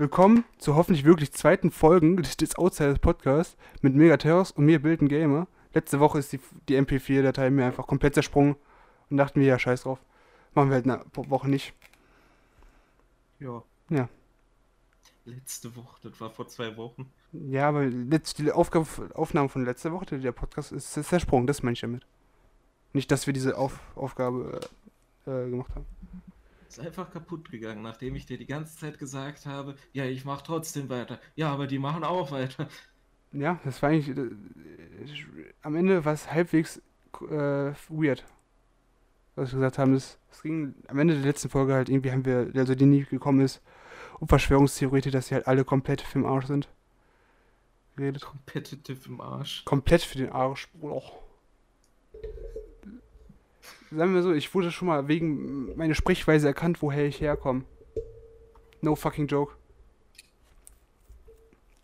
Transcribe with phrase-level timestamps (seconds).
[0.00, 5.46] Willkommen zur hoffentlich wirklich zweiten Folge des Outsiders Podcasts mit Megateros und mir, Bilden Gamer.
[5.74, 8.56] Letzte Woche ist die, die MP4-Datei mir einfach komplett zersprungen
[9.10, 10.00] und dachten wir, ja, scheiß drauf.
[10.54, 11.74] Machen wir halt eine Woche nicht.
[13.40, 13.62] Ja.
[13.90, 14.08] Ja.
[15.26, 17.12] Letzte Woche, das war vor zwei Wochen.
[17.32, 21.74] Ja, aber die Aufgabe, Aufnahme von letzter Woche, der Podcast, ist, ist zersprungen, das meine
[21.74, 22.06] ich damit.
[22.94, 24.62] Nicht, dass wir diese Auf, Aufgabe
[25.26, 25.84] äh, äh, gemacht haben.
[26.70, 30.44] Ist einfach kaputt gegangen, nachdem ich dir die ganze Zeit gesagt habe, ja, ich mache
[30.44, 31.18] trotzdem weiter.
[31.34, 32.68] Ja, aber die machen auch weiter.
[33.32, 34.16] Ja, das war eigentlich.
[34.16, 34.30] Äh,
[35.62, 36.80] am Ende war es halbwegs
[37.28, 38.24] äh, weird.
[39.34, 42.52] Was wir gesagt haben, es ging am Ende der letzten Folge halt irgendwie, haben wir,
[42.54, 43.60] also die nie gekommen ist,
[44.20, 46.68] um Verschwörungstheorie, dass sie halt alle komplett für den Arsch sind.
[47.96, 48.22] Geredet.
[48.22, 49.64] Competitive im Arsch.
[49.64, 51.02] Komplett für den Arsch, Bruder.
[53.92, 57.64] Sagen wir so, ich wurde schon mal wegen meiner Sprechweise erkannt, woher ich herkomme.
[58.82, 59.54] No fucking joke.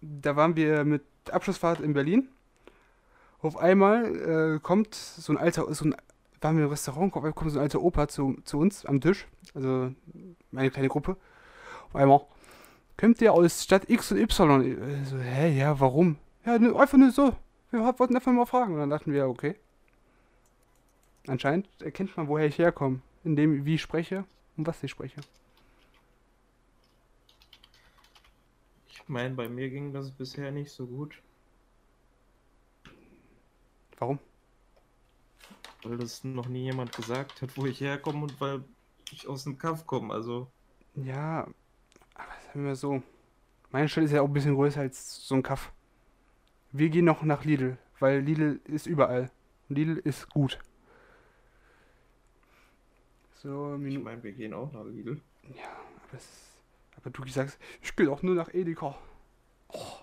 [0.01, 2.29] Da waren wir mit Abschlussfahrt in Berlin.
[3.41, 5.97] Auf einmal äh, kommt so ein alter, so ein,
[6.41, 9.27] waren wir im Restaurant, kommt so ein alter Opa zu, zu uns am Tisch.
[9.55, 9.93] Also
[10.53, 11.17] meine kleine Gruppe.
[11.87, 12.21] Auf einmal.
[12.97, 15.03] Kommt der aus Stadt X und Y?
[15.03, 16.17] Ich so, hä, ja, warum?
[16.45, 17.35] Ja, einfach nur so.
[17.71, 18.75] Wir wollten einfach mal fragen.
[18.75, 19.57] Und dann dachten wir, okay.
[21.27, 24.25] Anscheinend erkennt man, woher ich herkomme, indem wie ich spreche
[24.57, 25.21] und was ich spreche.
[28.89, 31.21] Ich meine, bei mir ging das bisher nicht so gut.
[33.99, 34.19] Warum?
[35.83, 38.65] Weil das noch nie jemand gesagt hat, wo ich herkomme und weil
[39.13, 40.49] ich aus dem Kaff komme, also.
[40.95, 41.47] Ja,
[42.15, 43.03] aber sagen wir so.
[43.71, 45.73] Meine Stadt ist ja auch ein bisschen größer als so ein Kaff.
[46.73, 49.31] Wir gehen noch nach Lidl, weil Lidl ist überall.
[49.69, 50.59] Lidl ist gut.
[53.43, 55.21] So, ich meine, wir gehen auch nach Lidl.
[55.43, 55.71] Ja,
[56.09, 56.57] aber, es,
[56.97, 58.97] aber du sagst, ich gehe auch nur nach Edeka.
[59.69, 59.97] Oh.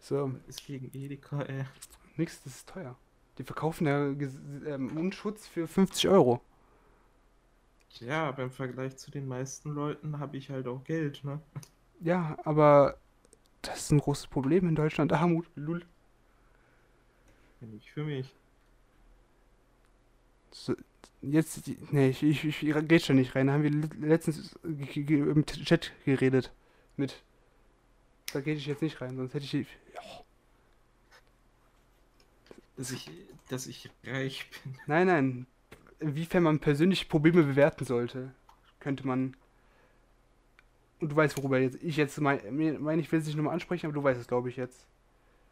[0.00, 0.32] So.
[0.46, 1.64] Ist gegen Edeka, ey.
[2.16, 2.96] Nix, das ist teuer.
[3.38, 6.40] Die verkaufen ja äh, Mundschutz für 50 Euro.
[8.00, 11.40] Ja, aber im Vergleich zu den meisten Leuten habe ich halt auch Geld, ne?
[12.00, 12.98] Ja, aber
[13.62, 15.12] das ist ein großes Problem in Deutschland.
[15.12, 15.84] Armut, lull.
[17.60, 18.34] Nicht für mich.
[20.50, 20.74] So,
[21.22, 23.48] jetzt, nee, ich, ich, ich geht schon nicht rein.
[23.48, 26.52] Da haben wir letztens im Chat geredet
[26.96, 27.22] mit.
[28.32, 29.52] Da gehe ich jetzt nicht rein, sonst hätte ich.
[29.52, 30.02] Ja.
[32.76, 33.10] Dass ich,
[33.48, 34.74] dass ich reich bin.
[34.86, 35.46] Nein, nein.
[36.00, 38.32] Inwiefern man persönliche Probleme bewerten sollte,
[38.78, 39.36] könnte man.
[41.00, 43.86] Und du weißt, worüber jetzt ich jetzt meine, mein, ich will es nicht nochmal ansprechen,
[43.86, 44.86] aber du weißt es, glaube ich, jetzt.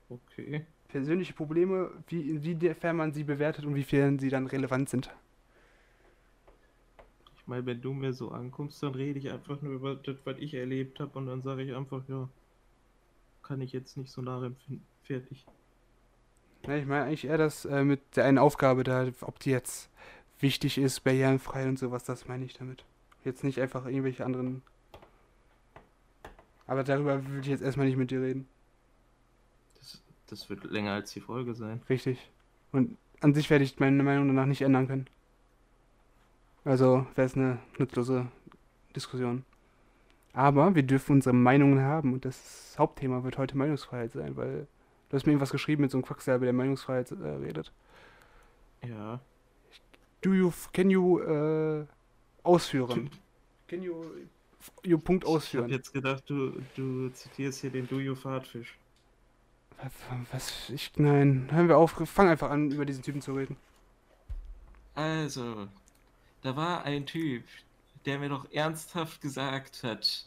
[0.09, 0.65] Okay.
[0.89, 5.11] Persönliche Probleme, wie inwiefern man sie bewertet und wiefern sie dann relevant sind.
[7.37, 10.37] Ich meine, wenn du mir so ankommst, dann rede ich einfach nur über das, was
[10.39, 12.29] ich erlebt habe und dann sage ich einfach, ja,
[13.43, 14.85] kann ich jetzt nicht so nachempfinden.
[15.05, 15.47] Fertig.
[16.67, 19.89] Ja, ich meine eigentlich eher das äh, mit der einen Aufgabe da, ob die jetzt
[20.41, 22.85] wichtig ist, barrierenfrei und sowas, das meine ich damit.
[23.25, 24.63] Jetzt nicht einfach irgendwelche anderen.
[26.67, 28.49] Aber darüber will ich jetzt erstmal nicht mit dir reden.
[30.29, 31.81] Das, wird länger als die Folge sein.
[31.89, 32.31] Richtig.
[32.73, 35.07] Und an sich werde ich meine Meinung danach nicht ändern können.
[36.65, 38.27] Also wäre es eine nutzlose
[38.95, 39.45] Diskussion.
[40.33, 44.67] Aber wir dürfen unsere Meinungen haben und das Hauptthema wird heute Meinungsfreiheit sein, weil
[45.09, 47.73] du hast mir irgendwas geschrieben mit so einem Quacksalber, der Meinungsfreiheit äh, redet.
[48.87, 49.21] Ja.
[50.21, 51.87] Do you, can you äh,
[52.43, 53.11] ausführen?
[53.69, 53.95] Can you,
[54.83, 55.67] you Punkt ausführen?
[55.67, 58.77] Ich hab jetzt gedacht, du, du zitierst hier den Do you Fahrtfisch.
[60.33, 63.57] Was, ich, nein, hören wir auf, fang einfach an, über diesen Typen zu reden.
[64.95, 65.69] Also,
[66.43, 67.45] da war ein Typ,
[68.07, 70.27] der mir doch ernsthaft gesagt hat,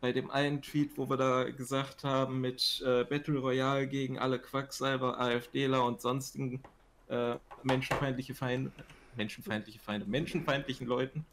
[0.00, 4.38] bei dem einen Tweet, wo wir da gesagt haben, mit äh, Battle Royale gegen alle
[4.38, 6.62] Quacksalber, AfDler und sonstigen
[7.08, 8.70] äh, menschenfeindliche Feinde,
[9.16, 11.24] menschenfeindliche Feinde, menschenfeindlichen Leuten.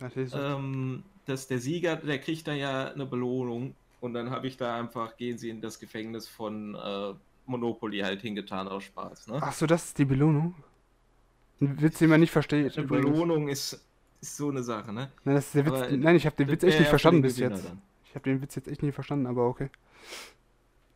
[0.00, 3.74] Ähm, dass der Sieger, der kriegt da ja eine Belohnung
[4.06, 7.12] und dann habe ich da einfach, gehen sie in das Gefängnis von äh,
[7.44, 9.28] Monopoly halt hingetan aus Spaß.
[9.28, 9.38] Ne?
[9.40, 10.54] Ach so, das ist die Belohnung?
[11.60, 12.76] Ein Witz, den man nicht versteht.
[12.76, 13.84] Eine Belohnung ist,
[14.20, 15.10] ist so eine Sache, ne?
[15.24, 17.66] Nein, Witz, nein ich habe den Witz echt nicht verstanden bis jetzt.
[17.66, 17.82] Dann.
[18.04, 19.70] Ich habe den Witz jetzt echt nicht verstanden, aber okay.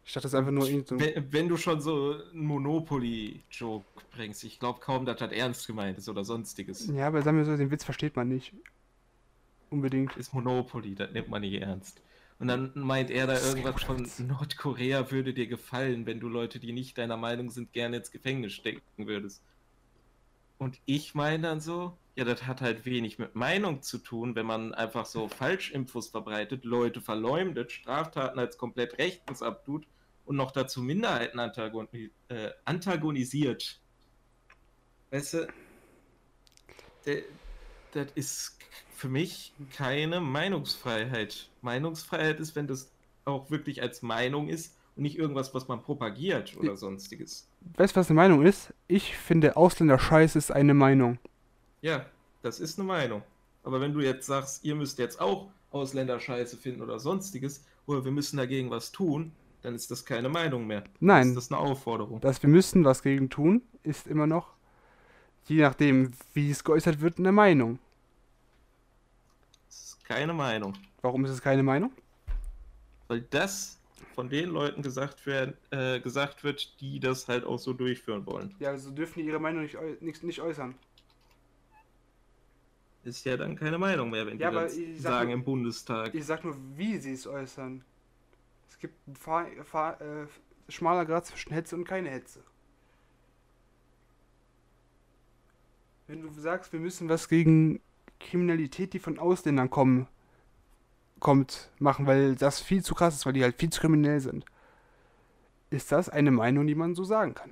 [0.04, 4.42] Ich dachte, das ist einfach nur so wenn, wenn, du schon so einen Monopoly-Joke bringst,
[4.44, 6.88] ich glaube kaum, dass das ernst gemeint ist oder sonstiges.
[6.88, 8.52] Ja, aber sagen wir so, den Witz versteht man nicht.
[9.70, 10.16] Unbedingt.
[10.16, 12.00] Ist Monopoly, das nimmt man nicht ernst.
[12.40, 16.72] Und dann meint er da irgendwas von Nordkorea würde dir gefallen, wenn du Leute, die
[16.72, 19.42] nicht deiner Meinung sind, gerne ins Gefängnis stecken würdest.
[20.56, 24.46] Und ich meine dann so, Ja, das hat halt wenig mit Meinung zu tun, wenn
[24.46, 29.86] man einfach so Falschinfos verbreitet, Leute verleumdet, Straftaten als komplett rechtens abtut
[30.24, 33.80] und noch dazu Minderheiten antagoni äh, antagonisiert.
[35.10, 35.48] Weißt du,
[37.92, 38.58] das ist
[39.00, 41.48] für mich keine Meinungsfreiheit.
[41.62, 42.92] Meinungsfreiheit ist, wenn das
[43.24, 47.48] auch wirklich als Meinung ist und nicht irgendwas, was man propagiert oder sonstiges.
[47.78, 48.74] Weißt du, was eine Meinung ist?
[48.88, 51.18] Ich finde, Ausländer-Scheiß ist eine Meinung.
[51.80, 52.04] Ja,
[52.42, 53.22] das ist eine Meinung.
[53.62, 58.12] Aber wenn du jetzt sagst, ihr müsst jetzt auch Ausländer-Scheiße finden oder sonstiges, oder wir
[58.12, 59.32] müssen dagegen was tun,
[59.62, 60.84] dann ist das keine Meinung mehr.
[61.00, 61.22] Nein.
[61.22, 62.20] Dann ist das eine Aufforderung.
[62.20, 64.52] Dass wir müssen was gegen tun, ist immer noch,
[65.46, 67.78] je nachdem, wie es geäußert wird, eine Meinung.
[70.10, 70.74] Keine Meinung.
[71.02, 71.92] Warum ist es keine Meinung?
[73.06, 73.78] Weil das
[74.16, 78.52] von den Leuten gesagt, werden, äh, gesagt wird, die das halt auch so durchführen wollen.
[78.58, 80.74] Ja, also dürfen die ihre Meinung nicht, nicht, nicht äußern.
[83.04, 86.12] Ist ja dann keine Meinung mehr, wenn Ja, die das sagen nur- im Bundestag.
[86.12, 87.84] Ich sag nur, wie sie es äußern.
[88.68, 90.26] Es gibt ein Fahr, Fahr, äh,
[90.68, 92.42] schmaler Grad zwischen Hetze und keine Hetze.
[96.08, 97.80] Wenn du sagst, wir müssen was gegen
[98.20, 100.06] Kriminalität, die von Ausländern kommen,
[101.18, 104.44] kommt, machen, weil das viel zu krass ist, weil die halt viel zu kriminell sind,
[105.70, 107.50] ist das eine Meinung, die man so sagen kann.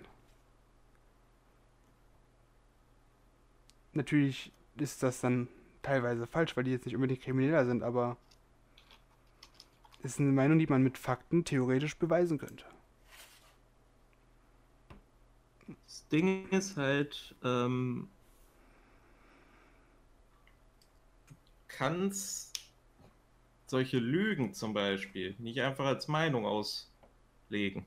[3.92, 5.48] Natürlich ist das dann
[5.82, 8.16] teilweise falsch, weil die jetzt nicht unbedingt krimineller sind, aber
[10.02, 12.64] ist eine Meinung, die man mit Fakten theoretisch beweisen könnte.
[15.86, 18.08] Das Ding ist halt, ähm,
[21.68, 22.58] kannst
[23.66, 27.84] solche Lügen zum Beispiel nicht einfach als Meinung auslegen.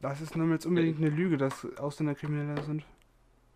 [0.00, 2.84] Das ist nur jetzt unbedingt eine Lüge, dass Ausländer krimineller sind.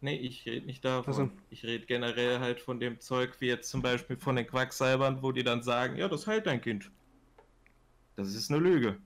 [0.00, 1.14] Nee, ich rede nicht davon.
[1.14, 1.30] So.
[1.48, 5.32] Ich rede generell halt von dem Zeug, wie jetzt zum Beispiel von den Quacksalbern, wo
[5.32, 6.90] die dann sagen, ja, das heilt dein Kind.
[8.16, 8.98] Das ist eine Lüge.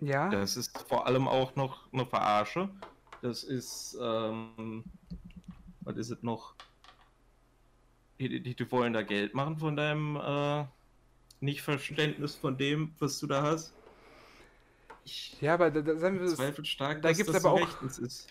[0.00, 2.70] Ja, Das ist vor allem auch noch eine Verarsche.
[3.20, 4.84] Das ist, ähm,
[5.82, 6.54] was ist es noch?
[8.20, 10.64] Die, die, die wollen da Geld machen von deinem äh,
[11.40, 13.74] Nichtverständnis von dem, was du da hast.
[15.04, 17.68] Ich ja, aber da, da, sagen wir, zweifle stark, da dass gibt's das aber auch-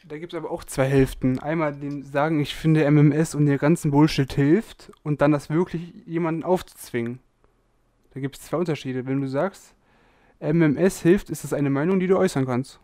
[0.08, 1.38] da gibt es aber auch zwei Hälften.
[1.40, 5.94] Einmal den sagen, ich finde MMS und der ganzen Bullshit hilft und dann das wirklich
[6.08, 7.20] jemanden aufzuzwingen.
[8.14, 9.06] Da gibt es zwei Unterschiede.
[9.06, 9.76] Wenn du sagst,
[10.40, 12.80] MMS hilft, ist es eine Meinung, die du äußern kannst.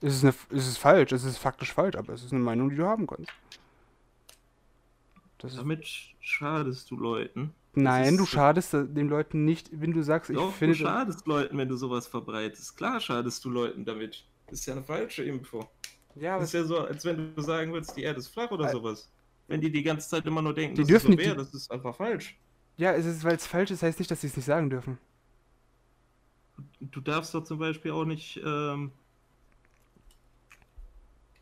[0.00, 2.70] Es ist, eine, es ist falsch, es ist faktisch falsch, aber es ist eine Meinung,
[2.70, 3.30] die du haben kannst.
[5.46, 5.86] Das ist, Damit
[6.20, 7.54] schadest du Leuten.
[7.74, 10.74] nein, ist- du schadest den Leuten nicht, wenn du sagst, ich Doch, finde.
[10.76, 12.76] du schadest Leuten, wenn du sowas verbreitest.
[12.76, 14.24] Klar schadest du Leuten damit.
[14.48, 15.68] Das ist ja eine falsche Info.
[16.14, 18.68] ja, Das ist ja so, als wenn du sagen würdest, die Erde ist flach oder
[18.70, 19.10] sowas.
[19.48, 21.54] Wenn die die ganze Zeit immer nur denken, Die dass dürfen es so wäre, das
[21.54, 22.36] ist einfach falsch.
[22.76, 24.98] ja, es ist, weil es falsch ist, heißt nicht, dass sie es nicht sagen dürfen.
[26.80, 28.90] Du darfst doch zum Beispiel auch nicht ähm,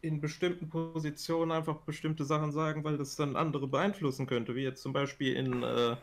[0.04, 4.82] in bestimmten Positionen einfach bestimmte Sachen sagen, weil das dann andere beeinflussen könnte, wie jetzt
[4.82, 5.96] zum Beispiel in äh,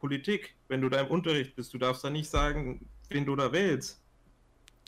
[0.00, 1.74] Politik, wenn du da im Unterricht bist.
[1.74, 4.02] Du darfst da nicht sagen, wen du da wählst.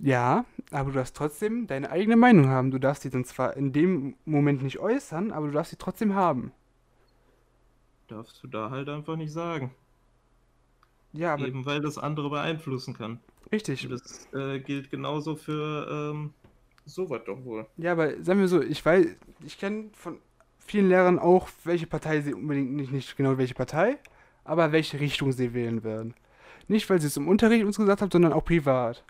[0.00, 2.70] Ja, aber du darfst trotzdem deine eigene Meinung haben.
[2.70, 6.14] Du darfst sie dann zwar in dem Moment nicht äußern, aber du darfst sie trotzdem
[6.14, 6.52] haben.
[8.08, 9.72] Darfst du da halt einfach nicht sagen.
[11.12, 13.20] Ja, aber Eben weil das andere beeinflussen kann.
[13.52, 13.88] richtig.
[13.88, 16.34] Das äh, gilt genauso für ähm,
[16.86, 17.66] sowas doch wohl.
[17.76, 19.06] Ja, aber sagen wir so, ich weiß,
[19.44, 20.18] ich kenne von
[20.58, 23.98] vielen Lehrern auch, welche Partei sie unbedingt nicht, nicht genau welche Partei,
[24.44, 26.14] aber welche Richtung sie wählen werden.
[26.68, 29.04] Nicht, weil sie es im Unterricht uns gesagt haben, sondern auch privat.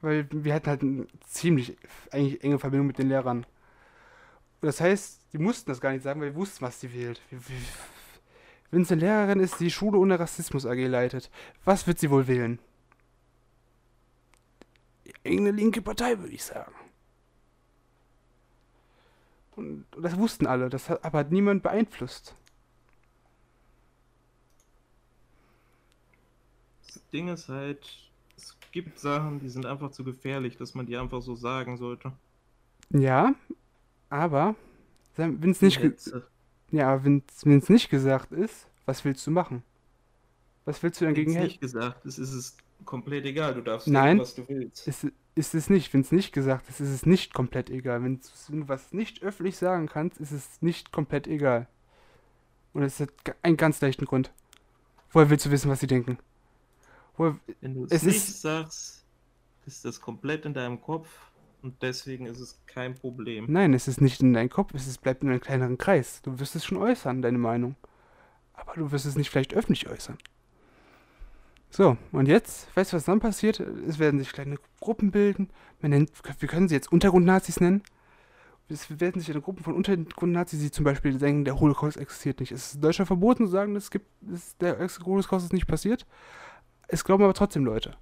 [0.00, 1.76] Weil wir hatten halt eine ziemlich
[2.10, 3.38] eigentlich enge Verbindung mit den Lehrern.
[3.38, 7.20] Und das heißt, die mussten das gar nicht sagen, weil wir wussten, was sie wählt.
[8.70, 11.30] Wenn es eine Lehrerin ist, die Schule ohne Rassismus AG leitet,
[11.64, 12.58] was wird sie wohl wählen?
[15.22, 16.74] Irgendeine linke Partei, würde ich sagen.
[19.54, 22.34] Und das wussten alle, das hat aber hat niemand beeinflusst.
[26.86, 30.96] Das Ding ist halt, es gibt Sachen, die sind einfach zu gefährlich, dass man die
[30.96, 32.12] einfach so sagen sollte.
[32.90, 33.34] Ja,
[34.08, 34.54] aber
[35.16, 36.26] wenn es nicht, Hetze.
[36.70, 37.04] ja,
[37.58, 39.62] es nicht gesagt ist, was willst du machen?
[40.64, 41.46] Was willst du dagegen helfen?
[41.48, 43.54] nicht gesagt ist, ist es komplett egal.
[43.54, 44.18] Du darfst Nein.
[44.18, 44.86] denken, was du willst.
[44.88, 45.92] Ist, ist es nicht.
[45.92, 48.02] Wenn es nicht gesagt ist, ist es nicht komplett egal.
[48.02, 51.68] Wenn du was nicht öffentlich sagen kannst, ist es nicht komplett egal.
[52.72, 53.10] Und es hat
[53.42, 54.32] einen ganz leichten Grund.
[55.10, 56.18] Woher willst du wissen, was sie denken?
[57.16, 59.04] Woher, Wenn du es, nicht ist- sagst,
[59.66, 61.08] ist das komplett in deinem Kopf
[61.60, 63.46] und deswegen ist es kein Problem.
[63.48, 66.22] Nein, es ist nicht in deinem Kopf, es bleibt in einem kleineren Kreis.
[66.22, 67.76] Du wirst es schon äußern, deine Meinung.
[68.54, 70.18] Aber du wirst es nicht vielleicht öffentlich äußern.
[71.74, 73.58] So, und jetzt, weißt du, was dann passiert?
[73.58, 75.48] Es werden sich kleine Gruppen bilden.
[75.80, 77.82] Nennt, wir können sie jetzt Untergrundnazis nennen.
[78.68, 82.52] Es werden sich eine Gruppe von Untergrundnazis, die zum Beispiel denken, der Holocaust existiert nicht.
[82.52, 86.06] Es ist in Deutschland verboten zu sagen, es gibt, es, der Holocaust ist nicht passiert.
[86.88, 87.96] Es glauben aber trotzdem Leute.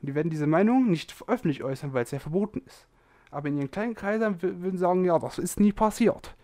[0.00, 2.86] Und die werden diese Meinung nicht öffentlich äußern, weil es ja verboten ist.
[3.30, 6.34] Aber in ihren kleinen Kreisen würden sagen, ja, das ist nie passiert.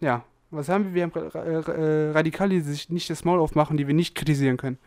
[0.00, 0.94] Ja, was haben wir?
[0.94, 4.78] Wir haben äh, Radikale, die sich nicht das Maul aufmachen, die wir nicht kritisieren können.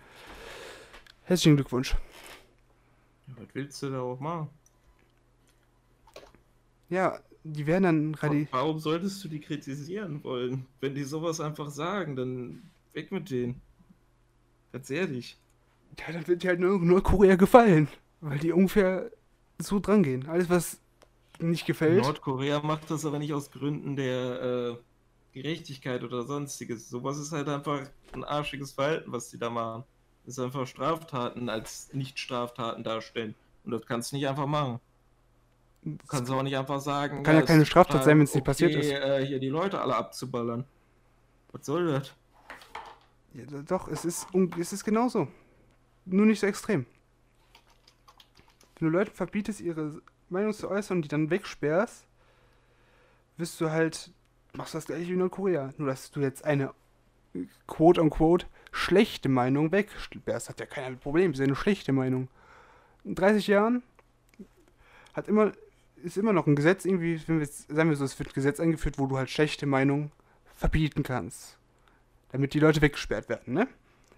[1.26, 1.96] Herzlichen Glückwunsch.
[3.28, 4.50] Was willst du da auch machen?
[6.90, 8.62] Ja, die werden dann radikal.
[8.62, 10.68] Warum solltest du die kritisieren wollen?
[10.82, 12.62] Wenn die sowas einfach sagen, dann
[12.94, 13.60] weg mit denen.
[14.72, 15.38] Ganz ehrlich.
[16.00, 17.88] Ja, dann wird dir halt nur Nordkorea gefallen.
[18.22, 19.10] Weil die ungefähr
[19.58, 20.28] so dran gehen.
[20.28, 20.80] Alles, was
[21.40, 22.04] nicht gefällt.
[22.04, 24.78] Nordkorea macht das aber nicht aus Gründen der äh,
[25.34, 26.88] Gerechtigkeit oder sonstiges.
[26.88, 29.84] Sowas ist halt einfach ein arschiges Verhalten, was die da machen.
[30.26, 33.36] Ist einfach Straftaten als Nicht-Straftaten darstellen.
[33.64, 34.80] Und das kannst du nicht einfach machen.
[35.84, 37.22] Du kannst auch nicht einfach sagen.
[37.22, 38.90] Kann ja, keine Straftat sein, wenn es nicht okay, passiert ist.
[38.90, 40.66] Äh, hier die Leute alle abzuballern.
[41.52, 42.14] Was soll das?
[43.34, 44.28] Ja, doch, es ist,
[44.60, 45.28] es ist genauso.
[46.06, 46.86] Nur nicht so extrem.
[48.80, 52.06] Wenn du Leuten verbietest, ihre Meinung zu äußern und die dann wegsperrst,
[53.38, 54.12] wirst du halt,
[54.54, 55.74] machst du das gleiche wie in Nordkorea.
[55.78, 56.74] Nur, dass du jetzt eine
[57.68, 60.50] quote unquote schlechte Meinung wegsperrst.
[60.50, 62.28] Hat ja keiner Problem, ist ja eine schlechte Meinung.
[63.04, 63.84] In 30 Jahren
[65.14, 65.54] hat immer,
[66.04, 68.60] ist immer noch ein Gesetz, irgendwie, wenn wir sagen wir so, es wird ein Gesetz
[68.60, 70.12] eingeführt, wo du halt schlechte Meinungen
[70.56, 71.58] verbieten kannst.
[72.32, 73.68] Damit die Leute weggesperrt werden, ne?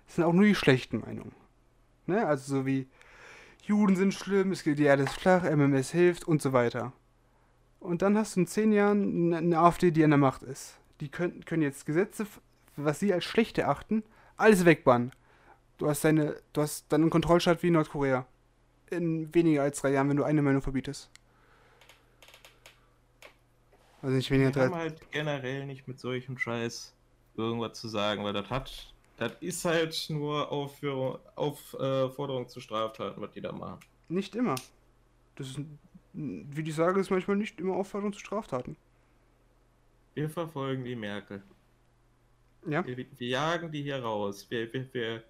[0.07, 1.35] Das sind auch nur die schlechten Meinungen.
[2.05, 2.25] Ne?
[2.25, 2.87] Also so wie
[3.63, 6.93] Juden sind schlimm, es geht die Erde ist flach, MMS hilft und so weiter.
[7.79, 10.77] Und dann hast du in zehn Jahren eine AfD, die an der Macht ist.
[11.01, 12.25] Die können, können jetzt Gesetze,
[12.77, 14.03] was sie als schlecht erachten,
[14.37, 15.11] alles wegbannen.
[15.77, 18.25] Du hast deine, du hast dann einen Kontrollstaat wie Nordkorea.
[18.89, 21.09] In weniger als drei Jahren, wenn du eine Meinung verbietest.
[24.01, 24.63] Also nicht weniger als drei.
[24.63, 26.93] Wir haben halt generell nicht mit solchem Scheiß
[27.35, 33.19] irgendwas zu sagen, weil das hat das ist halt nur Aufforderung auf, äh, zu Straftaten,
[33.19, 33.79] was die da machen.
[34.09, 34.55] Nicht immer.
[35.35, 35.59] Das ist,
[36.13, 38.77] wie ich sage, ist manchmal nicht immer Aufforderung zu Straftaten.
[40.13, 41.41] Wir verfolgen die Merkel.
[42.67, 42.85] Ja.
[42.85, 44.45] Wir, wir jagen die hier raus.
[44.49, 45.23] Wir, wir, wir,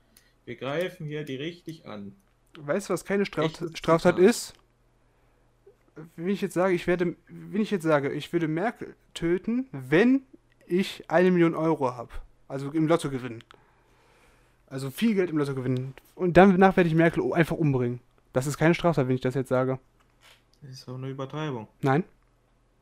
[0.46, 2.16] wir greifen hier die richtig an.
[2.60, 4.54] Weißt du, was keine Straftat, Straftat ist?
[6.16, 10.24] Wenn ich jetzt sage, ich werde, wenn ich jetzt sage, ich würde Merkel töten, wenn
[10.66, 12.10] ich eine Million Euro habe.
[12.48, 13.44] Also im Lotto gewinnen.
[14.68, 15.94] Also viel Geld im Lotto gewinnen.
[16.16, 18.00] Und danach werde ich Merkel einfach umbringen.
[18.34, 19.80] Das ist keine Straftat, wenn ich das jetzt sage.
[20.62, 21.68] Das ist doch eine Übertreibung.
[21.82, 22.04] Nein.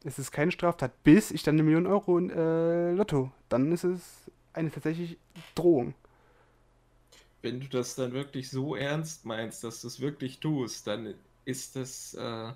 [0.03, 3.31] Es ist keine Straftat, bis ich dann eine Million Euro in äh, Lotto.
[3.50, 5.17] Dann ist es eine tatsächliche
[5.53, 5.93] Drohung.
[7.41, 11.13] Wenn du das dann wirklich so ernst meinst, dass du es wirklich tust, dann
[11.45, 12.13] ist das.
[12.15, 12.53] Äh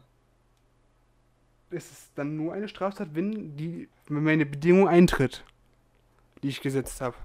[1.71, 5.43] es ist dann nur eine Straftat, wenn, die, wenn meine Bedingung eintritt,
[6.41, 7.15] die ich gesetzt habe.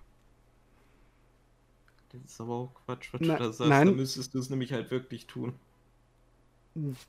[2.13, 3.71] Das ist aber auch Quatsch, was Na, du da sagst.
[3.71, 3.87] Nein.
[3.89, 5.55] Da müsstest du es nämlich halt wirklich tun.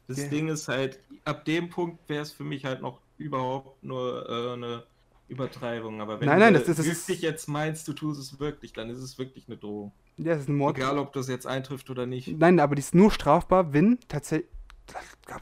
[0.08, 0.28] Das ja.
[0.28, 4.54] Ding ist halt, ab dem Punkt wäre es für mich halt noch überhaupt nur äh,
[4.54, 4.84] eine
[5.28, 6.02] Übertreibung.
[6.02, 7.22] Aber wenn nein, nein, du das, das wirklich ist...
[7.22, 9.92] jetzt meinst, du tust es wirklich, dann ist es wirklich eine Drohung.
[10.18, 10.78] Ja, das ist ein Mord.
[10.78, 12.38] Egal, ob das jetzt eintrifft oder nicht.
[12.38, 14.50] Nein, aber die ist nur strafbar, wenn tatsächlich.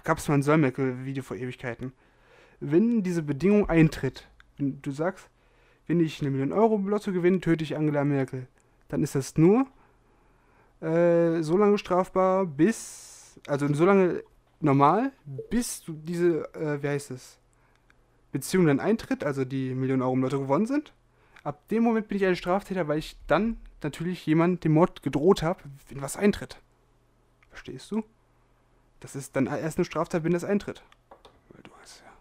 [0.06, 1.92] Gab es mal ein Säumecke-Video vor Ewigkeiten.
[2.62, 5.30] Wenn diese Bedingung eintritt, wenn du sagst,
[5.86, 8.48] wenn ich eine Million Euro Lotto gewinne, töte ich Angela Merkel
[8.94, 9.66] dann ist das nur
[10.80, 14.24] äh, so lange strafbar, bis, also so lange
[14.60, 15.12] normal,
[15.50, 17.40] bis du diese, äh, wie heißt es,
[18.34, 20.92] Beziehung dann eintritt, also die Millionen Euro im Lotto gewonnen sind.
[21.44, 25.44] Ab dem Moment bin ich ein Straftäter, weil ich dann natürlich jemand dem Mord gedroht
[25.44, 26.58] habe, wenn was eintritt.
[27.50, 28.04] Verstehst du?
[29.00, 30.84] Das ist dann erst eine Straftat, wenn das eintritt.
[31.50, 32.12] Weil du hast ja.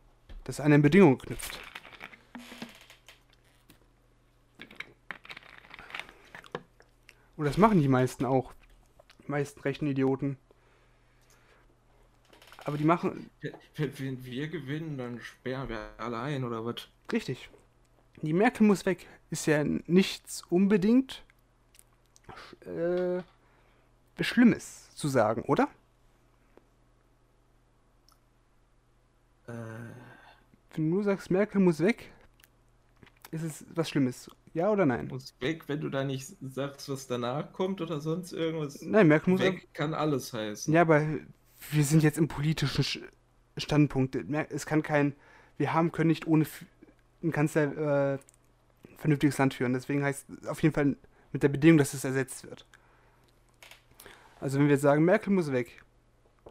[0.45, 1.61] Das an eine Bedingung knüpft.
[7.37, 8.53] Und das machen die meisten auch.
[9.25, 10.37] Die meisten rechten Idioten.
[12.65, 13.31] Aber die machen.
[13.75, 16.89] Wenn wir gewinnen, dann sperren wir alle ein, oder was?
[17.13, 17.51] Richtig.
[18.21, 19.07] Die Merkel muss weg.
[19.31, 21.25] Ist ja nichts unbedingt
[22.67, 23.23] äh,
[24.23, 25.69] Schlimmes zu sagen, oder?
[29.49, 29.53] Äh.
[30.75, 32.13] Wenn du sagst, Merkel muss weg,
[33.31, 34.31] ist es was Schlimmes.
[34.55, 35.09] Ja oder nein?
[35.09, 38.81] Muss weg, wenn du da nicht sagst, was danach kommt oder sonst irgendwas.
[38.83, 40.73] Nein, Merkel muss weg kann alles heißen.
[40.73, 41.07] Ja, aber
[41.71, 43.01] wir sind jetzt im politischen Sch
[43.59, 44.17] Standpunkt.
[44.49, 45.15] Es kann kein,
[45.59, 46.47] wir haben, können nicht ohne
[47.23, 48.19] ein Kanzler äh,
[48.97, 49.75] vernünftiges Land führen.
[49.75, 50.97] Deswegen heißt es auf jeden Fall
[51.33, 52.67] mit der Bedingung, dass es ersetzt wird.
[54.41, 55.83] Also wenn wir sagen, Merkel muss weg,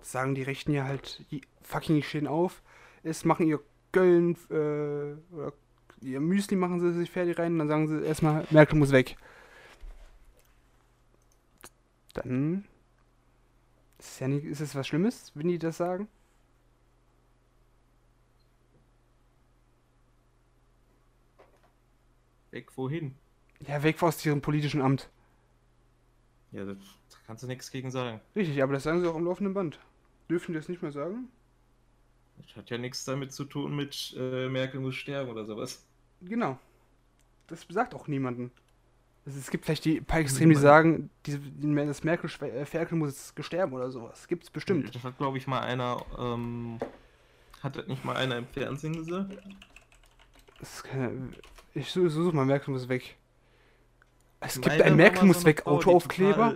[0.02, 1.26] sagen die Rechten ja halt,
[1.64, 2.62] fucking stehen auf,
[3.04, 3.60] es machen ihr
[3.92, 5.54] Köln äh, oder
[6.02, 9.18] ihr Müsli machen sie sich fertig rein dann sagen sie erstmal, Merkel muss weg.
[12.14, 12.66] Dann
[14.08, 16.08] ist, ja nicht, ist es was Schlimmes, wenn die das sagen?
[22.52, 23.16] Weg wohin?
[23.66, 25.10] Ja, weg aus ihrem politischen Amt.
[26.52, 26.76] Ja, da
[27.26, 28.20] kannst du nichts gegen sagen.
[28.36, 29.80] Richtig, aber das sagen sie auch am laufenden Band.
[30.30, 31.30] Dürfen die das nicht mehr sagen?
[32.38, 35.86] Das hat ja nichts damit zu tun mit äh, Merkel muss sterben oder sowas.
[36.22, 36.58] Genau.
[37.48, 38.52] Das sagt auch niemanden.
[39.26, 41.40] Es gibt vielleicht die paar Extreme, die sagen, die,
[41.86, 44.28] das Merkel, äh, Merkel muss gestorben oder sowas.
[44.28, 44.94] Gibt es bestimmt.
[44.96, 46.80] Das hat, glaube ich, mal einer, ähm,
[47.62, 49.38] hat das nicht mal einer im Fernsehen gesagt?
[50.84, 51.30] Keine,
[51.74, 53.16] ich suche such mal, Merkel muss weg.
[54.40, 56.56] Es gibt ein Merkel muss so weg Autoaufkleber.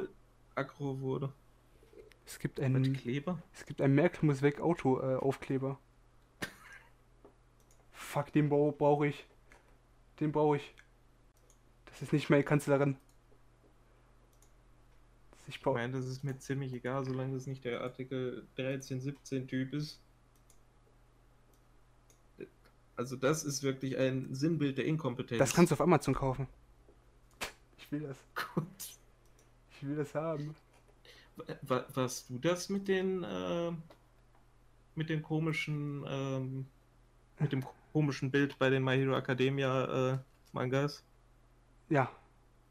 [0.55, 1.31] Aggro wurde.
[2.25, 2.93] Es gibt einen.
[2.93, 3.39] Kleber?
[3.53, 5.79] Es gibt ein Merkel muss weg Autoaufkleber.
[6.41, 6.45] Äh,
[7.91, 9.27] Fuck, den brauche ich.
[10.19, 10.75] Den brauche ich.
[11.95, 12.97] Das ist nicht meine Kanzlerin.
[15.47, 19.47] Ich, ich meine, das ist mir ziemlich egal, solange das nicht der Artikel 13, 17
[19.47, 20.01] Typ ist.
[22.97, 25.39] Also das ist wirklich ein Sinnbild der Inkompetenz.
[25.39, 26.47] Das kannst du auf Amazon kaufen.
[27.77, 28.17] Ich will das.
[28.53, 28.65] Gut.
[29.71, 30.53] Ich will das haben.
[31.61, 33.71] warst du das mit den äh,
[34.95, 36.65] mit den komischen ähm,
[37.39, 40.17] mit dem komischen Bild bei den My Hero Academia äh,
[40.51, 41.01] Mangas?
[41.89, 42.09] Ja.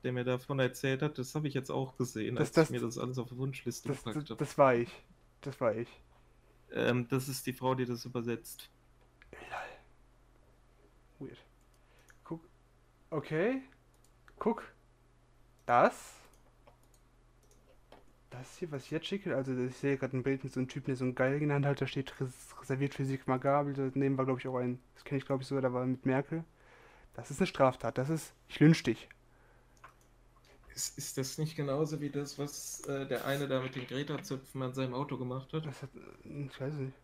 [0.02, 2.70] Der mir davon erzählt hat, das habe ich jetzt auch gesehen, das, als das, ich
[2.72, 4.38] mir das alles auf die Wunschliste das, gepackt habe.
[4.38, 4.90] Das war ich.
[5.40, 5.88] Das war ich.
[6.72, 8.70] Ähm, das ist die Frau, die das übersetzt.
[11.18, 11.38] Weird.
[12.24, 12.42] Guck.
[13.10, 13.62] Okay.
[14.38, 14.64] Guck.
[15.66, 16.14] Das.
[18.30, 20.68] Das hier, was ich jetzt schicke, also ich sehe gerade ein Bild mit so einem
[20.68, 22.12] Typen, der so einen Geil genannt hat, da steht
[22.60, 25.48] reserviert für Sigmar Gabel, daneben war glaube ich auch ein, das kenne ich glaube ich
[25.48, 26.42] sogar, da war mit Merkel.
[27.14, 29.08] Das ist eine Straftat, das ist, ich lynch dich.
[30.74, 34.60] Ist, ist das nicht genauso wie das, was äh, der eine da mit den Greta-Zöpfen
[34.60, 35.64] an seinem Auto gemacht hat?
[35.66, 35.74] hat?
[36.24, 36.94] Ich weiß nicht.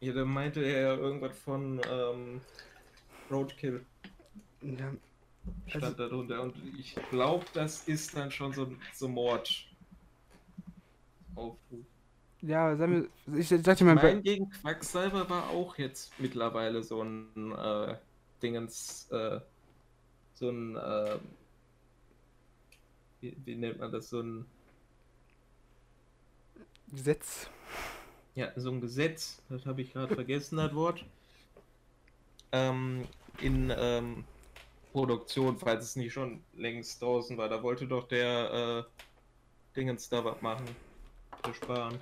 [0.00, 2.40] Ja, da meinte er ja irgendwas von ähm,
[3.30, 3.84] Roadkill.
[4.62, 4.92] Ja.
[5.66, 6.42] Stand also, darunter.
[6.42, 9.66] Und ich glaube, das ist dann schon so, so Mord.
[11.34, 11.84] Aufruf.
[12.40, 13.96] Ja, sag mir, ich sag dir mal.
[13.96, 17.96] Mein gegen Quacksalber war auch jetzt mittlerweile so ein äh,
[18.42, 19.40] Dingens, äh,
[20.34, 21.18] so ein, äh,
[23.20, 24.46] wie, wie, nennt man das, so ein
[26.90, 27.50] Gesetz.
[28.34, 31.04] Ja, so ein Gesetz, das habe ich gerade vergessen, das Wort.
[32.52, 33.06] Ähm,
[33.40, 34.24] in ähm,
[34.92, 37.48] Produktion, falls es nicht schon längst draußen war.
[37.48, 40.66] Da wollte doch der äh, Dingens da was machen.
[41.44, 41.98] Zu sparen.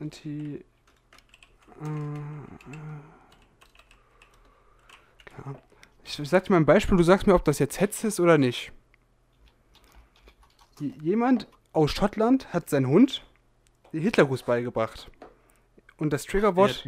[0.00, 0.64] Anti.
[1.80, 3.25] Äh, äh.
[5.38, 5.54] Ja.
[6.04, 8.38] Ich sag dir mal ein Beispiel, du sagst mir, ob das jetzt Hetze ist oder
[8.38, 8.72] nicht.
[10.78, 13.24] Jemand aus Schottland hat seinen Hund
[13.92, 15.10] den Hitlergruß beigebracht.
[15.96, 16.86] Und das Triggerwort.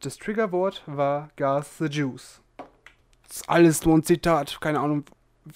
[0.00, 2.40] Das Triggerwort war Gas the Juice.
[3.28, 4.60] Das ist alles nur ein Zitat.
[4.60, 5.04] Keine Ahnung,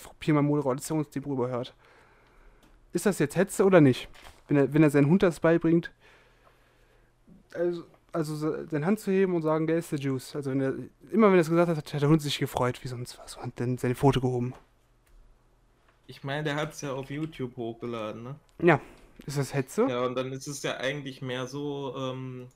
[0.04, 1.74] ob hier mal Moderationsteam drüber hört.
[2.92, 4.08] Ist das jetzt Hetze oder nicht?
[4.46, 5.90] Wenn er, wenn er seinen Hund das beibringt.
[7.54, 10.34] Also, also seine Hand zu heben und sagen, der ist der Juice.
[10.34, 10.74] Also wenn er,
[11.10, 13.58] immer wenn er es gesagt hat, hat der Hund sich gefreut, wie sonst was, und
[13.60, 14.54] dann seine Foto gehoben.
[16.06, 18.34] Ich meine, der hat es ja auf YouTube hochgeladen, ne?
[18.62, 18.80] Ja.
[19.26, 19.86] Ist das Hetze?
[19.88, 22.48] Ja, und dann ist es ja eigentlich mehr so, ähm,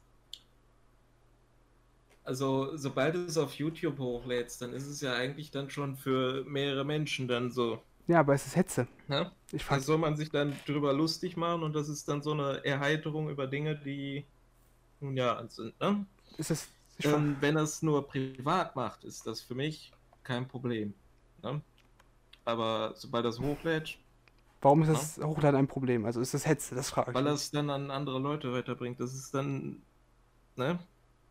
[2.24, 6.44] also sobald du es auf YouTube hochlädst, dann ist es ja eigentlich dann schon für
[6.44, 7.82] mehrere Menschen dann so.
[8.06, 8.86] Ja, aber es ist Hetze.
[9.08, 9.32] Ja?
[9.52, 12.64] Ich da soll man sich dann drüber lustig machen und das ist dann so eine
[12.64, 14.24] Erheiterung über Dinge, die
[15.02, 16.06] nun ja sind, ne?
[16.38, 16.68] Ist das.
[17.04, 20.94] Ähm, wenn er es nur privat macht, ist das für mich kein Problem.
[21.42, 21.60] Ne?
[22.44, 23.98] Aber sobald das hochlädt.
[24.60, 25.24] Warum ist das ja?
[25.24, 26.04] Hochladen ein Problem?
[26.04, 27.14] Also ist das Hetze, das frage ich.
[27.14, 29.00] Weil das dann an andere Leute weiterbringt.
[29.00, 29.82] Das ist dann.
[30.56, 30.78] Ne?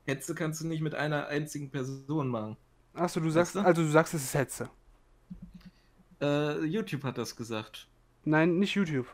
[0.05, 2.57] Hetze kannst du nicht mit einer einzigen Person machen.
[2.93, 3.59] Achso, du sagst, du?
[3.59, 4.69] also du sagst, es ist Hetze.
[6.19, 7.87] Äh, YouTube hat das gesagt.
[8.25, 9.07] Nein, nicht YouTube.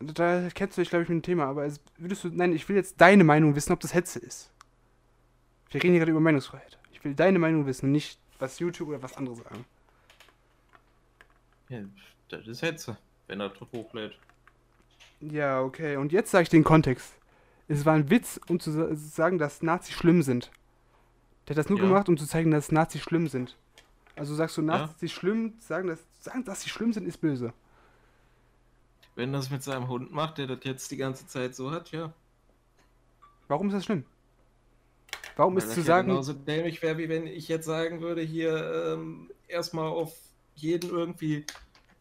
[0.00, 2.28] Da kennst du dich, glaube ich, mit dem Thema, aber würdest du.
[2.32, 4.50] Nein, ich will jetzt deine Meinung wissen, ob das Hetze ist.
[5.70, 6.78] Wir reden hier gerade über Meinungsfreiheit.
[6.92, 9.64] Ich will deine Meinung wissen, nicht was YouTube oder was andere sagen.
[11.68, 11.80] Ja,
[12.28, 14.16] das ist Hetze, wenn er tot hochlädt.
[15.20, 15.96] Ja, okay.
[15.96, 17.14] Und jetzt sage ich den Kontext.
[17.66, 20.50] Es war ein Witz, um zu sa- sagen, dass Nazis schlimm sind.
[21.46, 21.84] Der hat das nur Ja.
[21.86, 23.56] gemacht, um zu zeigen, dass Nazis schlimm sind.
[24.16, 24.66] Also sagst du, Ja.
[24.86, 27.52] Nazis schlimm, sagen, dass, sagen, dass sie schlimm sind, ist böse.
[29.18, 32.12] Wenn das mit seinem Hund macht, der das jetzt die ganze Zeit so hat, ja.
[33.48, 34.04] Warum ist das schlimm?
[35.34, 38.22] Warum Weil ist zu ja sagen, genauso dämlich wäre, wie wenn ich jetzt sagen würde,
[38.22, 40.16] hier ähm, erstmal auf
[40.54, 41.44] jeden irgendwie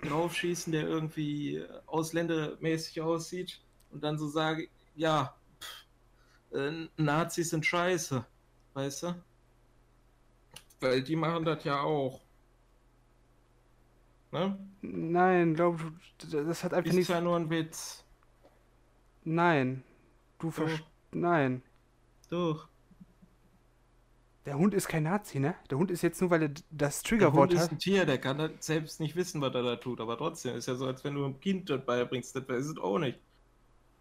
[0.04, 8.24] draufschießen, der irgendwie ausländermäßig aussieht und dann so sage, ja, pff, äh, Nazis sind scheiße,
[8.76, 9.16] weißt du?
[10.82, 12.22] Weil die machen das ja auch.
[14.32, 14.58] Ne?
[14.82, 15.80] nein, glaub,
[16.32, 17.10] das hat einfach Ist nichts.
[17.10, 18.04] ja nur ein Witz.
[19.24, 19.84] Nein.
[20.40, 20.84] Du verstehst.
[21.12, 21.64] Nein.
[22.30, 22.68] doch.
[24.46, 25.56] Der Hund ist kein Nazi, ne?
[25.70, 27.72] Der Hund ist jetzt nur, weil er das Der Hund Triggerwort ist hat.
[27.74, 30.68] ein Tier, der kann das selbst nicht wissen, was er da tut, aber trotzdem ist
[30.70, 33.20] ja so, als wenn du einem Kind das beibringst, das weiß es auch nicht.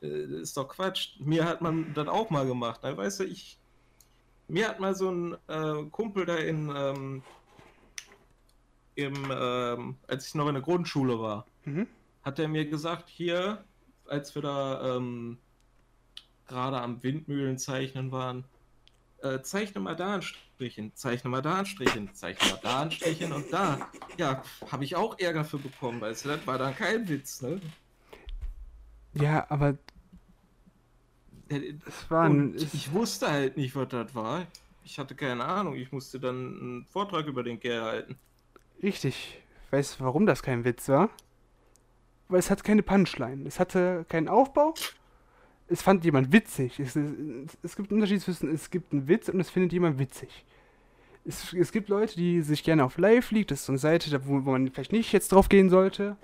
[0.02, 1.18] Äh, Das ist doch Quatsch.
[1.18, 2.96] Mir hat man das auch mal gemacht, ne?
[2.96, 3.58] weißt du, ich.
[4.48, 7.22] Mir hat mal so ein äh, Kumpel da in, ähm,
[8.96, 11.86] im, ähm, als ich noch in der Grundschule war, Mhm.
[12.22, 13.64] hat er mir gesagt, hier,
[14.06, 15.38] als wir da ähm,
[16.46, 18.44] gerade am Windmühlen zeichnen waren,
[19.18, 22.90] äh, zeichne mal da ein Strichen, zeichne mal da ein Strichen, zeichne mal da ein
[22.90, 23.90] Strichen und da.
[24.18, 27.60] Ja, habe ich auch Ärger für bekommen, du, das war dann kein Witz, ne?
[29.14, 29.76] Ja, aber
[31.48, 32.54] Äh, es war ein.
[32.54, 34.46] Es- ich wusste halt nicht, was das war.
[34.84, 38.18] Ich hatte keine Ahnung, ich musste dann einen Vortrag über den Kerl halten.
[38.82, 39.42] Richtig.
[39.70, 41.10] Weißt du, warum das kein Witz war?
[42.28, 43.46] Weil es hat keine Punchline.
[43.46, 44.74] Es hatte keinen Aufbau.
[45.68, 46.78] Es fand jemand witzig.
[46.78, 47.12] Es, es,
[47.62, 50.44] es gibt einen Unterschied zwischen, es gibt einen Witz und es findet jemand witzig.
[51.24, 53.50] Es, es gibt Leute, die sich gerne auf Live liegt.
[53.50, 56.16] Das ist so eine Seite, wo, wo man vielleicht nicht jetzt drauf gehen sollte.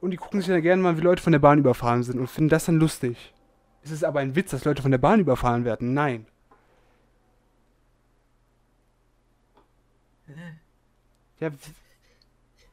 [0.00, 2.28] Und die gucken sich dann gerne mal, wie Leute von der Bahn überfahren sind und
[2.28, 3.32] finden das dann lustig.
[3.82, 5.94] Es ist aber ein Witz, dass Leute von der Bahn überfahren werden.
[5.94, 6.26] Nein.
[11.40, 11.50] Ja,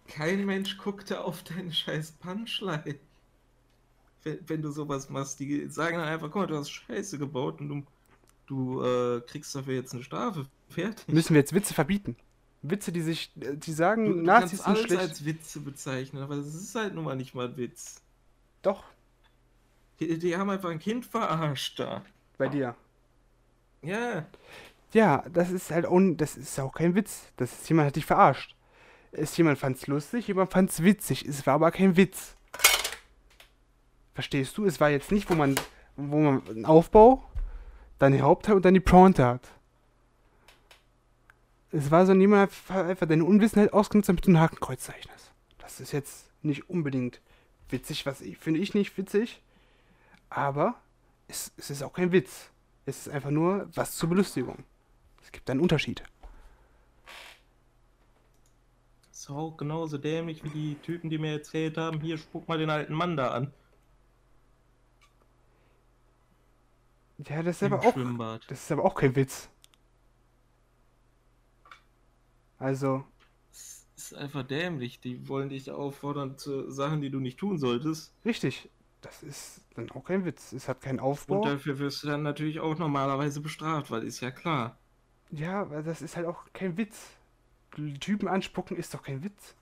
[0.08, 2.99] Kein Mensch guckte auf deine scheiß Punchline.
[4.23, 7.60] Wenn, wenn du sowas machst, die sagen dann einfach, guck mal, du hast Scheiße gebaut
[7.62, 7.84] und du,
[8.47, 10.47] du äh, kriegst dafür jetzt eine Strafe.
[10.69, 11.08] Fertig.
[11.08, 12.17] müssen wir jetzt Witze verbieten.
[12.62, 15.01] Witze, die sich, äh, die sagen, du, du Nazis sind schlecht.
[15.01, 18.01] als Witze bezeichnen, aber das ist halt nun mal nicht mal ein Witz.
[18.62, 18.84] Doch,
[19.99, 22.06] Die, die haben einfach ein Kind verarscht da.
[22.38, 22.75] bei dir.
[23.82, 24.27] Ja,
[24.93, 27.32] Ja, das ist halt auch, das ist auch kein Witz.
[27.38, 28.57] Das ist jemand hat dich verarscht.
[29.17, 31.25] Es jemand fand's lustig, jemand fand's witzig.
[31.25, 32.36] Es war aber kein Witz.
[34.13, 34.65] Verstehst du?
[34.65, 35.56] Es war jetzt nicht, wo man,
[35.95, 37.23] wo man einen Aufbau,
[37.97, 39.47] dann die Hauptteil und dann die Pointe hat.
[41.71, 45.32] Es war so, hat einfach deine Unwissenheit ausgenutzt, damit du ein Hakenkreuz zeichnest.
[45.58, 47.19] Das ist jetzt nicht unbedingt
[47.69, 49.41] witzig, was ich finde ich nicht witzig.
[50.30, 50.75] Aber
[51.27, 52.49] es, es ist auch kein Witz.
[52.86, 54.63] Es ist einfach nur was zur Belustigung.
[55.21, 56.03] Es gibt einen Unterschied.
[59.35, 62.93] Auch genauso dämlich wie die Typen, die mir erzählt haben, hier spuck mal den alten
[62.93, 63.53] Mann da an.
[67.19, 68.47] Ja, das ist Im aber auch, Schwimmbad.
[68.47, 69.49] das ist aber auch kein Witz.
[72.59, 73.03] Also,
[73.51, 74.99] Das ist einfach dämlich.
[75.01, 78.13] Die wollen dich auffordern zu Sachen, die du nicht tun solltest.
[78.25, 78.69] richtig.
[79.01, 80.51] Das ist dann auch kein Witz.
[80.53, 81.41] Es hat keinen Und Aufbau.
[81.41, 84.79] dafür wirst du dann natürlich auch normalerweise bestraft, weil ist ja klar.
[85.31, 87.16] Ja, das ist halt auch kein Witz.
[87.99, 89.55] Typen anspucken ist doch kein Witz.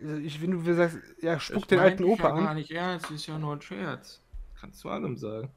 [0.00, 2.56] Also Ich, wenn du sagst, ja, spuck Das den alten ich Opa ja gar an.
[2.56, 4.20] nicht ernst, ist ja nur ein Scherz.
[4.60, 5.50] Kannst du allem sagen.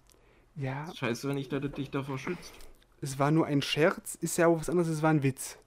[0.55, 2.53] Ja, Scheiße, wenn ich es dich davor schützt.
[3.01, 5.57] es war nur ein Scherz, ist ja auch was anderes, es war ein Witz.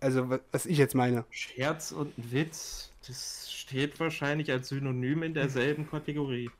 [0.00, 1.24] Also, wa- was ich jetzt meine.
[1.30, 6.50] Scherz und ein Witz, das steht wahrscheinlich als Synonym in derselben Kategorie.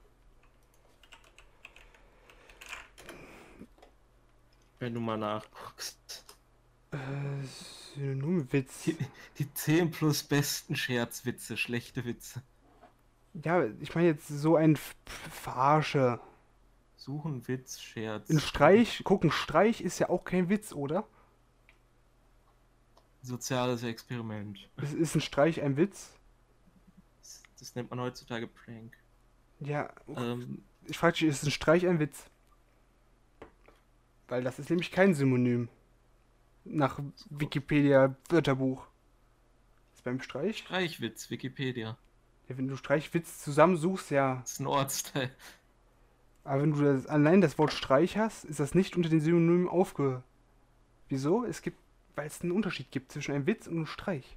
[4.78, 6.24] Wenn du mal nachguckst.
[6.90, 6.96] Äh,
[7.94, 8.84] Synonymwitz.
[8.84, 8.96] Die,
[9.38, 12.42] die 10 plus besten Scherzwitze, schlechte Witze.
[13.42, 16.20] Ja, ich meine jetzt so ein F- F- Verarsche.
[16.96, 18.30] Suchen Witz, Scherz.
[18.30, 21.06] Ein Streich, guck, ein Streich ist ja auch kein Witz, oder?
[23.22, 24.68] Soziales Experiment.
[24.76, 26.14] Ist, ist ein Streich ein Witz?
[27.20, 28.96] Das, das nennt man heutzutage Prank.
[29.60, 32.24] Ja, Ähm, ich frage dich, ist ein Streich ein Witz?
[34.28, 35.68] Weil das ist nämlich kein Synonym.
[36.64, 37.00] Nach
[37.30, 38.86] Wikipedia Wörterbuch.
[39.94, 40.58] Ist beim Streich?
[40.58, 41.98] Streichwitz, Wikipedia.
[42.48, 44.36] Ja, wenn du Streichwitz zusammensuchst, ja.
[44.36, 45.34] Das ist ein Ortsteil.
[46.44, 49.68] Aber wenn du das, allein das Wort Streich hast, ist das nicht unter den Synonymen
[49.68, 50.22] aufge.
[51.08, 51.44] Wieso?
[51.44, 51.78] Es gibt,
[52.16, 54.36] weil es einen Unterschied gibt zwischen einem Witz und einem Streich.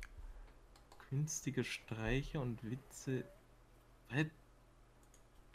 [1.09, 3.25] Günstige Streiche und Witze.
[4.09, 4.25] Was?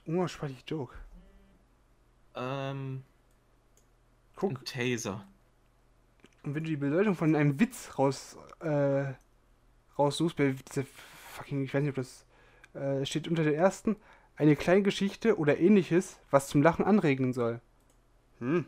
[0.05, 0.95] Umgangssprachlich Joke.
[2.35, 3.05] Ähm,
[4.37, 5.27] Guck, ein Taser.
[6.43, 9.05] Und wenn du die Bedeutung von einem Witz raus, äh,
[9.99, 10.85] raussuchst, bei dieser
[11.33, 12.27] fucking, ich weiß nicht, ob das
[12.75, 13.97] äh, steht unter der ersten,
[14.37, 17.61] eine kleine Geschichte oder ähnliches, was zum Lachen anregen soll.
[18.39, 18.67] Hm.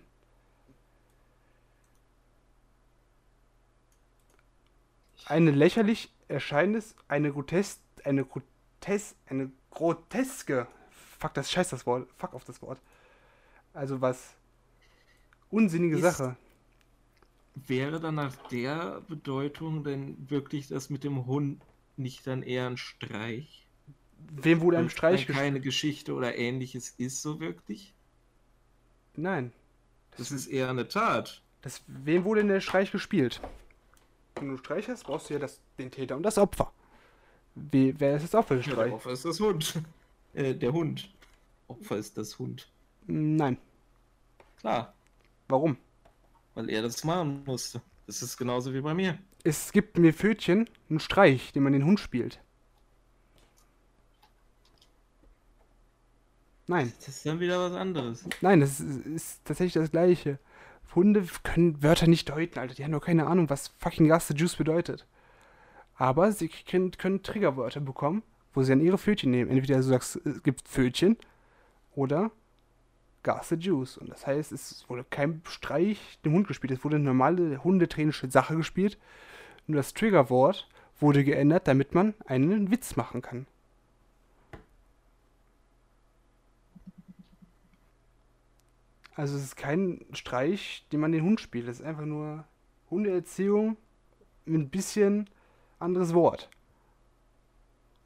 [5.26, 10.66] Eine lächerlich erscheinendes, eine grotesk, eine grotesk, eine groteske,
[11.18, 12.78] fuck das, scheiß das Wort, fuck auf das Wort.
[13.72, 14.34] Also was
[15.50, 16.36] unsinnige Ist- Sache.
[17.54, 21.62] Wäre dann nach der Bedeutung denn wirklich das mit dem Hund
[21.96, 23.66] nicht dann eher ein Streich?
[24.18, 25.38] Wem wurde ein Streich gespielt?
[25.38, 27.94] keine Geschichte oder ähnliches ist so wirklich?
[29.14, 29.52] Nein.
[30.16, 31.42] Das ist eher eine Tat.
[31.62, 33.40] Das, wem wurde denn der Streich gespielt?
[34.34, 36.72] Wenn du Streich hast, brauchst du ja das, den Täter und das Opfer.
[37.54, 38.92] Wie, wer ist das Opfer des Ja, der Streich?
[38.94, 39.74] Opfer ist das Hund.
[40.36, 41.08] Äh, der Hund.
[41.68, 42.68] Opfer ist das Hund.
[43.06, 43.56] Nein.
[44.58, 44.92] Klar,
[45.48, 45.76] Warum?
[46.54, 47.80] Weil er das machen musste.
[48.06, 49.18] Das ist genauso wie bei mir.
[49.44, 52.40] Es gibt mir Pfötchen einen Streich, den man den Hund spielt.
[56.66, 58.24] Nein, Das ist dann wieder was anderes.
[58.40, 60.38] nein, das ist, ist tatsächlich das Gleiche.
[60.94, 62.74] Hunde können Wörter nicht deuten, Alter.
[62.74, 65.06] Die haben doch keine Ahnung, was fucking Gas the Juice bedeutet.
[65.96, 69.50] Aber sie können, können Triggerwörter bekommen, wo sie dann ihre Pfötchen nehmen.
[69.50, 71.16] Entweder du sagst, es gibt Pfötchen
[71.96, 72.30] oder
[73.24, 73.98] Gas the Juice.
[73.98, 76.72] Und das heißt, es wurde kein Streich dem Hund gespielt.
[76.72, 78.98] Es wurde eine normale hundetrainische Sache gespielt.
[79.66, 80.68] Nur das Triggerwort
[81.00, 83.46] wurde geändert, damit man einen Witz machen kann.
[89.16, 91.68] Also es ist kein Streich, den man den Hund spielt.
[91.68, 92.44] Es ist einfach nur
[92.90, 93.76] Hundeerziehung
[94.44, 95.30] mit ein bisschen
[95.78, 96.50] anderes Wort.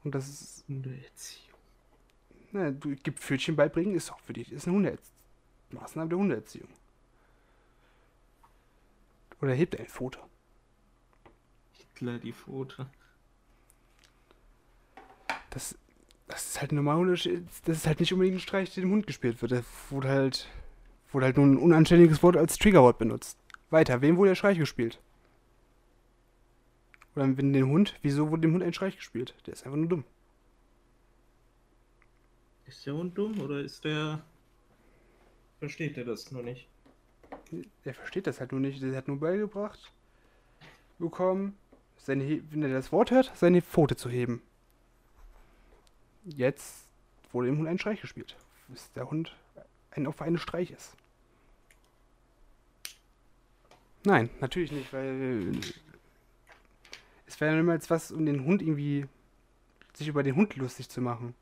[0.03, 1.48] Und das ist, Hundeerziehung.
[2.53, 5.15] Ne, du gibt Pfötchen beibringen, ist auch für dich, ist eine Hundeerziehung.
[5.71, 6.69] Maßnahme der Hundeerziehung.
[9.41, 10.19] Oder hebt ein Foto.
[11.71, 12.87] Hitler die Pfote.
[15.49, 15.77] Das,
[16.27, 19.41] das ist halt normal, das ist halt nicht unbedingt ein Streich, der dem Hund gespielt
[19.41, 19.51] wird.
[19.51, 20.47] Da wurde halt,
[21.11, 23.37] wurde halt nur ein unanständiges Wort als Triggerwort benutzt.
[23.69, 24.99] Weiter, wem wurde der Streich gespielt?
[27.15, 29.35] Oder wenn den Hund, wieso wurde dem Hund ein Streich gespielt?
[29.45, 30.03] Der ist einfach nur dumm.
[32.69, 34.21] Ist der Hund dumm oder ist der.
[35.57, 36.67] Versteht er das nur nicht?
[37.83, 38.79] Der versteht das halt nur nicht.
[38.81, 39.91] Der hat nur beigebracht
[40.99, 41.57] bekommen,
[41.97, 44.43] seine, wenn er das Wort hört, seine Pfote zu heben.
[46.25, 46.87] Jetzt
[47.31, 48.35] wurde dem Hund ein Streich gespielt.
[48.67, 49.35] Bis der Hund
[49.91, 50.95] ein Opfer eines Streiches.
[54.03, 55.53] Nein, natürlich nicht, weil
[57.25, 59.07] es wäre niemals was, um den Hund irgendwie
[59.93, 61.33] sich über den Hund lustig zu machen.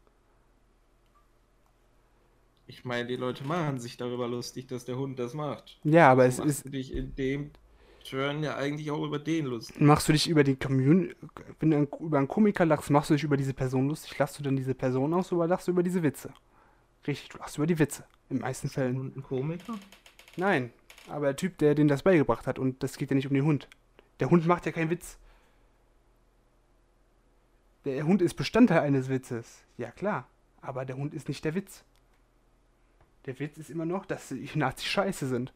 [2.68, 5.80] Ich meine, die Leute machen sich darüber lustig, dass der Hund das macht.
[5.84, 7.52] Ja, aber Du es ist, du dich in dem
[8.04, 9.80] Turn ja eigentlich auch über den lustig.
[9.80, 11.16] Machst du dich über die Community,
[11.60, 14.44] wenn du über einen Komiker lachst, machst du dich über diese Person lustig, lachst du
[14.44, 16.34] dann diese Person aus oder lachst du über diese Witze?
[17.06, 18.06] Richtig, du lachst über die Witze.
[18.30, 19.00] In meisten Fällen.
[19.00, 19.76] Und ein Komiker?
[20.36, 20.72] Nein,
[21.10, 23.46] aber der Typ, der denen das beigebracht hat, und das geht ja nicht um den
[23.46, 23.70] Hund.
[24.20, 25.18] Der Hund macht ja keinen Witz.
[27.86, 29.64] Der Hund ist Bestandteil eines Witzes.
[29.78, 30.28] Ja, klar.
[30.62, 31.86] Aber der Hund ist nicht der Witz.
[33.28, 35.54] Der Witz ist immer noch, dass die Nazis scheiße sind.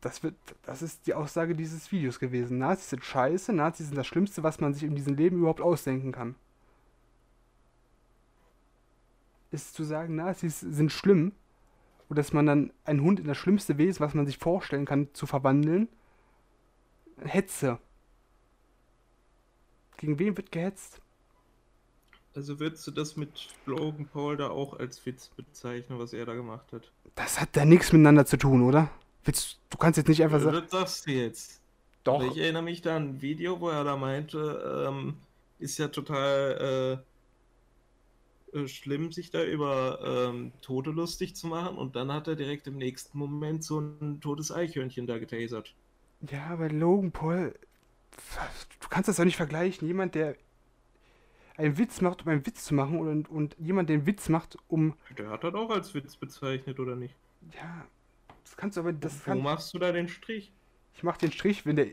[0.00, 2.58] Das, wird, das ist die Aussage dieses Videos gewesen.
[2.58, 6.12] Nazis sind scheiße, Nazis sind das Schlimmste, was man sich in diesem Leben überhaupt ausdenken
[6.12, 6.36] kann.
[9.50, 11.32] Ist zu sagen, Nazis sind schlimm,
[12.10, 15.14] und dass man dann einen Hund in das schlimmste Wesen, was man sich vorstellen kann,
[15.14, 15.88] zu verwandeln.
[17.22, 17.78] Hetze.
[19.96, 21.00] Gegen wen wird gehetzt?
[22.34, 26.34] Also würdest du das mit Logan Paul da auch als Witz bezeichnen, was er da
[26.34, 26.92] gemacht hat?
[27.16, 28.90] Das hat da nichts miteinander zu tun, oder?
[29.24, 30.62] Willst, du kannst jetzt nicht einfach sagen.
[30.62, 31.60] das sagst du jetzt.
[32.04, 32.22] Doch.
[32.22, 35.16] Ich erinnere mich da an ein Video, wo er da meinte, ähm,
[35.58, 37.02] ist ja total
[38.54, 41.76] äh, äh, schlimm, sich da über ähm, Tote lustig zu machen.
[41.76, 45.74] Und dann hat er direkt im nächsten Moment so ein totes Eichhörnchen da getasert.
[46.30, 47.54] Ja, aber Logan Paul.
[48.80, 49.86] Du kannst das doch nicht vergleichen.
[49.86, 50.36] Jemand, der
[51.60, 54.94] einen Witz macht, um einen Witz zu machen, und, und jemand, einen Witz macht, um.
[55.16, 57.14] Der hat das auch als Witz bezeichnet, oder nicht?
[57.54, 57.86] Ja.
[58.44, 58.92] Das kannst du aber.
[58.92, 60.52] Das Wo kann, machst du da den Strich?
[60.94, 61.86] Ich mach den Strich, wenn der.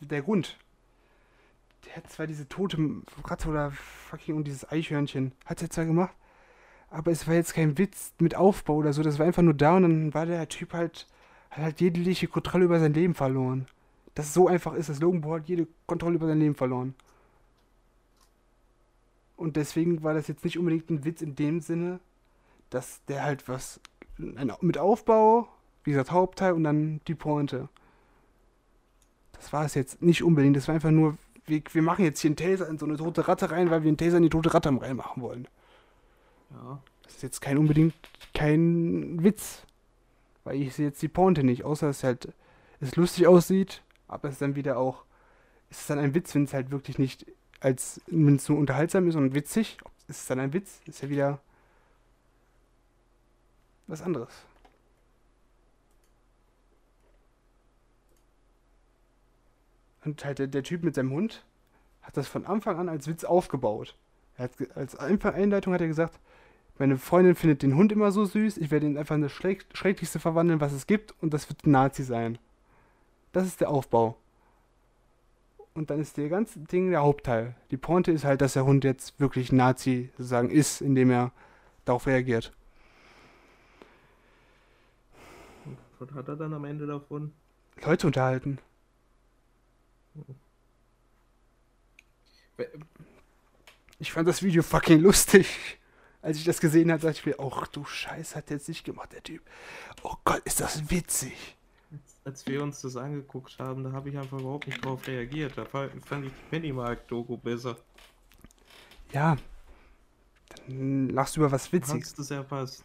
[0.00, 0.58] Der Hund.
[1.86, 2.78] Der hat zwar diese tote
[3.24, 5.32] Ratte oder fucking und dieses Eichhörnchen.
[5.46, 6.14] Hat er zwar gemacht.
[6.90, 9.02] Aber es war jetzt kein Witz mit Aufbau oder so.
[9.02, 11.06] Das war einfach nur da und dann war der Typ halt.
[11.50, 13.66] Hat halt jegliche Kontrolle über sein Leben verloren.
[14.14, 16.94] Das so einfach ist, dass Logan Paul hat jede Kontrolle über sein Leben verloren.
[19.42, 21.98] Und deswegen war das jetzt nicht unbedingt ein Witz in dem Sinne,
[22.70, 23.80] dass der halt was
[24.16, 25.48] mit Aufbau,
[25.82, 27.68] wie gesagt, Hauptteil und dann die Pointe.
[29.32, 30.56] Das war es jetzt nicht unbedingt.
[30.56, 33.26] Das war einfach nur, wir, wir machen jetzt hier einen Taser in so eine tote
[33.26, 35.48] Ratte rein, weil wir einen Taser in die tote Ratte reinmachen wollen.
[36.52, 36.80] Ja.
[37.02, 37.94] Das ist jetzt kein unbedingt
[38.32, 39.66] kein Witz.
[40.44, 42.32] Weil ich sehe jetzt die Pointe nicht, außer dass es halt
[42.78, 45.04] es lustig aussieht, aber es ist dann wieder auch,
[45.68, 47.26] es ist dann ein Witz, wenn es halt wirklich nicht
[47.62, 51.08] als, wenn es nur unterhaltsam ist und witzig, ist es dann ein Witz, ist ja
[51.08, 51.40] wieder
[53.86, 54.32] was anderes.
[60.04, 61.44] Und halt der, der Typ mit seinem Hund
[62.02, 63.96] hat das von Anfang an als Witz aufgebaut.
[64.36, 66.18] Hat, als Einleitung hat er gesagt,
[66.78, 69.66] meine Freundin findet den Hund immer so süß, ich werde ihn einfach in das Schreck
[69.72, 72.38] Schrecklichste verwandeln, was es gibt, und das wird Nazi sein.
[73.30, 74.16] Das ist der Aufbau.
[75.74, 77.54] Und dann ist der ganze Ding der Hauptteil.
[77.70, 81.32] Die Pointe ist halt, dass der Hund jetzt wirklich Nazi sozusagen ist, indem er
[81.84, 82.52] darauf reagiert.
[85.98, 87.32] Was hat er dann am Ende davon?
[87.82, 88.58] Leute unterhalten.
[93.98, 95.78] Ich fand das Video fucking lustig.
[96.20, 98.84] Als ich das gesehen habe, dachte ich mir, ach du Scheiß, hat der jetzt nicht
[98.84, 99.42] gemacht, der Typ.
[100.02, 101.56] Oh Gott, ist das witzig.
[102.24, 105.56] Als wir uns das angeguckt haben, da habe ich einfach überhaupt nicht drauf reagiert.
[105.58, 107.76] Da fand ich die Pennymark-Doku besser.
[109.12, 109.36] Ja.
[110.68, 112.04] Dann lachst du über was Witziges.
[112.10, 112.84] Hast du es erfasst?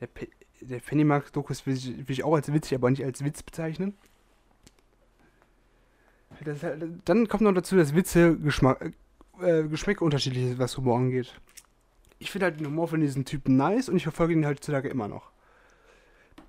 [0.00, 0.28] Der, Pe
[0.60, 3.94] der Pennymark-Dokus will, ich- will ich auch als witzig, aber nicht als Witz bezeichnen.
[6.44, 8.92] Das halt, dann kommt noch dazu, dass Witze Geschmack,
[9.40, 11.38] äh, Geschmäcker unterschiedlich ist, was Humor angeht.
[12.18, 15.08] Ich finde halt den Humor von diesen Typen nice und ich verfolge ihn heutzutage immer
[15.08, 15.30] noch.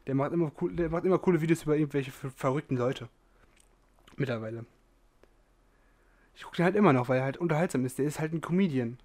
[0.07, 3.07] Der macht immer, cool, der macht immer coole Videos über irgendwelche ver verrückten Leute.
[4.17, 4.65] Mittlerweile.
[6.35, 7.97] Ich gucke den halt immer noch, weil er halt unterhaltsam ist.
[7.97, 8.97] Der ist halt ein Comedian.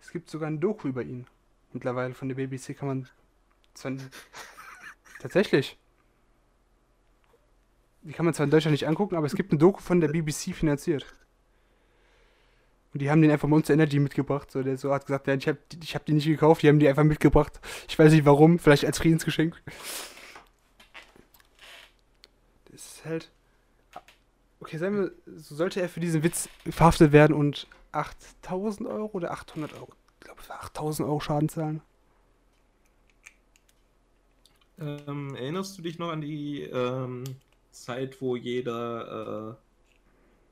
[0.00, 1.26] Es gibt sogar ein Doku über ihn.
[1.72, 3.08] Mittlerweile von der BBC kann man.
[5.20, 5.78] Tatsächlich.
[8.02, 10.08] Die kann man zwar in Deutschland nicht angucken, aber es gibt ein Doku von der
[10.08, 11.06] BBC finanziert.
[12.92, 14.50] Und die haben den einfach Monster Energy mitgebracht.
[14.50, 16.88] So, der so hat gesagt, ich habe ich hab die nicht gekauft, die haben die
[16.88, 17.60] einfach mitgebracht.
[17.88, 19.60] Ich weiß nicht warum, vielleicht als Friedensgeschenk.
[22.70, 23.30] Das ist halt.
[24.60, 29.32] Okay, sagen wir, so sollte er für diesen Witz verhaftet werden und 8000 Euro oder
[29.32, 31.82] 800 Euro, ich glaube, es war 8000 Euro Schaden zahlen.
[34.80, 37.24] Ähm, erinnerst du dich noch an die ähm,
[37.70, 39.58] Zeit, wo jeder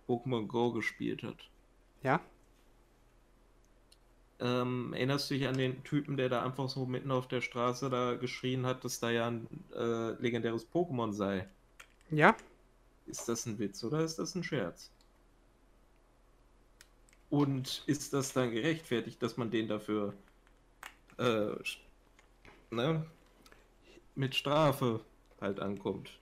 [0.09, 1.49] äh, Pokémon Go gespielt hat?
[2.03, 2.21] Ja?
[4.41, 7.91] Ähm, erinnerst du dich an den Typen, der da einfach so mitten auf der Straße
[7.91, 11.47] da geschrien hat, dass da ja ein äh, legendäres Pokémon sei?
[12.11, 12.35] Ja?
[13.07, 14.91] Ist das ein Witz oder ist das ein Scherz?
[17.29, 20.15] Und ist das dann gerechtfertigt, dass man den dafür
[21.19, 21.53] äh,
[22.71, 23.07] ne,
[24.15, 25.01] mit Strafe
[25.41, 26.19] halt ankommt?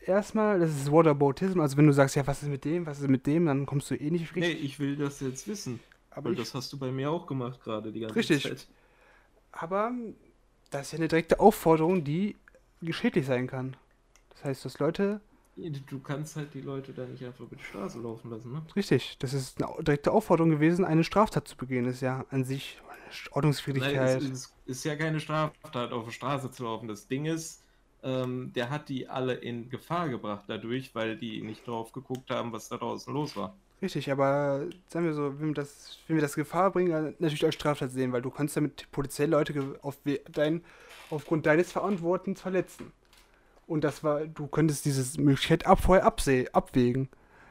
[0.00, 1.60] Erstmal, das ist Waterboatism.
[1.60, 3.90] Also, wenn du sagst, ja, was ist mit dem, was ist mit dem, dann kommst
[3.90, 4.64] du eh nicht Nee, richtig.
[4.64, 5.80] ich will das jetzt wissen.
[6.10, 8.42] aber, Weil ich, das hast du bei mir auch gemacht gerade die ganze Richtig.
[8.42, 8.68] Zeit.
[9.52, 9.92] aber
[10.70, 12.36] das ist ja eine direkte Aufforderung, die
[12.82, 13.76] geschädlich sein kann.
[14.30, 15.20] Das heißt, dass Leute,
[15.56, 18.62] Du kannst halt die Leute da nicht einfach über die Straße laufen lassen, ne?
[18.76, 21.84] richtig, das ist eine direkte Aufforderung gewesen, eine Straftat zu begehen.
[21.84, 24.22] Das ist ja an sich eine Nein, Ordnungswidrigkeit.
[24.22, 26.88] es, es ist ja keine Straftat, auf der Straße zu laufen.
[26.88, 27.62] Das Ding ist,
[28.02, 32.52] ähm, der hat die alle in Gefahr gebracht dadurch, weil die nicht drauf geguckt haben,
[32.52, 33.54] was da draußen los war.
[33.82, 37.54] Richtig, aber sagen wir so, wenn wir das, wenn wir das Gefahr bringen, natürlich als
[37.54, 39.98] Straftat sehen, weil du kannst damit potenziell Leute auf
[40.30, 40.62] dein,
[41.08, 42.92] aufgrund deines Verantwortens verletzen.
[43.66, 47.08] Und das war, du könntest diese Möglichkeit ab, vorher abwägen.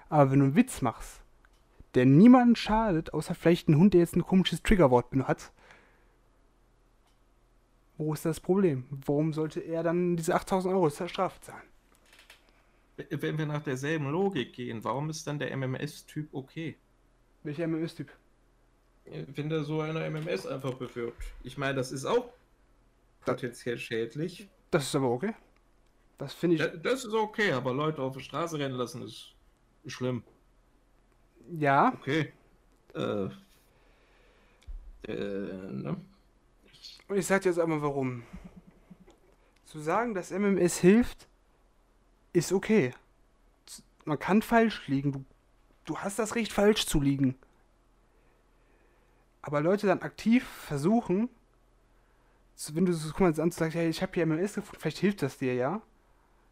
[0.09, 1.21] Aber wenn du einen Witz machst,
[1.95, 5.51] der niemandem schadet, außer vielleicht ein Hund, der jetzt ein komisches Triggerwort benutzt
[7.99, 8.85] wo ist das Problem?
[9.05, 11.67] Warum sollte er dann diese 8000 Euro zur Strafe zahlen?
[13.09, 16.77] Wenn wir nach derselben Logik gehen, warum ist dann der MMS-Typ okay?
[17.43, 18.09] Welcher MMS-Typ?
[19.05, 21.21] Wenn der so einer MMS einfach bewirbt.
[21.43, 22.29] Ich meine, das ist auch
[23.25, 24.47] potenziell schädlich.
[24.71, 25.33] Das ist aber okay.
[26.17, 26.61] Das finde ich.
[26.61, 29.33] Da- Das ist okay, aber Leute auf der Straße rennen lassen ist
[29.87, 30.23] schlimm.
[31.51, 32.31] Ja, Okay.
[32.93, 33.29] Äh.
[35.03, 35.95] Äh, ne?
[37.09, 38.23] Und ich sag dir jetzt einmal warum.
[39.65, 41.27] Zu sagen, dass MMS hilft,
[42.33, 42.93] ist okay.
[44.05, 45.11] Man kann falsch liegen.
[45.11, 45.25] Du,
[45.85, 47.35] du hast das Recht, falsch zu liegen.
[49.41, 51.29] Aber Leute dann aktiv versuchen,
[52.55, 54.97] zu- wenn du so, guck mal, an sagst, hey, ich habe hier MMS gefunden, vielleicht
[54.99, 55.81] hilft das dir, ja?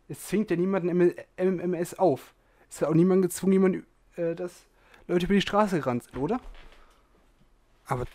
[0.07, 2.33] Es zwingt ja niemanden MMS auf.
[2.69, 3.83] Es wird auch niemand gezwungen, jemand,
[4.15, 4.65] äh, das
[5.07, 6.39] Leute über die Straße gerannt sind, oder?
[7.85, 8.05] Aber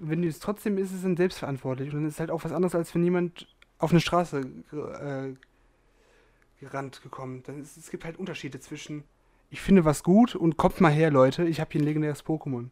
[0.00, 1.90] wenn du es trotzdem ist, ist es dann selbstverantwortlich.
[1.90, 3.46] Und dann ist es halt auch was anderes, als wenn jemand
[3.78, 5.34] auf eine Straße äh,
[6.60, 7.42] gerannt gekommen.
[7.46, 9.04] Dann ist, es gibt halt Unterschiede zwischen,
[9.50, 12.68] ich finde was gut und kommt mal her, Leute, ich habe hier ein legendäres Pokémon.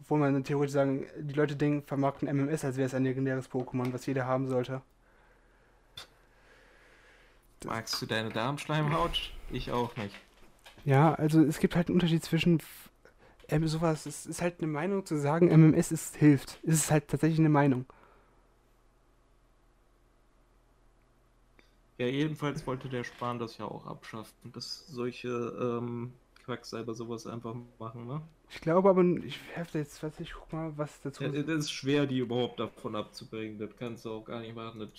[0.00, 3.92] Obwohl man theoretisch sagen, die Leute denken, vermarkten MMS, als wäre es ein legendäres Pokémon,
[3.92, 4.82] was jeder haben sollte.
[7.64, 9.32] Magst du deine Darmschleimhaut?
[9.50, 10.14] Ich auch nicht.
[10.84, 12.60] Ja, also es gibt halt einen Unterschied zwischen
[13.48, 16.58] ähm, sowas, es ist halt eine Meinung zu sagen, MMS ist, hilft.
[16.64, 17.86] Es ist halt tatsächlich eine Meinung.
[21.98, 26.12] Ja, jedenfalls wollte der Spahn das ja auch abschaffen, dass solche ähm,
[26.44, 28.20] Quacksalber sowas einfach machen, ne?
[28.50, 31.72] Ich glaube aber, ich hefte jetzt, was ich guck mal, was dazu ja, Es ist
[31.72, 34.80] schwer, die überhaupt davon abzubringen, das kannst du auch gar nicht machen.
[34.80, 34.90] Das,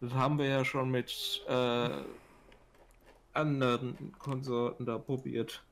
[0.00, 1.90] das haben wir ja schon mit äh,
[3.32, 5.62] anderen Konsorten da probiert.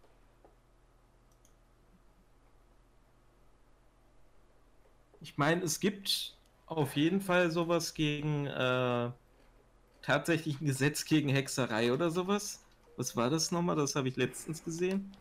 [5.20, 6.36] Ich meine, es gibt
[6.66, 9.10] auf jeden Fall sowas gegen äh,
[10.02, 12.64] tatsächlich ein Gesetz gegen Hexerei oder sowas.
[12.96, 13.76] Was war das nochmal?
[13.76, 15.12] Das habe ich letztens gesehen.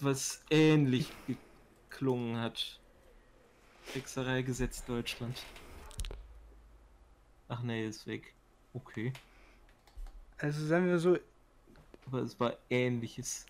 [0.00, 2.80] Was ähnlich geklungen hat.
[3.92, 5.42] Hexerei-Gesetz Deutschland.
[7.48, 8.34] Ach nee, ist weg.
[8.72, 9.12] Okay.
[10.38, 11.18] Also sagen wir so.
[12.06, 13.46] Aber es war ähnliches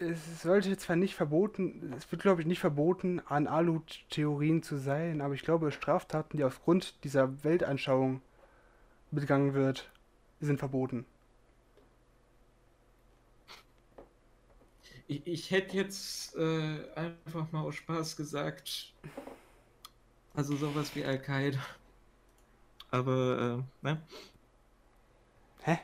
[0.00, 5.20] es sollte zwar nicht verboten, es wird glaube ich nicht verboten, an Alu-Theorien zu sein,
[5.20, 8.20] aber ich glaube, Straftaten, die aufgrund dieser Weltanschauung
[9.10, 9.90] begangen wird,
[10.40, 11.04] sind verboten.
[15.06, 18.92] Ich, ich hätte jetzt äh, einfach mal aus Spaß gesagt,
[20.34, 21.58] also sowas wie Al-Qaida.
[22.90, 24.02] Aber, äh, ne?
[25.62, 25.78] Hä?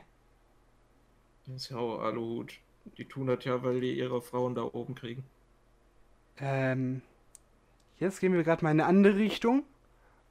[1.45, 2.59] Das ist ja auch Aluhut.
[2.97, 5.23] Die tun das ja, weil die ihre Frauen da oben kriegen.
[6.37, 7.01] Ähm,
[7.99, 9.63] jetzt gehen wir gerade mal in eine andere Richtung.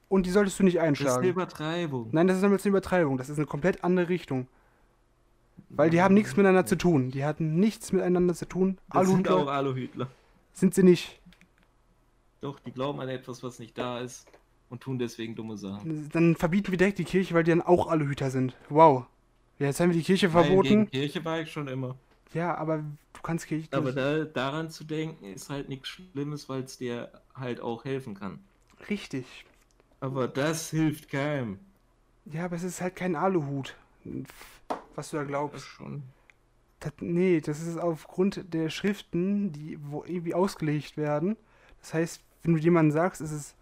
[0.07, 1.07] Und die solltest du nicht einschlagen.
[1.07, 2.09] Das ist eine Übertreibung.
[2.11, 3.17] Nein, das ist eine Übertreibung.
[3.17, 4.47] Das ist eine komplett andere Richtung.
[5.69, 7.11] Weil die haben nichts miteinander zu tun.
[7.11, 8.77] Die hatten nichts miteinander zu tun.
[8.91, 10.07] Das sind auch Aluhütler.
[10.53, 11.19] Sind sie nicht.
[12.41, 14.27] Doch, die glauben an etwas, was nicht da ist
[14.69, 16.09] und tun deswegen dumme Sachen.
[16.11, 18.55] Dann verbieten wir direkt die Kirche, weil die dann auch Aluhüter sind.
[18.69, 19.05] Wow.
[19.57, 20.69] Ja, jetzt haben wir die Kirche Nein, verboten.
[20.69, 21.95] Gegen Kirche war ich schon immer.
[22.35, 22.83] Ja, aber
[23.13, 23.69] du kannst Kirche.
[23.71, 28.13] Aber da, daran zu denken ist halt nichts Schlimmes, weil es dir halt auch helfen
[28.13, 28.39] kann.
[28.89, 29.45] Richtig.
[30.01, 31.59] Aber das hilft keinem.
[32.25, 33.77] Ja, aber es ist halt kein Aluhut,
[34.95, 35.55] was du da glaubst.
[35.55, 36.03] Das schon.
[36.81, 41.37] Das, nee, das ist aufgrund der Schriften, die wo irgendwie ausgelegt werden.
[41.79, 43.55] Das heißt, wenn du jemandem sagst, ist es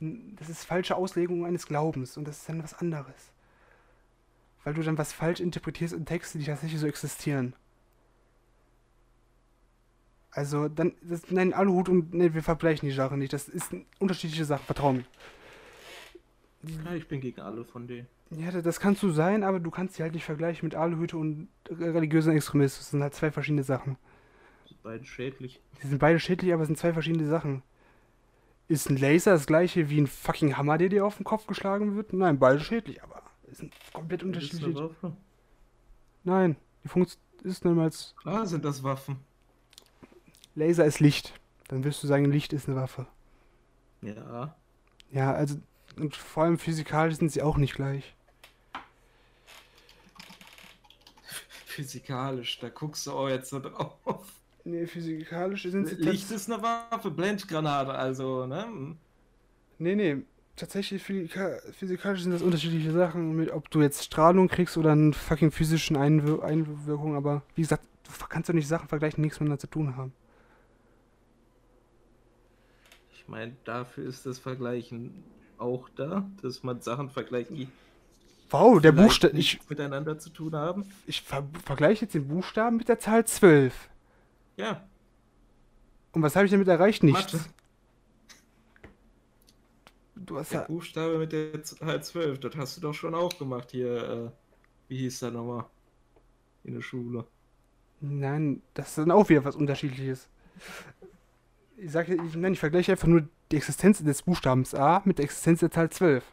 [0.00, 3.32] das ist falsche Auslegung eines Glaubens und das ist dann was anderes.
[4.64, 7.54] Weil du dann was falsch interpretierst in Texten, die tatsächlich so existieren.
[10.30, 13.32] Also, dann, das, nein, Aluhut und, ne, wir vergleichen die Sachen nicht.
[13.32, 15.04] Das ist eine unterschiedliche Sache, vertrau mir.
[16.62, 18.08] Ja, ich bin gegen alle von denen.
[18.30, 21.48] Ja, das kannst du sein, aber du kannst sie halt nicht vergleichen mit Aluhüte und
[21.70, 22.78] religiösen Extremismus.
[22.78, 23.96] Das sind halt zwei verschiedene Sachen.
[24.64, 25.62] Die sind beide schädlich.
[25.82, 27.62] Die sind beide schädlich, aber es sind zwei verschiedene Sachen.
[28.66, 31.96] Ist ein Laser das gleiche wie ein fucking Hammer, der dir auf den Kopf geschlagen
[31.96, 32.12] wird?
[32.12, 34.90] Nein, beide schädlich, aber es sind komplett unterschiedliche.
[36.24, 38.14] Nein, die Funktion ist niemals.
[38.20, 39.16] Klar sind das Waffen.
[40.58, 41.32] Laser ist Licht.
[41.68, 43.06] Dann wirst du sagen, Licht ist eine Waffe.
[44.02, 44.54] Ja.
[45.10, 45.56] Ja, also
[45.96, 48.14] und vor allem physikalisch sind sie auch nicht gleich.
[51.66, 54.24] Physikalisch, da guckst du auch jetzt so drauf.
[54.64, 58.96] Nee, physikalisch sind sie Licht ist eine Waffe, Blendgranate, also, ne?
[59.78, 60.16] Nee, nee.
[60.56, 65.52] Tatsächlich physikalisch sind das unterschiedliche Sachen, mit ob du jetzt Strahlung kriegst oder einen fucking
[65.52, 69.60] physischen Einwir Einwirkung, aber wie gesagt, du kannst doch nicht Sachen vergleichen, die nichts miteinander
[69.60, 70.12] zu tun haben.
[73.28, 75.22] Ich meine, dafür ist das Vergleichen
[75.58, 77.68] auch da, dass man Sachen vergleicht, die
[78.48, 80.90] Wow, der Buchstabe ich miteinander zu tun haben.
[81.06, 83.90] Ich ver vergleiche jetzt den Buchstaben mit der Zahl 12.
[84.56, 84.82] Ja.
[86.12, 87.02] Und was habe ich damit erreicht?
[87.02, 87.34] Nichts.
[87.34, 87.44] Mathe.
[90.16, 93.38] Du hast der ja Buchstabe mit der Zahl 12, das hast du doch schon auch
[93.38, 94.08] gemacht hier.
[94.08, 94.30] Äh,
[94.88, 95.66] wie hieß der nochmal?
[96.64, 97.26] In der Schule.
[98.00, 100.30] Nein, das ist dann auch wieder was Unterschiedliches
[101.78, 105.24] ich sage, ich, nein, ich vergleiche einfach nur die Existenz des Buchstabens A mit der
[105.24, 106.24] Existenz der Zahl 12.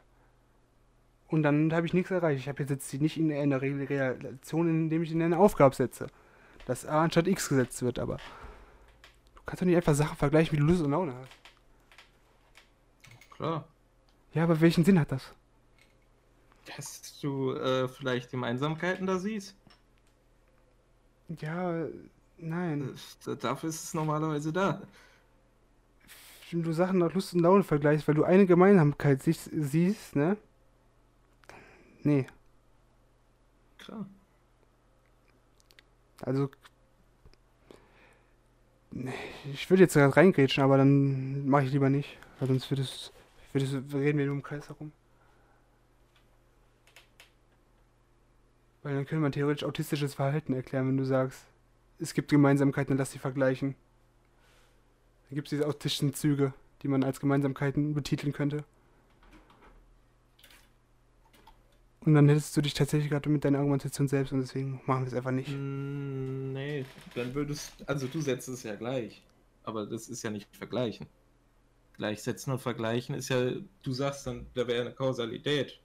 [1.27, 2.39] Und dann habe ich nichts erreicht.
[2.39, 6.07] Ich habe jetzt nicht in einer Relation, indem ich in eine Aufgabe setze.
[6.65, 8.17] Dass A anstatt X gesetzt wird, aber
[9.35, 11.29] du kannst doch nicht einfach Sachen vergleichen, wie du Lust und Laune hast.
[13.35, 13.67] Klar.
[14.33, 15.33] Ja, aber welchen Sinn hat das?
[16.75, 19.55] Dass du äh, vielleicht Gemeinsamkeiten da siehst.
[21.39, 21.85] Ja,
[22.37, 22.95] nein.
[23.27, 24.81] Äh, dafür ist es normalerweise da.
[26.51, 30.37] Wenn du Sachen nach Lust und Laune vergleichst, weil du eine Gemeinsamkeit siehst, siehst ne?
[32.03, 32.27] Nee.
[33.79, 34.05] Klar.
[36.21, 36.49] Also.
[39.51, 42.17] Ich würde jetzt gerade reingrätschen, aber dann mache ich lieber nicht.
[42.39, 43.11] Weil sonst wird es,
[43.51, 44.91] wird es, reden wir nur im Kreis herum.
[48.83, 51.43] Weil dann könnte man theoretisch autistisches Verhalten erklären, wenn du sagst,
[51.97, 53.75] es gibt Gemeinsamkeiten, dann lass sie vergleichen.
[55.29, 58.63] Dann gibt es diese autistischen Züge, die man als Gemeinsamkeiten betiteln könnte.
[62.01, 65.07] Und dann hättest du dich tatsächlich gerade mit deiner Argumentation selbst und deswegen machen wir
[65.07, 65.49] es einfach nicht.
[65.49, 69.23] Mm, nee, dann würdest also du setzt es ja gleich.
[69.63, 71.07] Aber das ist ja nicht vergleichen.
[71.97, 75.79] Gleichsetzen und vergleichen ist ja, du sagst dann, da wäre eine Kausalität.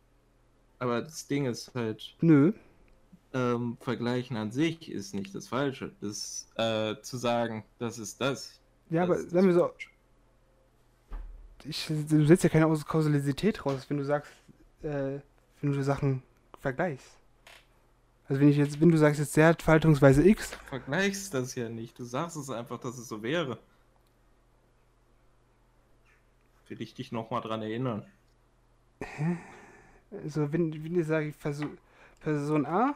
[0.79, 2.15] Aber das Ding ist halt.
[2.21, 2.53] Nö,
[3.33, 5.93] ähm, vergleichen an sich ist nicht das Falsche.
[6.01, 8.60] Das äh, zu sagen, das ist das.
[8.91, 9.71] Ja, das aber sagen wir so,
[11.65, 14.33] ich, du setzt ja keine Aus- Kausalität raus, wenn du sagst,
[14.83, 15.19] äh,
[15.61, 16.23] wenn du Sachen
[16.59, 17.17] vergleichst.
[18.29, 21.55] Also wenn ich jetzt, wenn du sagst, jetzt der hat Faltungsweise X, Du vergleichst das
[21.57, 21.99] ja nicht.
[21.99, 23.59] Du sagst es einfach, dass es so wäre.
[26.69, 28.07] Will ich dich nochmal dran erinnern.
[30.13, 31.33] also wenn, wenn ich sage,
[32.21, 32.95] Person A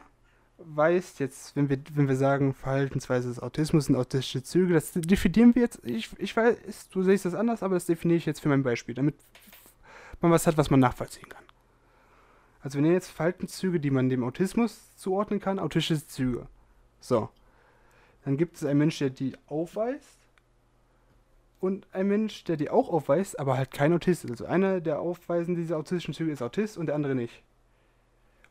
[0.57, 5.53] weist jetzt, wenn wir, wenn wir sagen, Verhaltensweise des Autismus sind autistische Züge, das definieren
[5.55, 8.49] wir jetzt, ich, ich weiß, du siehst das anders, aber das definiere ich jetzt für
[8.49, 9.15] mein Beispiel, damit
[10.21, 11.43] man was hat, was man nachvollziehen kann.
[12.61, 16.47] Also wir nehmen jetzt Verhaltenszüge, die man dem Autismus zuordnen kann, autistische Züge.
[16.99, 17.29] So.
[18.23, 20.17] Dann gibt es einen Mensch, der die aufweist
[21.59, 24.31] und ein Mensch, der die auch aufweist, aber halt kein Autist ist.
[24.31, 27.43] Also einer der aufweisen diese autistischen Züge ist Autist und der andere nicht.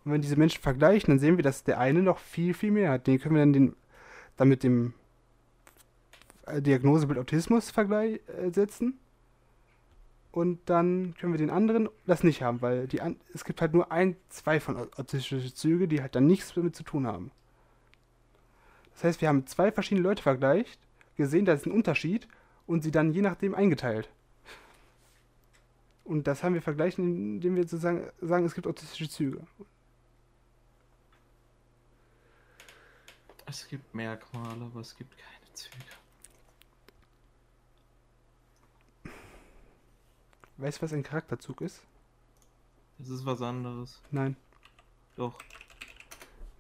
[0.05, 2.91] Und wenn diese Menschen vergleichen, dann sehen wir, dass der eine noch viel, viel mehr
[2.91, 3.07] hat.
[3.07, 3.77] Den können wir dann, den,
[4.37, 4.93] dann mit dem
[6.47, 8.99] äh, Diagnosebild Autismus vergleich, äh, setzen.
[10.31, 13.73] Und dann können wir den anderen das nicht haben, weil die an, es gibt halt
[13.73, 17.31] nur ein, zwei von au- autistische Züge, die halt dann nichts damit zu tun haben.
[18.95, 20.81] Das heißt, wir haben zwei verschiedene Leute vergleicht,
[21.17, 22.29] gesehen, da ist ein Unterschied
[22.67, 24.09] und sie dann je nachdem eingeteilt.
[26.05, 29.41] Und das haben wir verglichen, indem wir sozusagen sagen, es gibt autistische Züge.
[33.47, 35.77] Es gibt Merkmale, aber es gibt keine Züge.
[40.57, 41.83] Weißt du, was ein Charakterzug ist?
[42.99, 44.01] Das ist was anderes.
[44.11, 44.37] Nein.
[45.17, 45.39] Doch.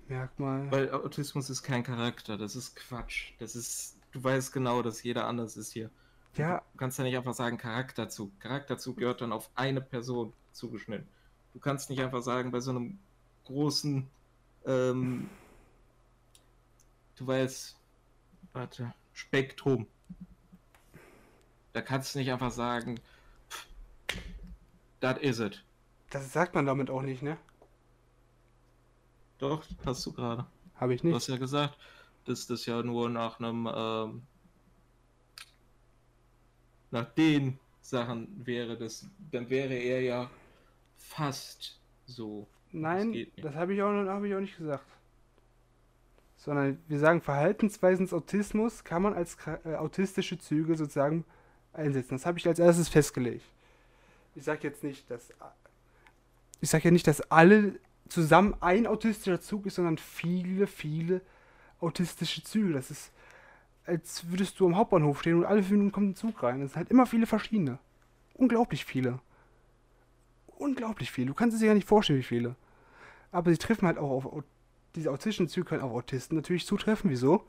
[0.08, 0.70] Merkmal.
[0.70, 3.32] Weil Autismus ist kein Charakter, das ist Quatsch.
[3.38, 3.96] Das ist.
[4.12, 5.90] Du weißt genau, dass jeder anders ist hier.
[6.36, 8.38] Ja, Du kannst ja nicht einfach sagen Charakterzug.
[8.40, 11.08] Charakterzug gehört dann auf eine Person zugeschnitten.
[11.52, 12.98] Du kannst nicht einfach sagen, bei so einem
[13.44, 14.08] großen,
[14.66, 15.28] ähm,
[17.16, 17.76] du weißt,
[18.52, 19.86] warte, Spektrum.
[21.72, 23.00] Da kannst du nicht einfach sagen,
[25.00, 25.64] das is it.
[26.10, 27.36] das sagt man damit auch nicht, ne?
[29.38, 30.46] Doch, hast du gerade.
[30.76, 31.16] Habe ich Du nicht.
[31.16, 31.76] hast ja gesagt,
[32.24, 34.22] dass das ja nur nach einem, ähm,
[36.90, 40.30] nach den Sachen wäre, das, dann wäre er ja
[40.96, 42.46] fast so.
[42.72, 43.44] Nein, nicht.
[43.44, 44.86] das habe ich, auch noch- hab ich auch nicht gesagt.
[46.36, 51.24] Sondern wir sagen, Verhaltensweisen des Autismus kann man als äh, autistische Züge sozusagen
[51.72, 52.14] einsetzen.
[52.16, 53.44] Das habe ich als erstes festgelegt.
[54.34, 55.32] Ich sage jetzt nicht, dass.
[56.60, 57.78] Ich sage ja nicht, dass alle
[58.08, 61.20] zusammen ein autistischer Zug ist, sondern viele, viele
[61.80, 62.72] autistische Züge.
[62.74, 63.12] Das ist,
[63.86, 66.60] als würdest du am Hauptbahnhof stehen und alle fünf Minuten kommt ein Zug rein.
[66.60, 67.78] Das sind halt immer viele verschiedene.
[68.34, 69.20] Unglaublich viele.
[70.46, 71.28] Unglaublich viele.
[71.28, 72.56] Du kannst es dir gar nicht vorstellen, wie viele.
[73.32, 74.44] Aber sie treffen halt auch auf Au-
[74.94, 77.10] diese autistischen Züge können auf Autisten natürlich zutreffen.
[77.10, 77.44] Wieso?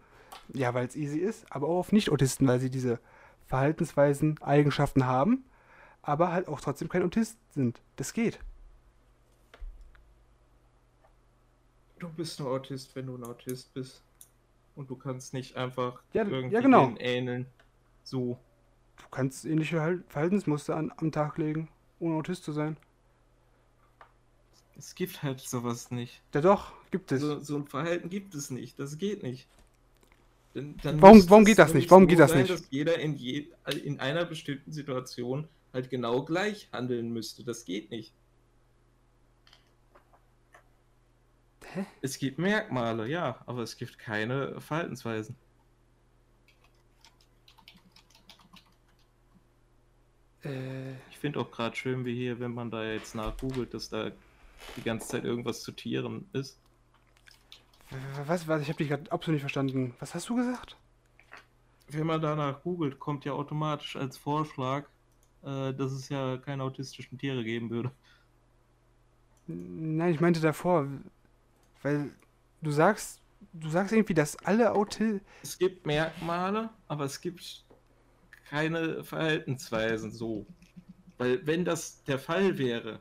[0.49, 2.99] Ja, weil es easy ist, aber auch auf Nicht-Autisten, weil sie diese
[3.47, 5.45] Verhaltensweisen, Eigenschaften haben,
[6.01, 7.81] aber halt auch trotzdem kein Autist sind.
[7.95, 8.39] Das geht.
[11.99, 14.01] Du bist ein Autist, wenn du ein Autist bist.
[14.75, 16.93] Und du kannst nicht einfach Ja, irgendwie ja, genau.
[16.99, 17.45] ähneln.
[18.03, 18.37] So.
[18.97, 21.69] Du kannst ähnliche Verhal- Verhaltensmuster an, am Tag legen,
[21.99, 22.75] ohne Autist zu sein.
[24.77, 26.21] Es gibt halt sowas nicht.
[26.33, 27.21] Ja doch, gibt es.
[27.21, 28.79] So, so ein Verhalten gibt es nicht.
[28.79, 29.47] Das geht nicht.
[30.53, 31.89] Dann, dann Warum- warum geht das nicht?
[31.91, 32.51] Warum so geht das sein, nicht?
[32.51, 33.47] Dass jeder in, je,
[33.83, 37.43] in einer bestimmten Situation halt genau gleich handeln müsste.
[37.43, 38.13] Das geht nicht.
[41.73, 41.85] Hä?
[42.01, 45.35] Es gibt Merkmale, ja, aber es gibt keine Verhaltensweisen.
[50.43, 54.11] Äh, Ich finde auch gerade schön, wie hier, wenn man da jetzt nachgoogelt, dass da
[54.77, 56.57] die ganze Zeit irgendwas zu Tieren ist.
[58.25, 58.61] Was, was?
[58.61, 59.93] Ich habe dich gerade absolut nicht verstanden.
[59.99, 60.77] Was hast du gesagt?
[61.89, 64.85] Wenn man danach googelt, kommt ja automatisch als Vorschlag,
[65.43, 67.91] äh, dass es ja keine autistischen Tiere geben würde.
[69.47, 70.87] Nein, ich meinte davor,
[71.83, 72.11] weil
[72.61, 73.21] du sagst,
[73.53, 77.63] du sagst irgendwie, dass alle Auti Es gibt Merkmale, aber es gibt
[78.49, 80.47] keine Verhaltensweisen so.
[81.17, 82.99] Weil wenn das der Fall wäre,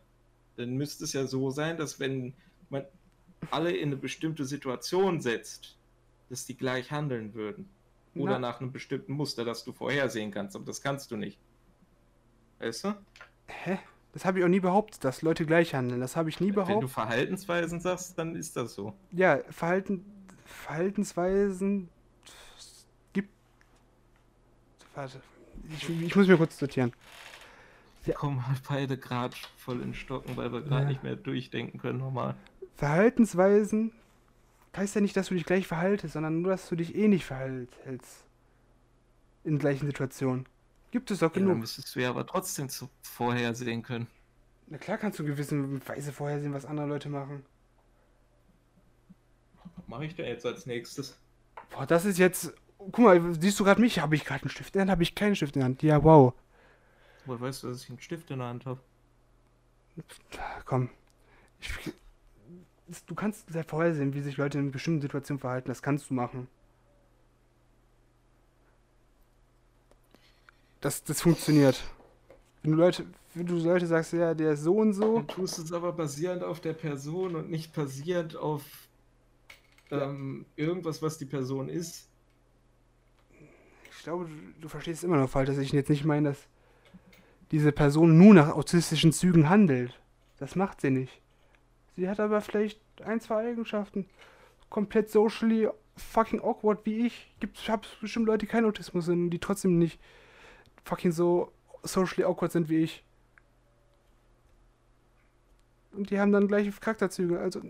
[0.56, 2.34] dann müsste es ja so sein, dass wenn
[2.68, 2.84] man
[3.50, 5.76] alle in eine bestimmte Situation setzt,
[6.30, 7.68] dass die gleich handeln würden.
[8.16, 8.38] Oder Na.
[8.50, 10.54] nach einem bestimmten Muster, das du vorhersehen kannst.
[10.54, 11.38] Aber das kannst du nicht.
[12.60, 12.94] Weißt du?
[13.48, 13.78] Hä?
[14.12, 16.00] Das habe ich auch nie behauptet, dass Leute gleich handeln.
[16.00, 16.90] Das habe ich nie Wenn du behauptet.
[16.90, 18.94] Verhaltensweisen sagst, dann ist das so.
[19.10, 20.04] Ja, Verhalten,
[20.44, 21.88] Verhaltensweisen
[23.12, 23.30] gibt.
[24.94, 25.20] Warte,
[25.70, 26.92] ich, ich muss mir kurz sortieren.
[28.04, 30.88] Wir kommen halt beide gerade voll in Stocken, weil wir gerade Ja.
[30.90, 32.36] nicht mehr durchdenken können normal.
[32.76, 33.92] Verhaltensweisen
[34.76, 38.26] heißt ja nicht, dass du dich gleich verhaltest, sondern nur, dass du dich ähnlich verhältst.
[39.44, 40.46] In gleichen Situationen.
[40.90, 41.58] Gibt es doch Ja, dann genug.
[41.58, 44.06] müsstest du ja aber trotzdem zu vorhersehen können.
[44.66, 47.44] Na klar kannst du gewissen Weise vorhersehen, was andere Leute machen.
[49.76, 51.18] Was mache ich denn jetzt als nächstes?
[51.70, 52.54] Boah, das ist jetzt.
[52.78, 53.98] Guck mal, siehst du gerade mich?
[54.00, 54.90] Habe ich gerade einen Stift in der Hand?
[54.90, 55.82] Habe ich keinen Stift in der Hand?
[55.82, 56.34] Ja, wow.
[57.26, 58.80] Woher weißt du, dass ich einen Stift in der Hand habe?
[60.64, 60.90] Komm.
[61.60, 61.70] Ich,
[63.06, 65.68] du kannst sehr vorhersehen, wie sich Leute in bestimmten Situationen verhalten.
[65.68, 66.48] Das kannst du machen.
[70.80, 71.82] Das, das funktioniert.
[72.62, 75.20] Wenn du Leute, wenn du Leute sagst, ja, der ist so und so.
[75.20, 78.62] Du tust es aber basierend auf der Person und nicht basierend auf
[79.90, 82.08] ähm, irgendwas, was die Person ist.
[83.96, 86.48] Ich glaube, du, du verstehst es immer noch falsch, dass ich jetzt nicht meine, dass
[87.50, 89.98] diese Person nur nach autistischen Zügen handelt.
[90.38, 91.23] Das macht sie nicht.
[91.96, 94.06] Sie hat aber vielleicht ein, zwei Eigenschaften.
[94.68, 97.32] Komplett socially fucking awkward wie ich.
[97.40, 100.00] Gibt hab bestimmt Leute, die keinen Autismus sind, die trotzdem nicht
[100.84, 103.04] fucking so socially awkward sind wie ich.
[105.92, 107.60] Und die haben dann gleiche Charakterzüge, also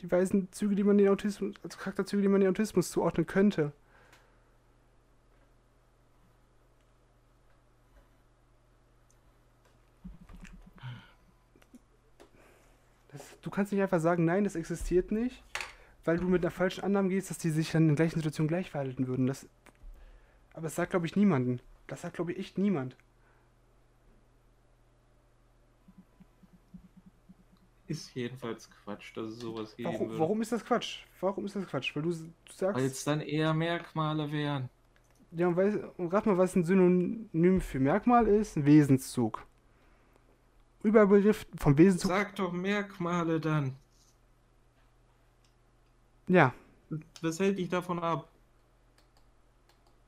[0.00, 3.72] die weisen Züge, die man den Autismus, also Charakterzüge, die man den Autismus zuordnen könnte.
[13.08, 15.42] Das, du kannst nicht einfach sagen, nein, das existiert nicht,
[16.04, 18.48] weil du mit einer falschen Annahme gehst, dass die sich dann in der gleichen Situation
[18.48, 19.26] gleich verhalten würden.
[19.26, 19.46] Das,
[20.54, 21.60] aber das sagt, glaube ich, niemanden.
[21.86, 22.96] Das sagt, glaube ich, echt niemand.
[27.88, 30.20] Ist jedenfalls Quatsch, dass es sowas geben Warum, würde.
[30.20, 31.00] warum ist das Quatsch?
[31.20, 31.94] Warum ist das Quatsch?
[31.94, 34.70] Weil du, du sagst, Weil es dann eher Merkmale wären.
[35.32, 38.56] ja, und, weiß, und rat mal, was ein Synonym für Merkmal ist?
[38.56, 39.44] Ein Wesenszug.
[40.82, 42.10] Überbegriff vom Wesenszug.
[42.10, 43.74] Sag doch Merkmale dann.
[46.28, 46.52] Ja,
[47.20, 48.28] Was hält dich davon ab?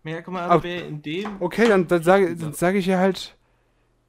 [0.02, 1.36] Merkmale wäre in dem.
[1.40, 3.36] okay, dann, dann sage sag ich ja halt,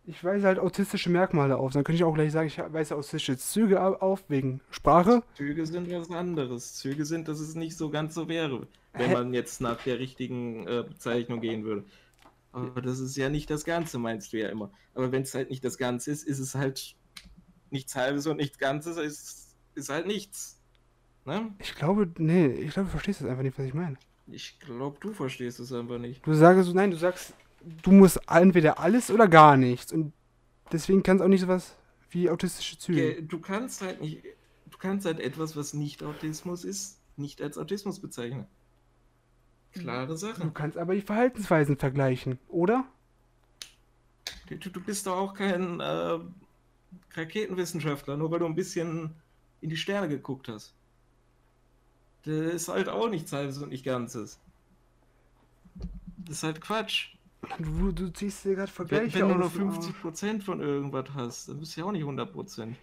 [0.05, 1.71] ich weise halt autistische Merkmale auf.
[1.71, 5.23] Dann könnte ich auch gleich sagen, ich weise autistische Züge au- auf wegen Sprache.
[5.35, 6.75] Züge sind was anderes.
[6.75, 9.13] Züge sind, dass es nicht so ganz so wäre, wenn Hä?
[9.13, 11.85] man jetzt nach der richtigen äh, Bezeichnung gehen würde.
[12.55, 14.71] Aber das ist ja nicht das Ganze, meinst du ja immer.
[14.93, 16.95] Aber wenn es halt nicht das Ganze ist, ist es halt
[17.69, 20.61] nichts Halbes und nichts Ganzes, ist, ist halt nichts.
[21.25, 21.53] Ne?
[21.59, 23.97] Ich glaube, nee, ich glaube, du verstehst das einfach nicht, was ich meine.
[24.27, 26.25] Ich glaube, du verstehst es einfach nicht.
[26.25, 27.33] Du sagst so, nein, du sagst,
[27.83, 29.91] du musst entweder alles oder gar nichts.
[29.91, 30.13] Und
[30.71, 31.75] deswegen kann es auch nicht sowas
[32.09, 33.21] wie autistische Züge.
[33.21, 34.23] Du kannst halt nicht,
[34.69, 38.47] du kannst halt etwas, was nicht Autismus ist, nicht als Autismus bezeichnen.
[39.79, 40.41] Klare Sache.
[40.41, 42.85] Du kannst aber die Verhaltensweisen vergleichen, oder?
[44.47, 46.19] Du, du bist doch auch kein äh,
[47.13, 49.11] Raketenwissenschaftler, nur weil du ein bisschen
[49.61, 50.73] in die Sterne geguckt hast.
[52.23, 54.39] Das ist halt auch nichts Halbes und nicht Ganzes.
[56.17, 57.09] Das ist halt Quatsch.
[57.59, 59.85] Du, du ziehst dir gerade Wenn, Vergleiche wenn du nur aus dem Arsch.
[59.85, 62.73] 50% von irgendwas hast, dann bist du ja auch nicht 100%.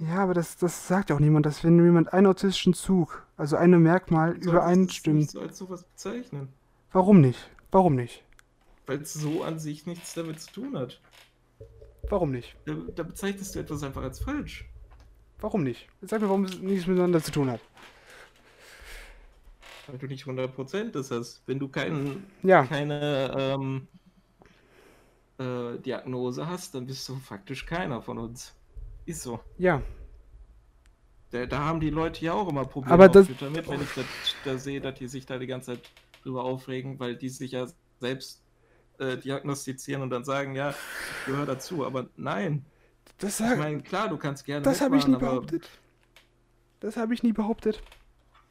[0.00, 3.56] Ja, aber das, das sagt ja auch niemand, dass wenn jemand einen autistischen Zug, also
[3.56, 5.16] ein Merkmal es übereinstimmt.
[5.18, 6.48] nicht so als sowas bezeichnen.
[6.92, 7.50] Warum nicht?
[7.70, 8.22] Warum nicht?
[8.86, 11.00] Weil es so an sich nichts damit zu tun hat.
[12.10, 12.54] Warum nicht?
[12.66, 14.68] Da, da bezeichnest du etwas einfach als falsch.
[15.40, 15.88] Warum nicht?
[16.02, 17.60] Sag mir, warum es nichts miteinander zu tun hat.
[19.86, 21.42] Weil du nicht 100% das hast.
[21.46, 23.88] Wenn du keinen Ja, keine ähm,
[25.38, 28.54] äh, Diagnose hast, dann bist du faktisch keiner von uns.
[29.06, 29.40] Ist so.
[29.58, 29.82] ja.
[31.34, 33.92] Da, da haben die Leute ja auch immer Probleme Aber das- Twitter mit, wenn ich
[33.96, 34.04] das,
[34.44, 35.80] da sehe, dass die sich da die ganze Zeit
[36.22, 37.66] drüber aufregen, weil die sich ja
[37.98, 38.44] selbst
[38.98, 41.84] äh, diagnostizieren und dann sagen, ja, ich gehöre dazu.
[41.84, 42.64] Aber nein,
[43.18, 45.68] Das, Ich sag, meine, klar, du kannst gerne das habe ich nie behauptet.
[46.78, 47.82] Das habe ich nie behauptet.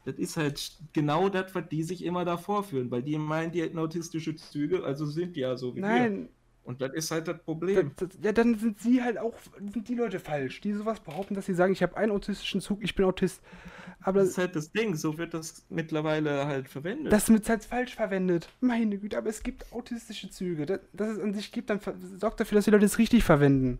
[0.04, 3.62] Das ist halt genau das, was die sich immer davor führen, weil die meinen, die
[3.62, 6.28] hätten autistische Züge, also sind die ja so wie wir.
[6.64, 7.92] Und das ist halt das das, Problem.
[7.96, 11.46] das, ja, dann sind sie halt auch, sind die Leute falsch, die sowas behaupten, dass
[11.46, 13.42] sie sagen, ich habe einen autistischen Zug, ich bin Autist.
[14.00, 17.12] Aber Das das, ist halt das Ding, so wird das mittlerweile halt verwendet.
[17.12, 18.48] das wird halt falsch verwendet.
[18.60, 20.66] Meine Güte, aber es gibt autistische Züge.
[20.66, 21.80] Das, dass es an sich gibt, dann
[22.18, 23.78] sorgt dafür, dass die Leute es richtig verwenden.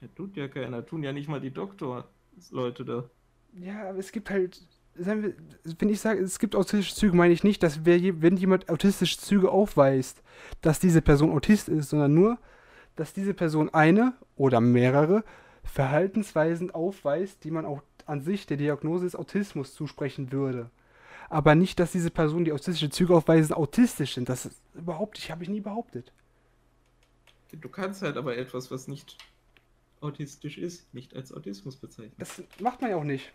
[0.00, 3.10] Das tut ja keiner, tun ja nicht mal die Doktor-Leute da.
[3.54, 4.60] Ja, aber es gibt halt,
[4.98, 9.18] wenn ich sage, es gibt autistische Züge, meine ich nicht, dass wer, wenn jemand autistische
[9.18, 10.22] Züge aufweist,
[10.60, 12.38] dass diese Person Autist ist, sondern nur,
[12.96, 15.24] dass diese Person eine oder mehrere
[15.64, 20.70] Verhaltensweisen aufweist, die man auch an sich der Diagnose des Autismus zusprechen würde.
[21.28, 24.28] Aber nicht, dass diese Personen, die autistische Züge aufweisen, autistisch sind.
[24.28, 26.12] Das ist überhaupt, ich habe ich nie behauptet.
[27.52, 29.16] Du kannst halt aber etwas, was nicht
[30.00, 32.14] autistisch ist, nicht als Autismus bezeichnen.
[32.18, 33.32] Das macht man ja auch nicht.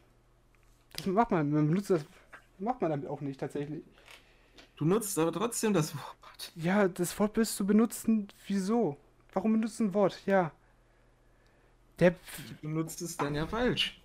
[0.94, 2.06] Das macht man, man benutzt das,
[2.60, 3.84] macht man damit auch nicht tatsächlich.
[4.76, 6.52] Du nutzt aber trotzdem das Wort.
[6.56, 8.28] Ja, das Wort bist du benutzen.
[8.48, 8.98] Wieso?
[9.34, 10.20] Warum benutzt du ein Wort?
[10.26, 10.52] Ja.
[12.00, 12.16] Der
[12.62, 14.02] Du nutzt es dann ja falsch.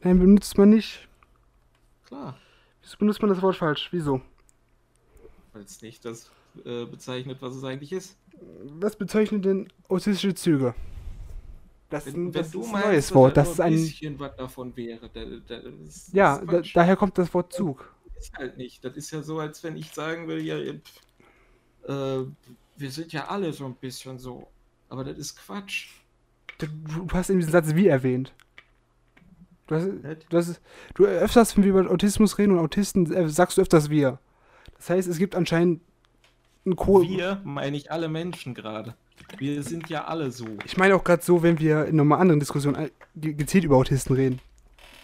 [0.00, 1.08] Nein, benutzt man nicht.
[2.06, 2.38] Klar.
[2.80, 3.88] Wieso benutzt man das Wort falsch?
[3.90, 4.20] Wieso?
[5.52, 6.30] Weil es nicht das
[6.64, 8.16] äh, bezeichnet, was es eigentlich ist.
[8.62, 10.74] Was bezeichnet denn autistische Züge?
[11.90, 13.36] Das, ist ein- Wenn, das wenn ist ein meinst, neues Wort.
[13.36, 13.72] da Das ist ein.
[13.72, 15.08] bisschen was davon wäre.
[15.08, 17.94] Da, da, das Ja, das da, daher kommt das Wort Zug.
[18.18, 18.84] ist halt nicht.
[18.84, 22.24] Das ist ja so, als wenn ich sagen will, ja, äh,
[22.76, 24.46] wir sind ja alle so ein bisschen so.
[24.88, 25.88] Aber das ist Quatsch.
[26.58, 28.32] Du, du hast in diesem Satz wie erwähnt.
[29.66, 29.86] Du hast,
[30.30, 30.60] du hast,
[30.94, 34.18] du öfters, wenn wir über Autismus reden und Autisten, äh, sagst du öfters wir.
[34.76, 35.82] Das heißt, es gibt anscheinend
[36.64, 37.02] einen Co.
[37.02, 38.94] Wir meine ich alle Menschen gerade.
[39.36, 40.46] Wir sind ja alle so.
[40.64, 43.76] Ich meine auch gerade so, wenn wir in nochmal anderen Diskussionen all- ge- gezielt über
[43.76, 44.40] Autisten reden.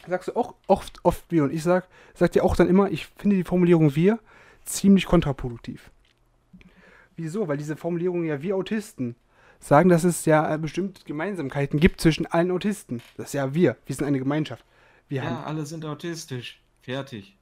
[0.09, 3.07] Sagst du auch oft, oft wir und ich sag, sag dir auch dann immer, ich
[3.16, 4.18] finde die Formulierung wir
[4.64, 5.91] ziemlich kontraproduktiv.
[7.16, 7.49] Wieso?
[7.49, 9.14] Weil diese Formulierung ja wir Autisten
[9.61, 13.03] sagen, dass es ja äh, bestimmte Gemeinsamkeiten gibt zwischen allen Autisten.
[13.16, 13.77] Das ist ja wir.
[13.87, 14.64] Wir sind eine Gemeinschaft.
[15.09, 16.61] Wir Ja, alle sind autistisch.
[16.83, 17.37] Fertig.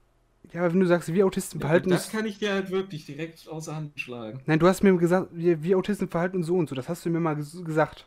[0.53, 2.13] Ja, aber wenn du sagst, wir Autisten Ja, verhalten das uns.
[2.13, 4.41] kann ich dir halt wirklich direkt außer Hand schlagen.
[4.47, 6.75] Nein, du hast mir gesagt, wir, wir Autisten verhalten uns so und so.
[6.75, 8.07] Das hast du mir mal ges gesagt.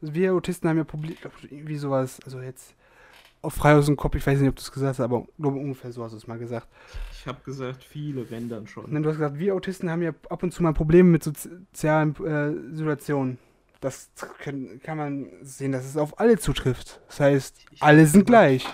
[0.00, 1.16] Wir Autisten haben ja Probleme.
[1.48, 2.18] Irgendwie sowas.
[2.24, 2.74] Also jetzt
[3.40, 4.14] auf frei aus dem Kopf.
[4.16, 6.26] Ich weiß nicht, ob du es gesagt hast, aber nur ungefähr so hast du es
[6.26, 6.66] mal gesagt.
[7.12, 8.84] Ich habe gesagt, viele, wenn dann schon.
[8.92, 12.14] Nein, du hast gesagt, wir Autisten haben ja ab und zu mal Probleme mit sozialen
[12.24, 13.38] äh, Situationen.
[13.80, 14.10] Das
[14.40, 17.00] können, kann man sehen, dass es auf alle zutrifft.
[17.08, 18.66] Das heißt, Ich alle sind gleich.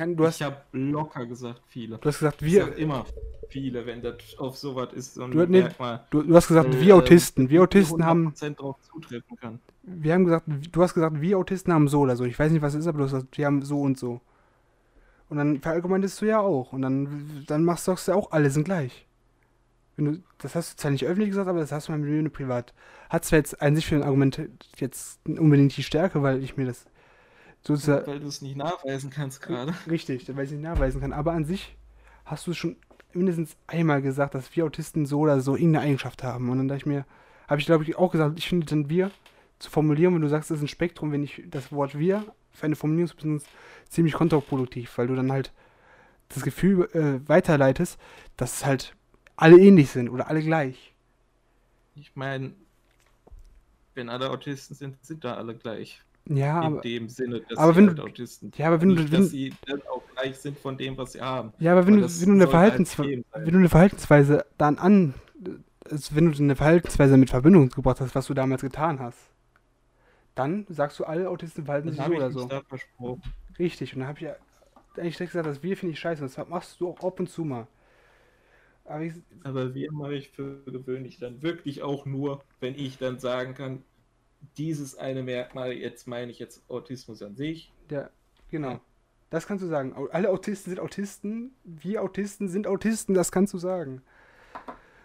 [0.00, 1.98] Nein, du ich hast, habe locker gesagt, viele.
[1.98, 2.64] du hast gesagt, Ich wir.
[2.64, 3.04] sag immer
[3.48, 6.04] viele, wenn das auf sowas ist, so Du- nee, Merkmal.
[6.10, 7.50] Du, du hast gesagt, äh, wir Autisten.
[7.50, 8.28] Wir Autisten haben.
[8.34, 9.60] 100% drauf zutreffen kann.
[9.82, 12.24] Wir haben gesagt, du hast gesagt, wir Autisten haben so oder so.
[12.24, 14.20] Ich weiß nicht, was es ist, aber du hast gesagt, wir haben so und so.
[15.28, 16.72] Und dann verallgemeinest du ja auch.
[16.72, 19.06] Und dann, dann machst du auch, alle sind gleich.
[19.96, 22.30] Du, das hast du zwar nicht öffentlich gesagt, aber das hast du mal mit mir
[22.30, 22.72] privat.
[23.10, 24.48] Hat zwar jetzt an sich für ein Argument
[24.78, 26.86] jetzt unbedingt die Stärke, weil ich mir das
[27.62, 28.06] sozusagen.
[28.06, 29.74] Weil du es nicht nachweisen kannst gerade.
[29.88, 31.12] Richtig, weil ich es nicht nachweisen kann.
[31.12, 31.76] Aber an sich
[32.24, 32.76] hast du schon
[33.12, 36.48] mindestens einmal gesagt, dass wir Autisten so oder so irgendeine Eigenschaft haben.
[36.48, 37.04] Und dann dachte ich mir,
[37.48, 39.10] habe ich glaube ich auch gesagt, ich finde dann wir
[39.58, 42.66] zu formulieren, wenn du sagst, es ist ein Spektrum, wenn ich das Wort wir für
[42.66, 43.46] eine Formulierung benutze,
[43.88, 45.52] ziemlich kontraproduktiv, weil du dann halt
[46.28, 47.98] das Gefühl äh, weiterleitest,
[48.36, 48.94] dass es halt
[49.36, 50.94] alle ähnlich sind oder alle gleich.
[51.94, 52.52] Ich meine,
[53.94, 56.00] wenn alle Autisten sind, sind da alle gleich.
[56.30, 58.96] Ja, In aber, dem Sinne, dass aber wenn halt du- Autisten ja, aber wenn du,
[58.96, 61.52] nicht, wenn, dass sie dann auch gleich sind von dem, was sie haben.
[61.58, 63.12] ja, aber wenn Aber du, wenn du eine halt Verhaltensweise
[63.42, 65.14] wenn du eine Verhaltensweise dann an,
[65.90, 69.18] also wenn du eine Verhaltensweise mit Verbindung gebracht hast, was du damals getan hast,
[70.34, 72.52] dann sagst du, alle Autisten verhalten sich so oder so.
[73.58, 74.36] Richtig, und dann habe ich ja
[74.96, 77.28] eigentlich direkt gesagt, das wir finde ich scheiße, und das machst du auch ab und
[77.30, 77.66] zu mal.
[78.84, 83.18] Aber ich, Aber wir mache ich für gewöhnlich dann wirklich auch nur, wenn ich dann
[83.18, 83.84] sagen kann,
[84.56, 87.72] dieses eine Merkmal, jetzt meine ich jetzt Autismus an sich.
[87.88, 88.10] der,
[88.50, 88.80] genau,
[89.30, 89.94] das kannst du sagen.
[90.10, 94.02] Alle Autisten sind Autisten, wir Autisten sind Autisten, das kannst du sagen.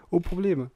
[0.10, 0.72] Ohne Probleme.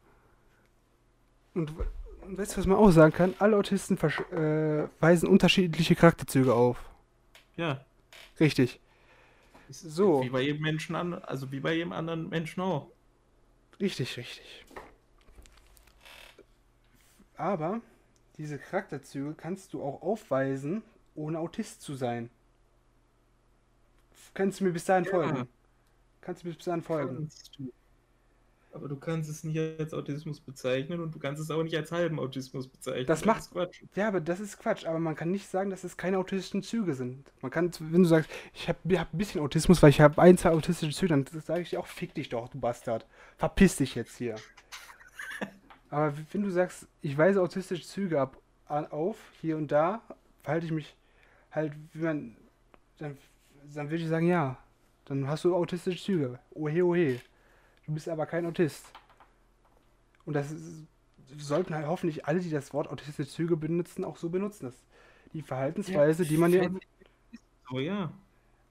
[1.55, 1.74] Und,
[2.22, 3.34] und weißt du, was man auch sagen kann?
[3.39, 6.89] Alle Autisten äh, weisen unterschiedliche Charakterzüge auf.
[7.57, 7.84] Ja.
[8.39, 8.80] Richtig.
[9.68, 10.22] Ist So.
[10.24, 12.88] Wie bei jedem Menschen an, also wie bei jedem anderen Menschen auch.
[13.80, 14.66] Richtig, richtig.
[17.36, 17.82] Aber
[18.40, 20.82] diese Charakterzüge kannst du auch aufweisen,
[21.14, 22.32] ohne Autist zu sein.
[24.34, 25.12] Kannst du mir bis dahin Ja.
[25.12, 25.48] folgen?
[26.22, 27.30] Kannst du mir bis dahin folgen?
[27.58, 27.72] Du.
[28.72, 31.92] Aber du kannst es nicht als Autismus bezeichnen und du kannst es auch nicht als
[31.92, 33.08] halben Autismus bezeichnen.
[33.08, 33.82] Das macht ist Quatsch.
[33.96, 34.86] Ja, aber das ist Quatsch.
[34.86, 37.34] Aber man kann nicht sagen, dass es keine autistischen Züge sind.
[37.42, 40.38] Man kann, wenn du sagst, ich habe hab ein bisschen Autismus, weil ich habe ein,
[40.38, 43.08] zwei autistische Züge, dann sage ich dir auch, fick dich doch, du Bastard.
[43.38, 44.36] Verpiss dich jetzt hier.
[45.90, 48.38] Aber wenn du sagst, ich weise autistische Züge ab,
[48.68, 50.02] auf, hier und da,
[50.44, 50.96] verhalte ich mich
[51.52, 52.36] halt, wie man,
[53.00, 53.18] dann,
[53.74, 54.58] dann würde ich sagen, ja.
[55.06, 56.40] Dann hast du autistische Züge.
[56.52, 57.20] Ohe, ohe.
[57.88, 58.86] Du bist aber kein Autist.
[60.26, 60.86] Und das ist,
[61.38, 64.68] sollten halt hoffentlich alle, die das Wort autistische Züge benutzen, auch so benutzen.
[64.68, 64.76] Das
[65.34, 66.72] die Verhaltensweise, ja, die man dir.
[67.72, 68.12] Oh ja.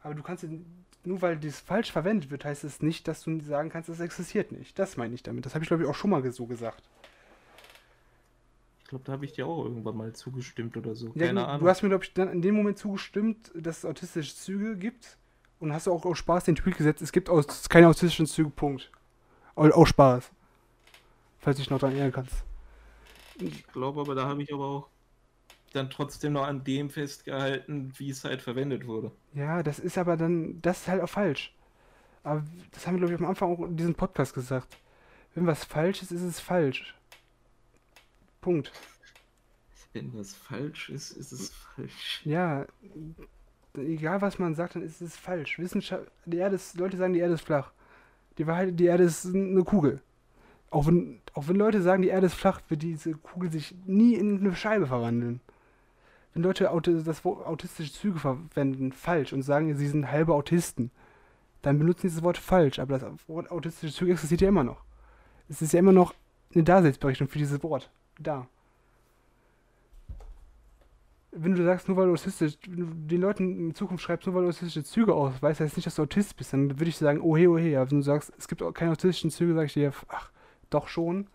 [0.02, 0.46] Aber du kannst
[1.04, 4.52] nur weil das falsch verwendet wird, heißt es nicht, dass du sagen kannst, es existiert
[4.52, 4.78] nicht.
[4.78, 5.46] Das meine ich damit.
[5.46, 6.82] Das habe ich, glaube ich, auch schon mal so gesagt.
[8.88, 11.08] Ich glaube, da habe ich dir auch irgendwann mal zugestimmt oder so.
[11.08, 11.60] Ja, Keine du, Ahnung.
[11.60, 15.18] Du hast mir, glaube ich, dann in dem Moment zugestimmt, dass es autistische Züge gibt.
[15.60, 17.02] Und hast auch, auch Spaß den Tweet gesetzt.
[17.02, 18.90] Es gibt aus, keine autistischen Züge, Punkt.
[19.56, 20.30] Auch Spaß.
[21.38, 22.44] Falls du dich noch daran erinnern kannst.
[23.38, 24.88] Ich glaube aber, da habe ich aber auch
[25.74, 29.12] dann trotzdem noch an dem festgehalten, wie es halt verwendet wurde.
[29.34, 31.54] Ja, das ist aber dann, das ist halt auch falsch.
[32.22, 34.78] Aber das haben wir, glaube ich, am Anfang auch in diesem Podcast gesagt.
[35.34, 36.94] Wenn was falsch ist, ist es falsch.
[38.40, 38.72] Punkt.
[39.92, 42.20] Wenn was falsch ist, ist es falsch.
[42.24, 42.66] Ja,
[43.76, 45.58] egal was man sagt, dann ist es falsch.
[45.58, 47.72] Wissenschaft, die Erde ist, Leute sagen, die Erde ist flach.
[48.36, 50.00] Die Wahrheit, die Erde ist eine Kugel.
[50.70, 54.14] Auch wenn, auch wenn Leute sagen, die Erde ist flach, wird diese Kugel sich nie
[54.14, 55.40] in eine Scheibe verwandeln.
[56.34, 56.70] Wenn Leute
[57.04, 60.90] das Wort autistische Züge verwenden, falsch, und sagen, sie sind halbe Autisten,
[61.62, 62.78] dann benutzen sie das Wort falsch.
[62.78, 64.84] Aber das Wort autistische Züge existiert ja immer noch.
[65.48, 66.14] Es ist ja immer noch
[66.54, 67.90] eine Daseinsberechnung für dieses Wort.
[68.18, 68.48] Da
[71.30, 74.34] wenn du sagst, nur weil du autistisch, wenn du den Leuten in Zukunft schreibst, nur
[74.34, 77.20] weil du autistische Züge ausweist, heißt nicht, dass du Autist bist, dann würde ich sagen,
[77.20, 77.76] oh hey, oh hey.
[77.76, 80.30] Aber wenn du sagst, es gibt auch keine autistischen Züge, sage ich dir, ach,
[80.70, 81.28] doch schon.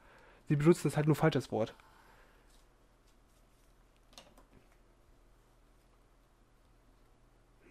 [0.49, 1.75] Sie benutzen das halt nur falsch, das Wort.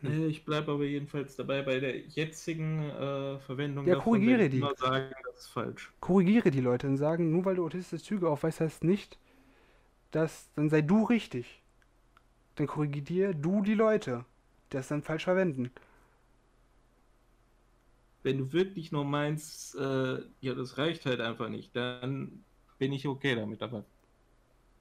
[0.02, 3.86] Nee, ich bleibe aber jedenfalls dabei bei der jetzigen äh, Verwendung.
[3.86, 4.60] Ja, korrigiere die.
[4.76, 5.92] Sagen, das ist falsch.
[6.00, 9.18] Korrigiere die Leute und sagen, nur weil du autistische Züge aufweist, heißt nicht,
[10.10, 11.62] dass dann sei du richtig
[12.56, 14.24] dann korrigier du die Leute,
[14.70, 15.70] die das dann falsch verwenden.
[18.22, 22.44] Wenn du wirklich nur meinst, äh, ja, das reicht halt einfach nicht, dann
[22.78, 23.84] bin ich okay damit, aber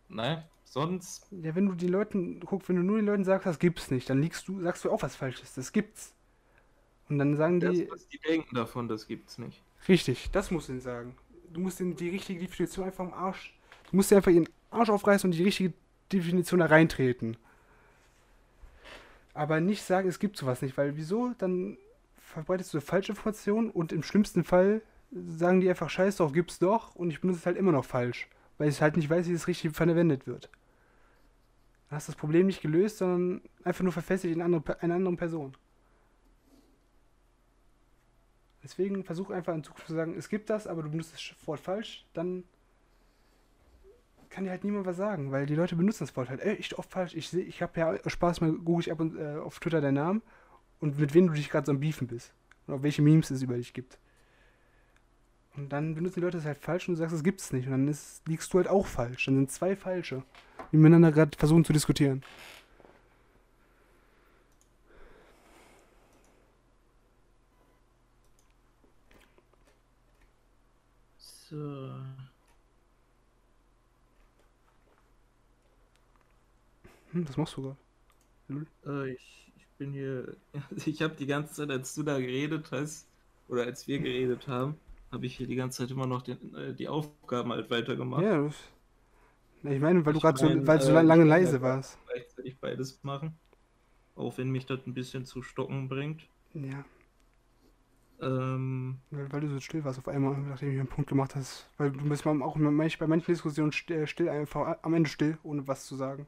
[0.10, 1.28] nein, sonst.
[1.32, 4.10] Ja, wenn du die Leuten, guck, wenn du nur den Leuten sagst, das gibt's nicht,
[4.10, 6.14] dann liegst du, sagst du auch was Falsches, das gibt's.
[7.10, 7.86] Und dann sagen die.
[7.86, 9.62] Das, was die denken davon, das gibt's nicht.
[9.88, 11.16] Richtig, das musst du ihnen sagen.
[11.50, 13.54] Du musst ihnen die richtige Definition einfach im Arsch.
[13.90, 15.74] Du musst dir einfach ihren Arsch aufreißen und die richtige
[16.12, 17.38] Definition da reintreten
[19.34, 21.34] aber nicht sagen, es gibt sowas nicht, weil wieso?
[21.38, 21.78] Dann
[22.20, 26.96] verbreitest du falsche Informationen und im schlimmsten Fall sagen die einfach Scheiß drauf, gibt's doch
[26.96, 29.48] und ich benutze es halt immer noch falsch, weil ich halt nicht weiß, wie es
[29.48, 30.50] richtig verwendet wird.
[31.92, 35.18] Dann hast du das Problem nicht gelöst, sondern einfach nur verfestigt in andere, einer anderen
[35.18, 35.58] Person.
[38.64, 41.60] Deswegen versuch einfach in Zukunft zu sagen, es gibt das, aber du benutzt das Wort
[41.60, 42.46] falsch, dann
[44.30, 46.90] kann dir halt niemand was sagen, weil die Leute benutzen das Wort halt echt oft
[46.90, 47.14] falsch.
[47.14, 49.96] Ich sehe, ich habe ja Spaß, mal google ich ab und äh, auf Twitter deinen
[49.96, 50.22] Namen
[50.80, 52.34] und mit wem du dich gerade so am Beefen bist.
[52.68, 54.00] Und auf welche Memes es über dich gibt.
[55.58, 57.66] Und dann benutzen die Leute das halt falsch und du sagst, es gibt es nicht.
[57.66, 59.26] Und dann ist, liegst du halt auch falsch.
[59.26, 60.24] Dann sind zwei falsche,
[60.72, 62.24] die miteinander gerade versuchen zu diskutieren.
[71.18, 71.58] So.
[77.12, 77.78] Hm, was machst du gerade?
[78.86, 80.36] Äh, ich, ich bin hier.
[80.86, 83.08] Ich habe die ganze Zeit, als du da geredet hast,
[83.48, 84.76] oder als wir geredet haben,
[85.12, 88.24] habe ich hier die ganze Zeit immer noch den, äh, die Aufgaben halt weitergemacht.
[88.24, 88.56] Ja, das,
[89.64, 91.98] ich meine, weil ich du gerade so, weil äh, so lange leise warst.
[92.08, 93.38] Gleichzeitig beides machen.
[94.16, 96.28] Auch wenn mich das ein bisschen zu stocken bringt.
[96.54, 96.84] Ja.
[98.22, 101.68] Ähm, weil, weil, du so still warst auf einmal, nachdem ich einen Punkt gemacht hast.
[101.78, 105.86] Weil du bist auch bei manchen Diskussionen still, still einfach am Ende still, ohne was
[105.86, 106.28] zu sagen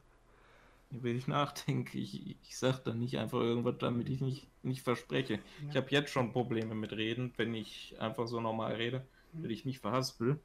[1.02, 5.34] wenn ich nachdenke, ich, ich sage dann nicht einfach irgendwas, damit ich nicht, nicht verspreche.
[5.34, 5.70] Ja.
[5.70, 9.42] Ich habe jetzt schon Probleme mit Reden, wenn ich einfach so normal rede, mhm.
[9.42, 10.38] wenn ich nicht verhaspel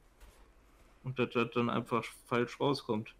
[1.04, 3.14] und das, das dann einfach falsch rauskommt.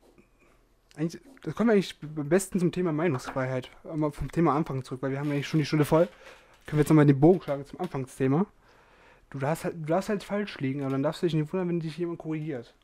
[0.97, 3.71] Eigentlich, das kommt eigentlich am besten zum Thema Meinungsfreiheit.
[3.85, 6.09] Aber vom Thema Anfang zurück, weil wir haben eigentlich schon die Stunde voll.
[6.67, 8.47] Können wir jetzt nochmal den Bogen schlagen zum Anfangsthema.
[9.31, 11.69] Du darfst halt, du darfst halt falsch liegen, aber dann darfst du dich nicht wundern,
[11.69, 12.75] wenn dich jemand korrigiert.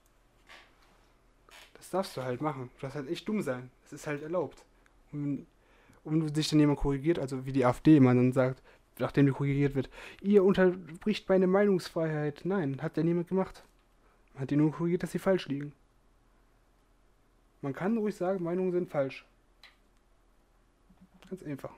[1.75, 2.71] Das darfst du halt machen.
[2.77, 3.71] Du darfst halt echt dumm sein.
[3.83, 4.65] Das ist halt erlaubt.
[5.13, 5.47] Und,
[6.05, 8.63] und wenn dich dann jemand korrigiert, also wie die AfD immer dann sagt,
[8.99, 9.91] nachdem die korrigiert wird.
[10.23, 12.43] Ihr unterbricht meine Meinungsfreiheit.
[12.45, 13.65] Nein, hat ja niemand gemacht.
[14.37, 15.73] Hat die nur korrigiert, dass sie falsch liegen.
[17.63, 19.25] Man kann ruhig sagen, Meinungen sind falsch.
[21.29, 21.73] Ganz einfach.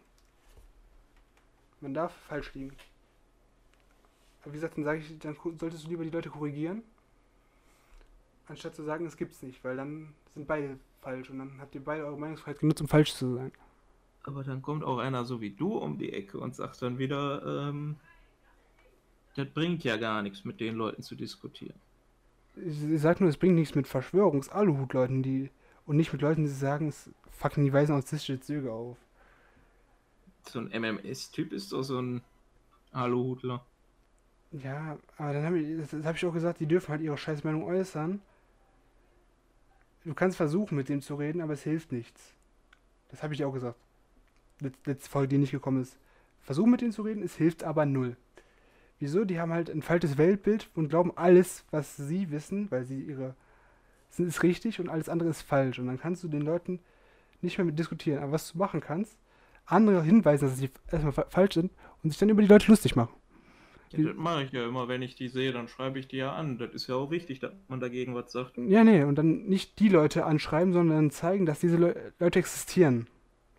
[1.80, 2.76] Man darf falsch liegen.
[4.42, 6.82] Aber wie gesagt, dann sage ich, dann solltest du lieber die Leute korrigieren,
[8.46, 11.84] anstatt zu sagen, es gibt's nicht, weil dann sind beide falsch und dann habt ihr
[11.84, 13.52] beide eure Meinungsfreiheit genutzt, um falsch zu sein.
[14.24, 17.68] Aber dann kommt auch einer so wie du um die Ecke und sagt dann wieder,
[17.68, 17.96] ähm,
[19.36, 21.78] das bringt ja gar nichts, mit den Leuten zu diskutieren.
[22.64, 25.50] Ich, ich sag nur, es bringt nichts mit Verschwörungs-Aluhut-Leuten, die
[25.86, 28.96] und nicht mit Leuten, die sagen, es fucken die weisen autistische Züge auf.
[30.48, 32.22] So ein MMS-Typ ist doch so ein
[32.92, 33.64] Aluhutler.
[34.52, 37.64] Ja, aber dann habe ich, das habe ich auch gesagt, die dürfen halt ihre Scheißmeinung
[37.64, 38.20] äußern.
[40.04, 42.34] Du kannst versuchen, mit dem zu reden, aber es hilft nichts.
[43.08, 43.78] Das habe ich dir auch gesagt.
[44.84, 45.98] Letzte Folge, die nicht gekommen ist.
[46.40, 48.16] Versuch mit denen zu reden, es hilft aber null.
[48.98, 49.24] Wieso?
[49.24, 53.34] Die haben halt ein falsches Weltbild und glauben alles, was sie wissen, weil sie ihre
[54.16, 55.78] ist richtig und alles andere ist falsch.
[55.78, 56.80] Und dann kannst du den Leuten
[57.40, 58.22] nicht mehr mit diskutieren.
[58.22, 59.16] Aber was du machen kannst,
[59.64, 61.70] andere hinweisen, dass sie erstmal falsch sind
[62.02, 63.14] und sich dann über die Leute lustig machen.
[63.90, 66.32] Ja, das mache ich ja immer, wenn ich die sehe, dann schreibe ich die ja
[66.32, 66.58] an.
[66.58, 68.58] Das ist ja auch wichtig, dass man dagegen was sagt.
[68.58, 73.06] Ja, nee, und dann nicht die Leute anschreiben, sondern zeigen, dass diese Le Leute existieren.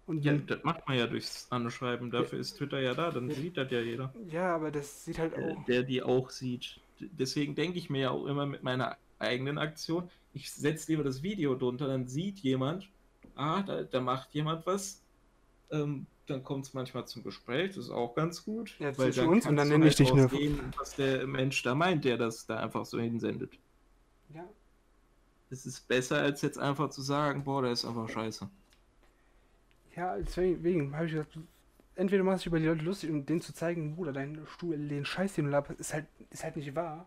[0.09, 2.09] Und ja, das macht man ja durchs Anschreiben.
[2.09, 2.41] Dafür ja.
[2.41, 4.11] ist Twitter ja da, dann sieht das ja jeder.
[4.27, 5.37] Ja, aber das sieht halt auch.
[5.37, 6.79] Der, der die auch sieht.
[6.99, 11.21] Deswegen denke ich mir ja auch immer mit meiner eigenen Aktion, ich setze lieber das
[11.21, 12.89] Video drunter, dann sieht jemand,
[13.35, 14.99] ah, da, da macht jemand was.
[15.69, 18.75] Ähm, dann kommt es manchmal zum Gespräch, das ist auch ganz gut.
[18.79, 20.31] Ja, weil dann uns und dann nenne ich dich nur.
[20.77, 23.51] Was der Mensch da meint, der das da einfach so hinsendet.
[24.33, 24.49] Ja.
[25.51, 28.49] Es ist besser, als jetzt einfach zu sagen, boah, der ist einfach scheiße.
[29.99, 31.37] Ja, deswegen habe ich gesagt,
[31.95, 34.77] entweder machst du dich über die Leute lustig, um denen zu zeigen, Bruder, dein Stuhl,
[34.77, 37.05] den Scheiß, den du laberst, ist halt, ist halt nicht wahr.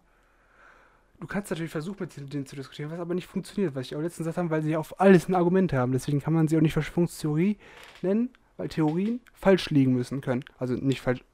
[1.19, 4.03] Du kannst natürlich versuchen, mit denen zu diskutieren, was aber nicht funktioniert, was ich auch
[4.03, 5.93] letztens gesagt habe, weil sie auf alles ein Argument haben.
[5.93, 7.57] Deswegen kann man sie auch nicht Verschwörungstheorie
[8.03, 8.29] nennen,
[8.59, 10.45] weil Theorien falsch liegen müssen können.
[10.59, 11.25] Also nicht falsch.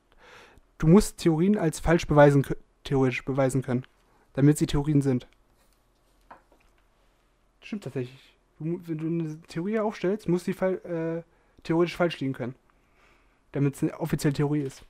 [0.78, 2.46] Du musst Theorien als falsch beweisen,
[2.84, 3.82] theoretisch beweisen können,
[4.34, 5.26] damit sie Theorien sind.
[7.62, 8.36] Stimmt tatsächlich.
[8.60, 11.24] Du, wenn du eine Theorie aufstellst, muss sie äh,
[11.62, 12.54] theoretisch falsch liegen können.
[13.52, 14.84] Damit es eine offizielle Theorie ist.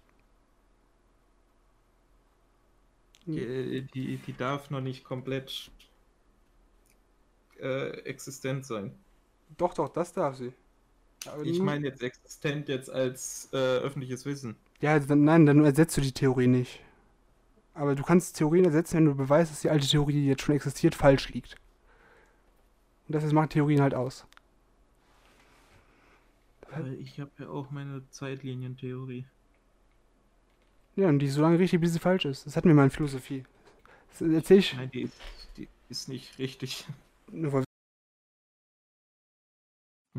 [3.27, 5.71] Die, die, die darf noch nicht komplett
[7.61, 8.95] äh, existent sein.
[9.59, 10.53] Doch, doch, das darf sie.
[11.27, 14.57] Aber ich meine jetzt existent jetzt als äh, öffentliches Wissen.
[14.81, 16.81] Ja, dann, nein, dann ersetzt du die Theorie nicht.
[17.75, 20.55] Aber du kannst Theorien ersetzen, wenn du beweist, dass die alte Theorie, die jetzt schon
[20.55, 21.57] existiert, falsch liegt.
[23.07, 24.27] Und das macht Theorien halt aus.
[26.71, 29.27] Weil ich habe ja auch meine Zeitlinientheorie.
[30.97, 32.47] Ja, und die ist so lange richtig, bis sie falsch ist.
[32.47, 33.45] Das hatten wir mal in Philosophie.
[34.11, 34.75] Das erzähl ich.
[34.75, 35.21] Nein, die ist,
[35.57, 36.87] die ist nicht richtig.
[37.31, 37.65] Nur weil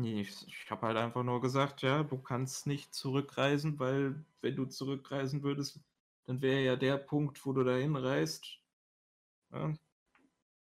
[0.00, 4.56] Nee, ich, ich habe halt einfach nur gesagt, ja, du kannst nicht zurückreisen, weil wenn
[4.56, 5.78] du zurückreisen würdest,
[6.24, 8.46] dann wäre ja der Punkt, wo du dahin reist,
[9.52, 9.74] ja,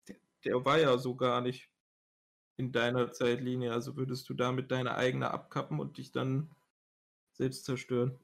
[0.09, 1.70] der, der, war ja so gar nicht
[2.62, 6.51] in deiner Zeitlinie, also würdest du damit deine eigene abkappen und dich dann
[7.34, 8.20] selbst zerstören.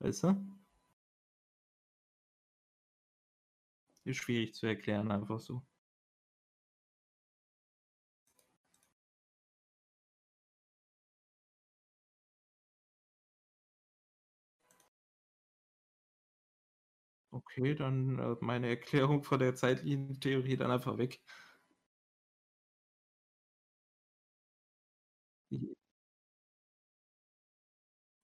[0.00, 0.36] Weißt du?
[4.04, 5.66] Ist schwierig zu erklären, einfach so.
[17.34, 21.22] Okay, dann äh, meine Erklärung von der Zeitlinientheorie dann einfach weg.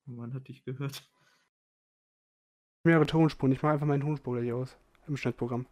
[0.09, 1.09] Man hat dich gehört.
[2.85, 3.53] Mehrere Tonspuren.
[3.53, 4.77] Ich mache einfach meinen Tonspur gleich aus.
[5.07, 5.67] Im Schnittprogramm.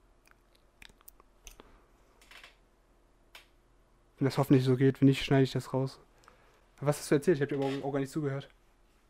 [4.18, 6.00] Wenn das hoffentlich so geht, wenn nicht, schneide ich das raus.
[6.80, 7.36] Was hast du erzählt?
[7.36, 8.48] Ich habe dir auch gar nicht zugehört.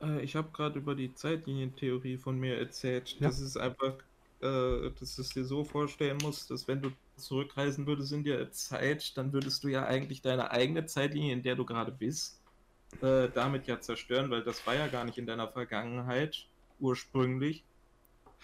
[0.01, 3.17] Äh, ich habe gerade über die Zeitlinientheorie von mir erzählt.
[3.19, 3.29] Ja.
[3.29, 3.95] Das ist einfach
[4.41, 8.51] äh, dass du es dir so vorstellen musst, dass wenn du zurückreisen würdest in der
[8.53, 12.41] Zeit, dann würdest du ja eigentlich deine eigene Zeitlinie, in der du gerade bist,
[13.03, 16.47] äh, damit ja zerstören, weil das war ja gar nicht in deiner Vergangenheit
[16.81, 17.65] ursprünglich.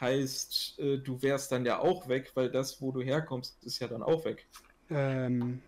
[0.00, 3.88] Heißt, äh, du wärst dann ja auch weg, weil das, wo du herkommst, ist ja
[3.88, 4.46] dann auch weg.
[4.90, 5.60] Ähm,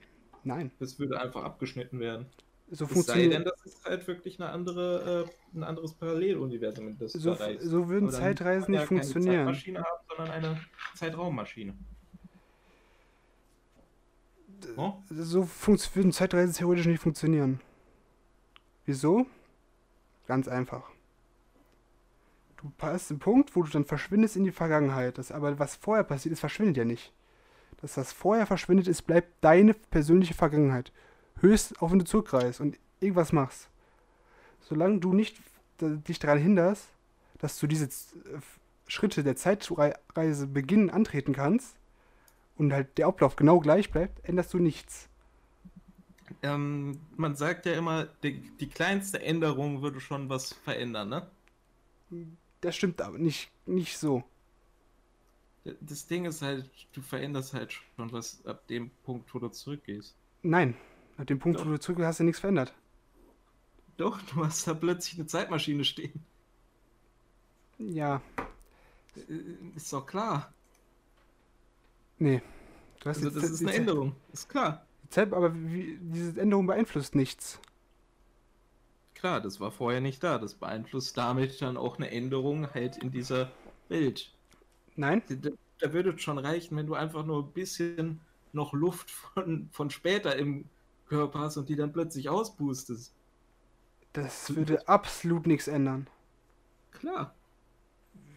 [0.42, 0.70] nein.
[0.80, 2.26] Das würde einfach abgeschnitten werden.
[2.70, 7.12] So es sei denn, das ist halt wirklich eine andere, äh, ein anderes Paralleluniversum, das
[7.12, 9.34] so, so würden Zeitreisen nicht ja funktionieren.
[9.34, 10.60] Keine Zeitmaschine haben, sondern eine
[10.94, 11.74] Zeitraummaschine.
[14.76, 14.94] Oh?
[15.10, 15.48] So
[15.94, 17.60] würden Zeitreisen theoretisch nicht funktionieren.
[18.86, 19.26] Wieso?
[20.26, 20.82] Ganz einfach.
[22.56, 25.18] Du hast einen Punkt, wo du dann verschwindest in die Vergangenheit.
[25.18, 27.12] Das, aber was vorher passiert ist, verschwindet ja nicht.
[27.80, 30.92] Das, was vorher verschwindet ist, bleibt deine persönliche Vergangenheit.
[31.40, 33.68] Höchst, auch wenn du zurückreist und irgendwas machst.
[34.60, 35.36] Solange du nicht
[35.80, 36.88] dich daran hinderst,
[37.38, 38.40] dass du diese äh,
[38.86, 41.76] Schritte der Zeitreise beginnen antreten kannst
[42.56, 45.08] und halt der Ablauf genau gleich bleibt, änderst du nichts.
[46.42, 51.30] Ähm, man sagt ja immer, die, die kleinste Änderung würde schon was verändern, ne?
[52.60, 54.24] Das stimmt aber nicht, nicht so.
[55.80, 60.14] Das Ding ist halt, du veränderst halt schon was ab dem Punkt, wo du zurückgehst.
[60.42, 60.76] Nein,
[61.16, 61.66] ab dem Punkt, Doch.
[61.66, 62.74] wo du zurück hast du nichts verändert.
[63.96, 66.24] Doch, du hast da plötzlich eine Zeitmaschine stehen.
[67.78, 68.20] Ja,
[69.16, 70.52] Äh, Ist doch klar.
[72.18, 72.42] nee.
[73.00, 74.14] Du hast Also das ist eine Änderung.
[74.32, 74.83] Ist klar.
[75.10, 77.60] Zeit, aber wie, diese Änderung beeinflusst nichts.
[79.14, 80.38] Klar, das war vorher nicht da.
[80.38, 83.50] Das beeinflusst damit dann auch eine Änderung halt in dieser
[83.88, 84.32] Welt.
[84.96, 85.22] Nein?
[85.28, 88.20] Da, da würde es schon reichen, wenn du einfach nur ein bisschen
[88.52, 90.66] noch Luft von, von später im
[91.08, 93.14] Körper hast und die dann plötzlich auspustest.
[94.12, 96.06] Das würde absolut nichts ändern.
[96.92, 97.34] Klar.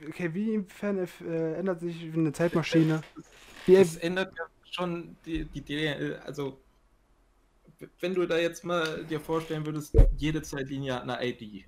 [0.07, 3.01] Okay, wie inwiefern äh, ändert sich eine Zeitmaschine?
[3.65, 6.57] Wie, Das ändert ja schon die, die, die äh, also
[7.99, 11.65] wenn du da jetzt mal dir vorstellen würdest, jede Zeitlinie hat eine ID.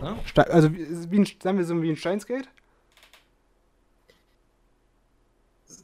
[0.00, 0.18] Ne?
[0.36, 2.48] Also wie, ein, sagen wir so wie ein Steinsgate?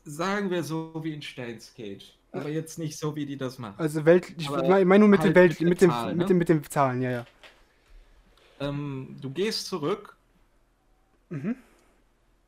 [0.05, 2.05] Sagen wir so wie in Steinsgate.
[2.33, 3.75] Aber jetzt nicht so, wie die das machen.
[3.79, 6.17] Also Welt, ich meine nur mit halt den Welt, mit der mit, dem, Zahl, ne?
[6.17, 7.27] mit, dem, mit den Zahlen, ja, ja.
[8.61, 10.17] Ähm, du gehst zurück.
[11.31, 11.57] Mhm.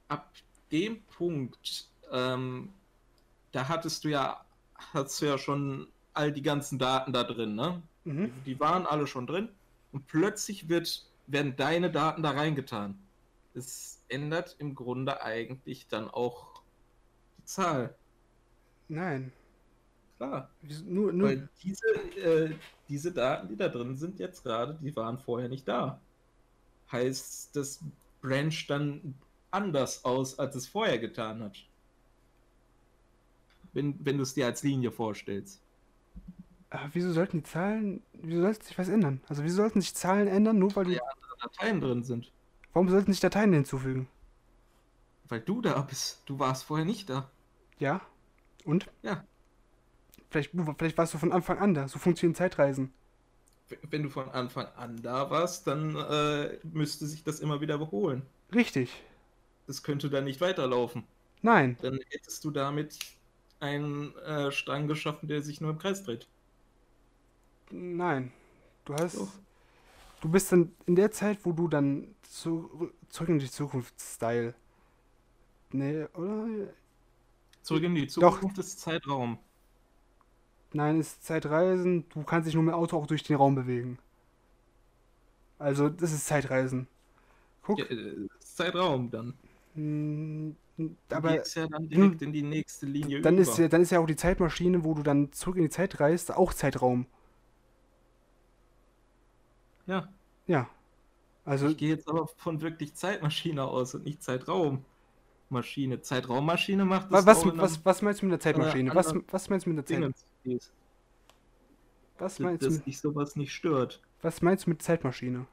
[0.08, 0.30] Ab
[0.70, 2.68] dem Punkt, ähm,
[3.52, 4.44] da hattest du ja,
[4.92, 7.82] hast du ja schon all die ganzen Daten da drin, ne?
[8.04, 8.32] Mhm.
[8.44, 9.48] Die waren alle schon drin
[9.92, 12.98] und plötzlich wird, werden deine Daten da reingetan.
[13.54, 16.62] Es ändert im Grunde eigentlich dann auch
[17.38, 17.94] die Zahl.
[18.88, 19.32] Nein.
[20.16, 20.50] Klar.
[20.84, 21.86] Nur, nur, Weil diese,
[22.16, 22.54] äh,
[22.88, 26.00] diese Daten, die da drin sind jetzt gerade, die waren vorher nicht da.
[26.90, 27.80] Heißt, das
[28.20, 29.14] brancht dann
[29.50, 31.56] anders aus, als es vorher getan hat.
[33.72, 35.62] Wenn, wenn du es dir als Linie vorstellst.
[36.70, 39.20] aber wieso sollten die Zahlen, wieso sollte sich was ändern?
[39.28, 41.00] Also wieso sollten sich Zahlen ändern, nur weil du, Ja.
[41.42, 42.30] Dateien drin sind.
[42.72, 44.08] warum sollten sich Dateien hinzufügen?
[45.28, 46.22] Weil du da bist.
[46.26, 47.30] Du warst vorher nicht da.
[47.78, 48.00] Ja?
[48.64, 48.86] Und?
[49.02, 49.24] Ja.
[50.30, 51.88] Vielleicht, vielleicht warst du von Anfang an da.
[51.88, 52.92] So funktionieren Zeitreisen.
[53.90, 58.22] Wenn du von Anfang an da warst, dann äh, müsste sich das immer wieder wiederholen.
[58.54, 59.02] Richtig.
[59.66, 61.04] Das könnte dann nicht weiterlaufen.
[61.40, 61.76] Nein.
[61.80, 62.98] Dann hättest du damit
[63.62, 66.26] einen äh, Strang geschaffen, der sich nur im Kreis dreht.
[67.70, 68.32] Nein.
[68.84, 69.16] Du hast.
[69.16, 69.28] Doch.
[70.20, 74.54] Du bist dann in der Zeit, wo du dann zu, zurück in die Zukunft-Style.
[75.70, 76.72] Nee, oder?
[77.62, 78.34] Zurück in die Doch.
[78.34, 79.38] Zukunft ist Zeitraum.
[80.72, 82.08] Nein, ist Zeitreisen.
[82.08, 83.98] Du kannst dich nur mit dem Auto auch durch den Raum bewegen.
[85.58, 86.88] Also, das ist Zeitreisen.
[87.62, 87.78] Guck.
[87.78, 89.34] Ja, äh, Zeitraum dann.
[91.10, 93.42] Aber gehst ja dann direkt in die nächste Linie dann über.
[93.42, 96.00] ist, ja, dann ist ja auch die Zeitmaschine, wo du dann zurück in die Zeit
[96.00, 97.06] reist, auch Zeitraum.
[99.86, 100.12] ja,
[100.46, 100.68] Ja.
[101.44, 106.00] Also, ich gehe jetzt aber von wirklich Zeitmaschine aus und nicht Zeitraummaschine.
[106.02, 108.94] Zeitraummaschine macht das was, in was, was meinst du mit der Zeitmaschine?
[108.94, 109.96] Was, anderen was meinst du mit der Zeit?
[109.98, 110.14] einem
[110.44, 110.72] Dingens,
[112.18, 114.02] Was meinst, du, dass dich sowas nicht stört.
[114.22, 115.46] was meinst du mit Zeitmaschine?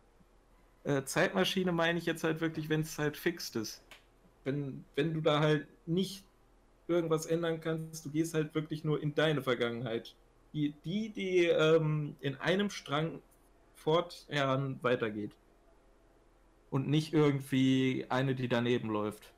[0.83, 3.81] Äh, Zeitmaschine meine ich jetzt halt wirklich, wenn es halt fixt ist.
[4.43, 6.23] Wenn, wenn du da halt nicht
[6.87, 10.15] irgendwas ändern kannst, du gehst halt wirklich nur in deine Vergangenheit.
[10.53, 13.21] Die, die, die ähm, in einem Strang
[13.75, 15.31] forther weitergeht.
[16.71, 19.33] Und nicht irgendwie eine, die daneben läuft.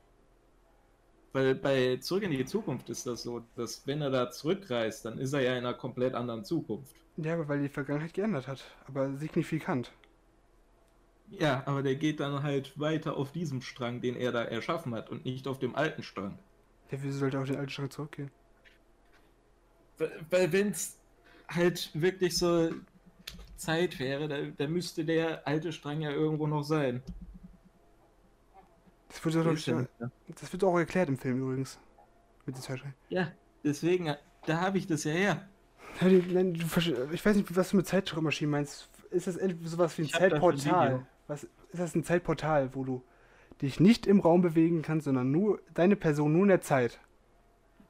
[1.32, 5.18] Weil bei Zurück in die Zukunft ist das so, dass wenn er da zurückreist, dann
[5.18, 6.94] ist er ja in einer komplett anderen Zukunft.
[7.16, 8.62] Ja, weil die Vergangenheit geändert hat.
[8.86, 9.92] Aber signifikant.
[11.38, 15.10] Ja, aber der geht dann halt weiter auf diesem Strang, den er da erschaffen hat
[15.10, 16.38] und nicht auf dem alten Strang.
[16.90, 18.30] Ja, wieso sollte er auf den alten Strang zurückgehen?
[19.98, 20.98] Weil, weil wenn es
[21.48, 22.70] halt wirklich so
[23.56, 27.02] Zeit wäre, da, da müsste der alte Strang ja irgendwo noch sein.
[29.08, 29.86] Das wird, doch, Ist ja
[30.28, 31.78] das wird auch erklärt im Film übrigens.
[32.46, 32.94] Mit den Zeitreisen.
[33.08, 33.30] Ja,
[33.62, 34.14] deswegen,
[34.46, 35.48] da habe ich das ja her.
[36.00, 36.64] Nein, du,
[37.12, 38.88] ich weiß nicht, was du mit Zeitschreibmaschinen meinst.
[39.10, 41.06] Ist das sowas wie ein Zeitportal?
[41.32, 41.50] Was, ist
[41.80, 43.02] das ein Zeitportal, wo du
[43.62, 47.00] dich nicht im Raum bewegen kannst, sondern nur deine Person nur in der Zeit?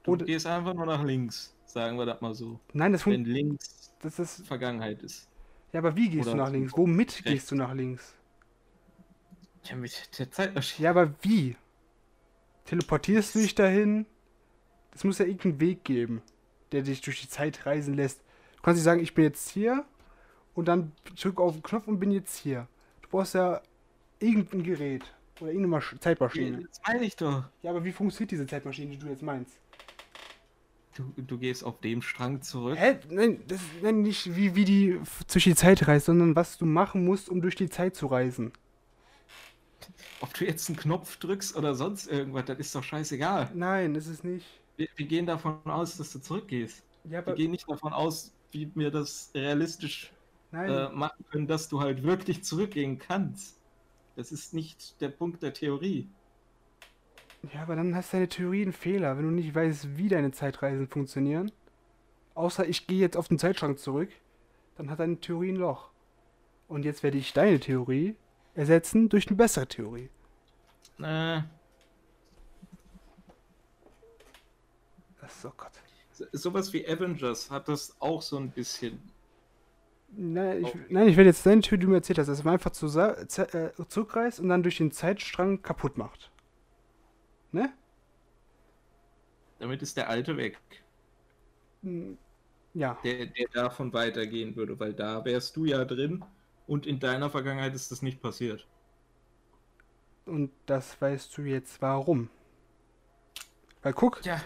[0.03, 2.59] Du Oder- gehst einfach nur nach links, sagen wir das mal so.
[2.71, 3.45] Nein, das Wenn funktioniert.
[3.47, 4.47] links Das ist.
[4.47, 5.27] Vergangenheit ist.
[5.73, 6.71] Ja, aber wie gehst Oder du nach links?
[6.77, 7.23] Womit rechts.
[7.23, 8.15] gehst du nach links?
[9.65, 10.85] Ja, mit der Zeitmaschine.
[10.85, 11.55] Ja, aber wie?
[12.65, 14.05] Teleportierst du dich dahin?
[14.93, 16.21] Es muss ja irgendeinen Weg geben,
[16.71, 18.21] der dich durch die Zeit reisen lässt.
[18.57, 19.83] Du kannst nicht sagen, ich bin jetzt hier
[20.53, 22.67] und dann drücke auf den Knopf und bin jetzt hier.
[23.13, 23.61] Du brauchst ja
[24.17, 25.03] irgendein Gerät
[25.39, 26.63] oder irgendeine Masch Zeitmaschine.
[26.67, 27.43] Das meine ich doch.
[27.61, 29.59] Ja, aber wie funktioniert diese Zeitmaschine, die du jetzt meinst?
[30.95, 32.75] Du, du gehst auf dem Strang zurück.
[32.75, 32.97] Hä?
[33.11, 34.99] Nein, das ist nicht wie, wie die
[35.31, 38.51] durch die Zeit reist, sondern was du machen musst, um durch die Zeit zu reisen.
[40.19, 43.51] Ob du jetzt einen Knopf drückst oder sonst irgendwas, das ist doch scheißegal.
[43.53, 44.47] Nein, ist es nicht.
[44.75, 46.81] Wir, wir gehen davon aus, dass du zurückgehst.
[47.03, 50.11] Ja, Wir gehen nicht davon aus, wie wir das realistisch.
[50.53, 53.59] Äh, machen können, dass du halt wirklich zurückgehen kannst.
[54.15, 56.07] Das ist nicht der Punkt der Theorie.
[57.53, 60.87] Ja, aber dann hast deine Theorie einen Fehler, wenn du nicht weißt, wie deine Zeitreisen
[60.87, 61.51] funktionieren.
[62.35, 64.09] Außer ich gehe jetzt auf den Zeitschrank zurück,
[64.77, 65.89] dann hat deine Theorie ein Loch.
[66.67, 68.15] Und jetzt werde ich deine Theorie
[68.55, 70.09] ersetzen durch eine bessere Theorie.
[70.99, 71.41] Äh,
[75.21, 75.71] Das ist, oh Gott.
[76.11, 78.99] so- sowas wie Avengers hat das auch so ein bisschen.
[80.15, 80.85] Nein, ich, Okay.
[80.89, 82.87] nein, ich werde jetzt deine Theorie, die du mir erzählt hast, dass man einfach zu,
[82.99, 83.25] äh,
[83.87, 86.31] zurückreist und dann durch den Zeitstrang kaputt macht.
[87.53, 87.69] Ne?
[89.57, 90.61] Damit ist der alte weg,
[91.83, 92.17] Hm,
[92.73, 92.97] Ja.
[93.03, 96.25] der, der davon weitergehen würde, weil da wärst du ja drin
[96.65, 98.67] und in deiner Vergangenheit ist das nicht passiert.
[100.25, 102.29] Und das weißt du jetzt warum.
[103.83, 104.41] Weil guck, Ja,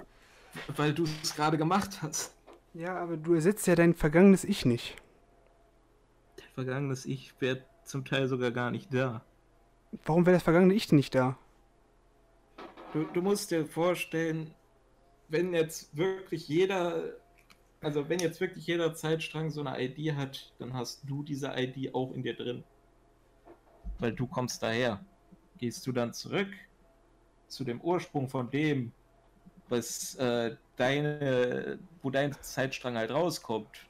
[0.76, 2.35] weil du es gerade gemacht hast.
[2.73, 4.95] ja, aber du ersetzt ja dein vergangenes Ich nicht.
[6.58, 9.22] Vergangenes Ich wäre zum Teil sogar gar nicht da.
[10.06, 11.38] Warum wäre das vergangene Ich nicht da?
[12.94, 14.50] Du, du musst dir vorstellen,
[15.30, 17.14] wenn jetzt wirklich jeder,
[17.80, 21.94] also wenn jetzt wirklich jeder Zeitstrang so eine ID hat, dann hast du diese ID
[21.94, 22.64] auch in dir drin.
[24.00, 25.06] Weil du kommst daher.
[25.60, 26.50] Gehst du dann zurück
[27.48, 28.94] zu dem Ursprung von dem,
[29.70, 33.86] was äh, deine, wo dein Zeitstrang halt rauskommt,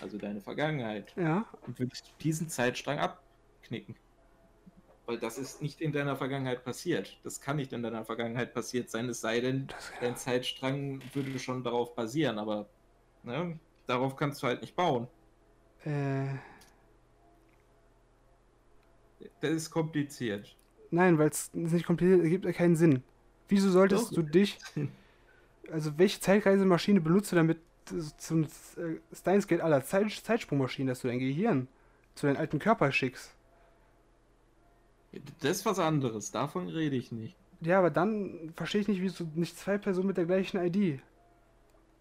[0.00, 3.96] also deine Vergangenheit, Ja, dann würdest du diesen Zeitstrang abknicken.
[5.06, 7.18] Weil das ist nicht in deiner Vergangenheit passiert.
[7.24, 11.38] Das kann nicht in deiner Vergangenheit passiert sein, es sei denn, das, dein Zeitstrang würde
[11.38, 12.68] schon darauf basieren, aber
[13.22, 15.08] ne, darauf kannst du halt nicht bauen.
[15.84, 16.38] äh,
[19.40, 20.56] Das ist kompliziert.
[20.90, 23.02] nein, weil es nicht kompliziert ergibt ja keinen Sinn.
[23.48, 24.12] Wieso solltest Doch.
[24.12, 24.58] du dich,
[25.70, 27.60] also welche Zeitreisemaschine benutzt du damit
[28.16, 31.68] zum äh, Steins Gate aller Zeit, Zeitsprungmaschinen, dass du dein Gehirn
[32.14, 33.34] zu deinem alten Körper schickst?
[35.40, 37.36] Das ist was anderes, davon rede ich nicht.
[37.60, 41.00] Ja, aber dann verstehe ich nicht, wieso nicht zwei Personen mit der gleichen ID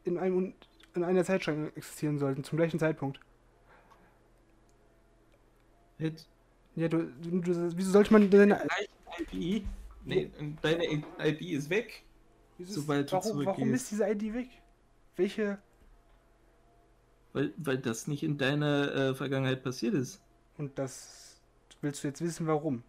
[0.04, 0.54] in einem
[0.94, 3.20] in einer Zeitstrang existieren sollten, zum gleichen Zeitpunkt.
[5.98, 6.26] Mit
[6.76, 8.62] Ja, du, du, du wieso sollte man deine.
[9.32, 9.64] ID,
[10.06, 10.30] nee,
[10.62, 10.84] deine
[11.20, 12.04] ID ist weg.
[12.58, 13.84] ist- sobald du warum, warum zurückgehst.
[13.84, 14.50] ist diese ID weg?
[15.16, 15.60] Welche.
[17.38, 20.22] Weil, weil das nicht in deiner äh, Vergangenheit passiert ist.
[20.58, 21.40] Und das
[21.82, 22.84] willst du jetzt wissen, warum?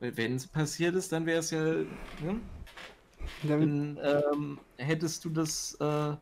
[0.00, 1.62] Weil wenn es passiert ist, dann wäre es ja.
[1.62, 2.40] Ne?
[3.44, 6.14] Dann, Dann ähm, hättest du das äh,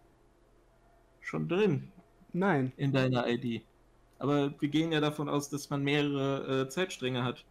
[1.21, 1.91] schon drin
[2.33, 2.73] nein.
[2.77, 3.63] in deiner ID.
[4.19, 7.45] Aber wir gehen ja davon aus, dass man mehrere äh, Zeitstränge hat.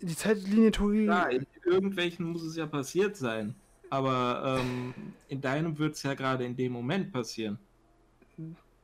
[0.00, 1.04] Die Zeitlinientheorie.
[1.04, 3.54] Klar, in irgendwelchen muss es ja passiert sein.
[3.90, 4.94] Aber ähm,
[5.28, 7.58] in deinem wird es ja gerade in dem Moment passieren.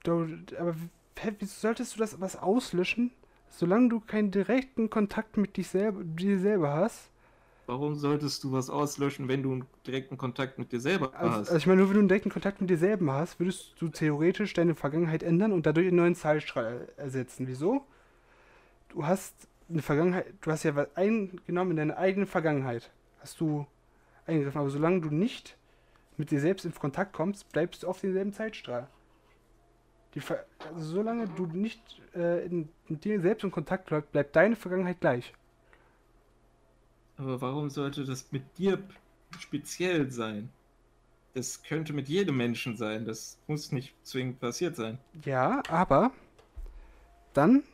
[0.06, 0.74] Aber
[1.38, 3.10] wieso solltest du das was auslöschen,
[3.48, 7.10] solange du keinen direkten Kontakt mit dich selber, dir selber hast?
[7.66, 11.48] Warum solltest du was auslöschen, wenn du einen direkten Kontakt mit dir selber Also, hast?
[11.48, 13.88] also ich meine, nur wenn du einen direkten Kontakt mit dir selber hast, würdest du
[13.88, 17.46] theoretisch deine Vergangenheit ändern und dadurch einen neuen Zeitstrahl ersetzen.
[17.46, 17.86] Wieso?
[18.90, 19.34] Du hast
[19.70, 22.90] eine Vergangenheit, du hast ja was eingenommen in deine eigene Vergangenheit.
[23.20, 23.66] Hast du
[24.26, 25.56] eingegriffen, aber solange du nicht
[26.18, 28.88] mit dir selbst in Kontakt kommst, bleibst du auf demselben Zeitstrahl.
[30.14, 31.80] Die Ver also solange du nicht
[32.14, 35.32] äh, in, mit dir selbst in Kontakt bleibst, bleibt deine Vergangenheit gleich.
[37.16, 38.78] Aber warum sollte das mit dir
[39.38, 40.48] speziell sein?
[41.34, 43.04] Das könnte mit jedem Menschen sein.
[43.04, 44.98] Das muss nicht zwingend passiert sein.
[45.24, 46.12] Ja, aber
[47.32, 47.64] dann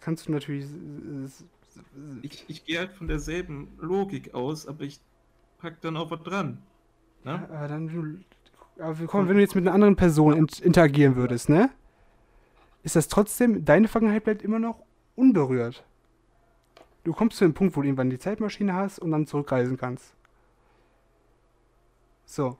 [0.00, 0.66] kannst du natürlich
[2.22, 5.00] Ich, ich gehe halt von derselben Logik aus, aber ich
[5.58, 6.62] pack dann auch was dran.
[7.24, 7.48] Ja, Ne?
[7.50, 8.24] aber dann,
[8.78, 11.70] aber willkommen, wenn du jetzt mit einer anderen Person int interagieren würdest, ne?
[12.86, 14.80] Ist das trotzdem, deine Vergangenheit bleibt immer noch
[15.16, 15.84] unberührt.
[17.02, 20.14] Du kommst zu dem Punkt, wo du irgendwann die Zeitmaschine hast und dann zurückreisen kannst.
[22.26, 22.58] So.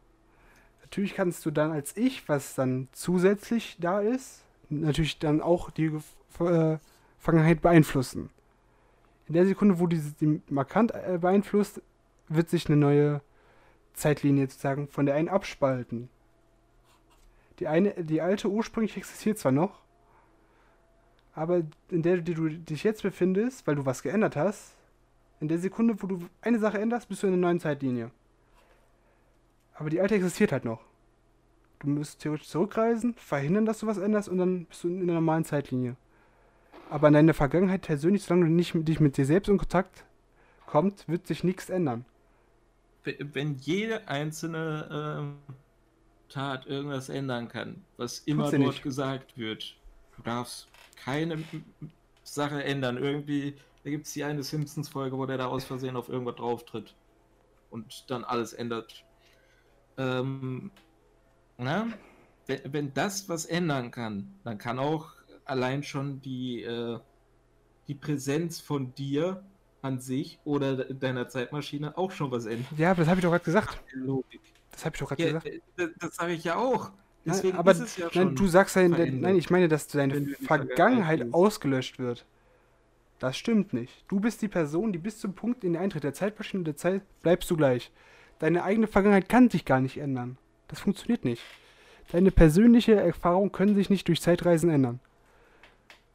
[0.81, 5.93] Natürlich kannst du dann als Ich, was dann zusätzlich da ist, natürlich dann auch die
[6.41, 6.79] äh,
[7.21, 8.31] Vergangenheit beeinflussen.
[9.29, 11.81] In der Sekunde, wo dieses die markant äh, beeinflusst,
[12.27, 13.21] wird sich eine neue
[13.95, 16.09] Zeitlinie sozusagen von der einen abspalten.
[17.61, 19.86] Die eine, die alte ursprünglich existiert zwar noch,
[21.37, 24.75] aber in der du du dich jetzt befindest, weil du was geändert hast,
[25.39, 28.11] in der Sekunde, wo du eine Sache änderst, bist du in einer neuen Zeitlinie.
[29.75, 30.81] Aber die alte existiert halt noch.
[31.81, 35.13] Du musst theoretisch zurückreisen, verhindern, dass du was änderst und dann bist du in einer
[35.15, 35.97] normalen Zeitlinie.
[36.89, 40.05] Aber in deiner Vergangenheit persönlich, solange du nicht mit dich mit dir selbst in Kontakt
[40.67, 42.07] kommst, wird sich nichts ändern.
[43.05, 44.89] We- Wenn jede einzelne
[45.21, 45.35] ähm,
[46.31, 48.83] Tat irgendwas ändern kann, was immer dort nicht.
[48.83, 49.77] gesagt wird,
[50.17, 51.45] du darfst keine
[52.25, 52.97] Sache ändern.
[52.99, 56.97] Irgendwie, da gibt es die eine Simpsons-Folge, wo der da aus Versehen auf irgendwas drauftritt
[57.71, 59.07] und dann alles ändert.
[59.99, 60.73] Ähm,
[61.59, 61.89] na,
[62.47, 65.13] wenn, wenn das was ändern kann, dann kann auch
[65.45, 67.01] allein schon die, äh,
[67.89, 69.45] die Präsenz von dir
[69.83, 72.77] an sich oder de- deiner Zeitmaschine auch schon was ändern.
[72.77, 73.83] Ja, aber das habe ich doch gerade gesagt.
[73.95, 74.43] Logik.
[74.71, 75.47] Das habe ich doch gerade Ja, gesagt.
[75.47, 76.93] äh, das, das sage ich ja auch.
[77.27, 79.89] Deswegen Nein, aber ist es ja nein, du sagst ja, der, nein, ich meine, dass
[79.89, 82.25] deine Vergangenheit ausgelöscht wird.
[83.19, 84.05] Das stimmt nicht.
[84.09, 87.03] Du bist die Person, die bis zum Punkt in der Eintritt der Zeitmaschine der Zeit
[87.23, 87.91] bleibst du gleich.
[88.39, 90.39] Deine eigene Vergangenheit kann sich gar nicht ändern.
[90.69, 91.43] Das funktioniert nicht.
[92.13, 95.01] Deine persönliche Erfahrung können sich nicht durch Zeitreisen ändern.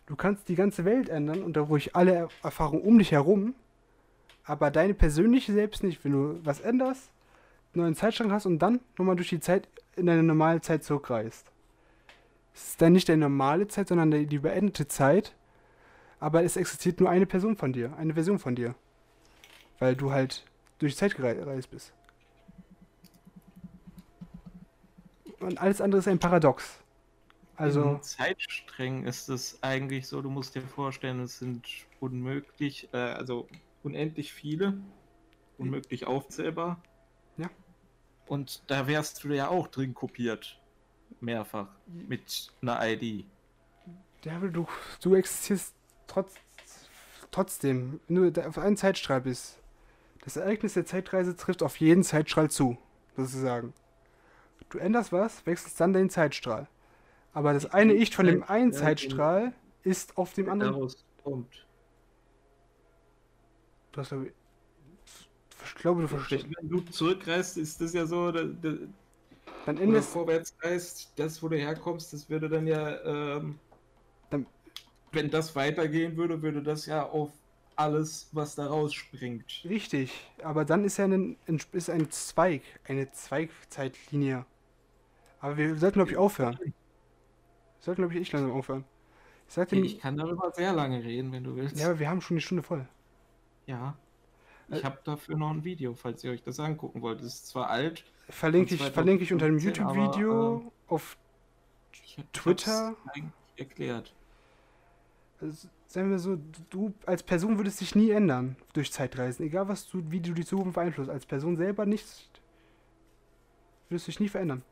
[0.05, 3.55] Du kannst die ganze Welt ändern und dadurch alle Er- Erfahrungen um dich herum,
[4.45, 6.03] aber deine persönliche selbst nicht.
[6.05, 7.09] Wenn du was änderst,
[7.73, 11.51] neuen Zeitstrang hast und dann nochmal durch die Zeit in deine normale Zeit zurückreist.
[12.53, 15.33] Es ist dann nicht deine normale Zeit, sondern die beendete Zeit.
[16.19, 18.75] Aber es existiert nur eine Person von dir, eine Version von dir.
[19.79, 20.45] Weil du halt
[20.79, 21.93] durch die Zeit gerei- gereist bist.
[25.39, 26.77] Und alles andere ist ein Paradox.
[27.55, 31.67] Also, In Zeitsträngen ist es eigentlich so, du musst dir vorstellen, es sind
[31.99, 33.47] unmöglich, äh, also
[33.83, 34.77] unendlich viele,
[35.57, 36.81] unmöglich aufzählbar.
[38.27, 40.59] Und da wärst du ja auch drin kopiert.
[41.19, 41.67] Mehrfach.
[41.87, 43.25] Mit einer ID.
[44.23, 44.67] ja, aber du,
[45.01, 45.73] du existierst
[46.07, 46.33] trotz,
[47.29, 49.57] trotzdem, wenn du auf einen Zeitstrahl bist.
[50.23, 52.77] Das Ereignis der Zeitreise trifft auf jeden Zeitstrahl zu,
[53.15, 53.73] sozusagen.
[54.69, 56.67] Du änderst was, wechselst dann den Zeitstrahl.
[57.33, 59.53] Aber das eine Ich von dem einen Zeitstrahl
[59.83, 60.73] ist auf dem anderen.
[60.73, 61.65] Daraus kommt.
[63.91, 64.31] Du hast, glaub ich,
[65.75, 66.45] ich glaube, du verstehst.
[66.57, 68.73] Wenn du zurückreist, ist das ja so, da, da,
[69.65, 73.57] Dann änderst vorwärts reist, das, wo du herkommst, das würde dann ja, ähm,
[74.29, 74.45] Dann-
[75.11, 77.31] wenn das weitergehen würde, würde das ja auf
[77.75, 79.61] alles, was da rausspringt.
[79.63, 80.11] richtig,
[80.43, 84.45] aber dann ist ja ein, ein, ist ein Zweig, eine Zweigzeitlinie.
[85.39, 86.57] Aber wir sollten, glaube ich, aufhören.
[86.59, 86.73] Wir
[87.79, 88.83] sollten, glaube ich, echt langsam aufhören.
[89.47, 91.77] Ich sagte, Ich kann darüber sehr lange reden, wenn du willst.
[91.79, 92.87] ja, aber wir haben schon die Stunde voll.
[93.65, 93.95] Ja.
[94.71, 97.19] Ich Äh, habe dafür noch ein Video, falls ihr euch das angucken wollt.
[97.19, 98.03] Es ist zwar alt.
[98.29, 101.17] Verlinke ich, verlinke ich unter dem 2015, YouTube-Video aber, auf
[102.33, 102.95] Twitter?
[103.13, 104.13] eigentlich erklärt.
[105.41, 106.37] Also, sagen wir so,
[106.69, 109.45] du als Person würdest dich nie ändern durch Zeitreisen.
[109.45, 111.09] Egal was du, wie du die Zukunft beeinflusst.
[111.09, 112.29] Als Person selber nicht.
[113.89, 114.63] Würdest dich nie verändern.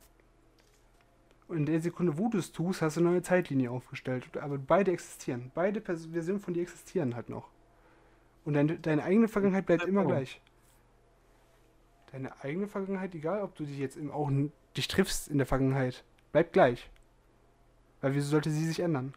[1.49, 4.38] Und in der Sekunde, wo du es tust, hast du eine neue Zeitlinie aufgestellt.
[4.38, 5.51] Aber beide existieren.
[5.55, 7.49] Beide Versionen von dir existieren halt noch.
[8.45, 10.14] Und deine, deine eigene Vergangenheit bleibt immer Warum?
[10.14, 10.41] gleich.
[12.11, 14.32] Deine eigene Vergangenheit, egal ob du dich jetzt im, auch
[14.76, 16.90] dich triffst in der Vergangenheit, bleibt gleich.
[18.02, 19.14] Weil wieso sollte sie sich ändern?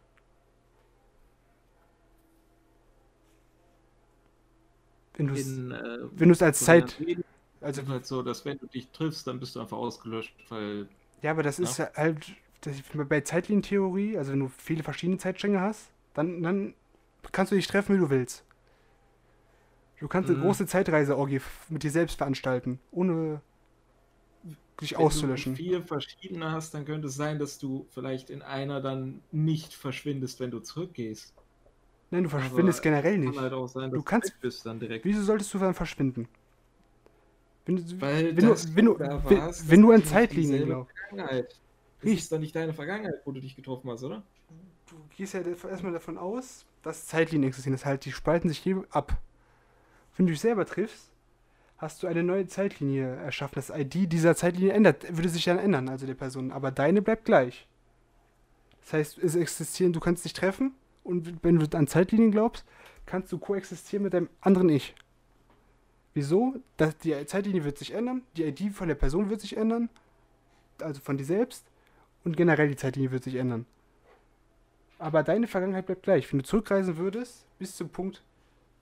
[5.14, 6.96] Wenn du es äh, wenn du es als so Zeit.
[7.60, 10.88] Also, ist halt so, dass wenn du dich triffst, dann bist du einfach ausgelöscht, weil
[11.22, 12.34] ja, aber das ist ja halt.
[12.60, 12.76] Das,
[13.08, 16.74] bei Zeitlinientheorie, also wenn du viele verschiedene Zeitstränge hast, dann, dann
[17.32, 18.44] kannst du dich treffen, wie du willst.
[20.02, 20.42] Du kannst eine Mhm.
[20.42, 23.40] große Zeitreiseorgie mit dir selbst veranstalten, ohne
[24.80, 25.52] dich wenn auszulöschen.
[25.52, 29.72] du vier verschiedene hast, dann könnte es sein, dass du vielleicht in einer dann nicht
[29.72, 31.32] verschwindest, wenn du zurückgehst.
[32.10, 33.38] Nein, du verschwindest aber generell Kann nicht.
[33.40, 35.04] halt auch sein, dass Du kannst- weg bist dann direkt.
[35.04, 36.26] Wieso solltest du dann verschwinden?
[37.64, 40.64] Wenn, du- Weil wenn, du, das wenn, du, da wenn, warst, wenn du an Zeitlinien
[40.66, 40.92] glaubst.
[41.16, 41.28] Das
[42.02, 42.18] Richtig.
[42.24, 44.24] ist doch nicht deine Vergangenheit, wo du dich getroffen hast, oder?
[44.90, 47.74] Du gehst ja erstmal davon aus, dass Zeitlinien existieren.
[47.76, 49.16] Das heißt, die spalten sich hier ab.
[50.16, 51.12] Wenn du dich selber triffst,
[51.82, 53.56] hast du eine neue Zeitlinie erschaffen.
[53.56, 56.52] Das ID dieser Zeitlinie ändert, würde sich dann ändern, also der Person.
[56.52, 57.66] Aber deine bleibt gleich.
[58.82, 62.64] Das heißt, es existieren, du kannst dich treffen und wenn du an Zeitlinien glaubst,
[63.06, 64.94] kannst du koexistieren mit deinem anderen Ich.
[66.14, 66.56] Wieso?
[66.76, 69.88] Das, die Zeitlinie wird sich ändern, die ID von der Person wird sich ändern,
[70.80, 71.64] also von dir selbst,
[72.24, 73.66] und generell die Zeitlinie wird sich ändern.
[74.98, 76.30] Aber deine Vergangenheit bleibt gleich.
[76.30, 78.22] Wenn du zurückreisen würdest, bis zum Punkt,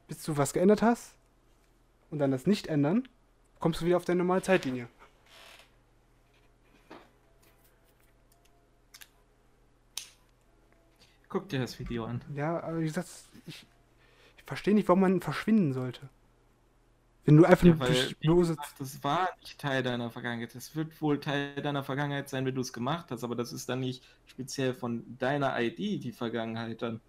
[0.09, 1.15] bis du was geändert hast
[2.11, 3.09] und dann das nicht ändern,
[3.59, 4.89] kommst du wieder auf deine normale Zeitlinie.
[11.29, 12.23] Guck dir das Video an.
[12.35, 13.09] Ja, aber wie gesagt,
[13.47, 13.65] ich,
[14.37, 16.09] ich verstehe nicht, warum man verschwinden sollte.
[17.25, 20.55] Wenn du einfach Ja, weil, bloße gesagt, das war nicht Teil deiner Vergangenheit.
[20.55, 23.69] Das wird wohl Teil deiner Vergangenheit sein, wenn du es gemacht hast, aber das ist
[23.69, 27.01] dann nicht speziell von deiner ID die Vergangenheit dann.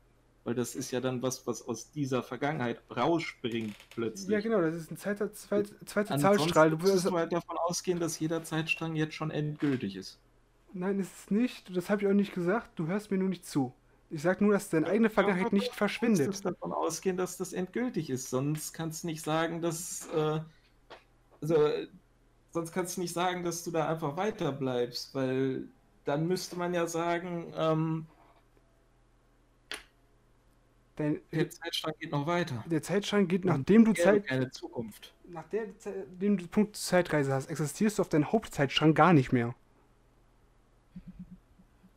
[0.43, 4.34] Weil das ist ja dann was, was aus dieser Vergangenheit rausspringt plötzlich.
[4.34, 6.72] Ja, genau, das ist ein zweiter, zweit, zweiter Ansonsten Zahlstrahl.
[6.72, 10.19] Du würdest, du halt davon ausgehen, dass jeder Zeitstrang jetzt schon endgültig ist.
[10.73, 11.76] nein, ist es nicht.
[11.76, 12.72] Das habe ich auch nicht gesagt.
[12.80, 13.76] Du hörst mir nur nicht zu.
[14.09, 16.27] Ich sag nur, dass deine eigene Vergangenheit nicht Du verschwindet.
[16.27, 18.30] müsstest davon ausgehen, dass das endgültig ist.
[18.30, 20.07] Sonst kannst du nicht sagen, dass.
[20.13, 20.41] Äh,
[21.41, 21.55] also,
[22.51, 25.69] sonst kannst du nicht sagen, dass du da einfach weiter bleibst, weil
[26.05, 28.07] dann müsste man ja sagen, ähm,
[31.02, 32.64] Dein, der Zeitstrang geht noch weiter.
[32.69, 35.14] der Zeitstrahl geht, nachdem du Zeit, keine Zukunft.
[35.28, 39.56] nachdem du Punkt Zeitreise hast, existierst du auf deinem Hauptzeitstrang gar nicht mehr.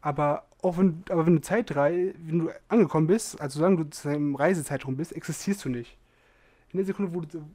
[0.01, 4.09] Aber auch wenn, aber wenn du Zeitrei, wenn du angekommen bist, also solange du zu
[4.09, 5.98] deinem Reisezeitraum bist, existierst du nicht.
[6.72, 7.47] In der Sekunde, wo du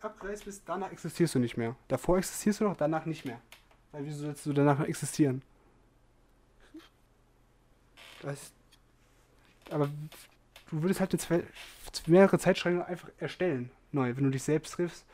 [0.00, 1.74] abgereist bist, danach existierst du nicht mehr.
[1.88, 3.40] Davor existierst du noch, danach nicht mehr.
[3.90, 5.42] Weil wieso sollst du danach existieren?
[8.20, 8.52] Das,
[9.68, 9.90] aber
[10.72, 11.44] du würdest halt eine
[12.06, 14.16] mehrere Zeitstränge einfach erstellen, neu.
[14.16, 15.04] Wenn du dich selbst triffst,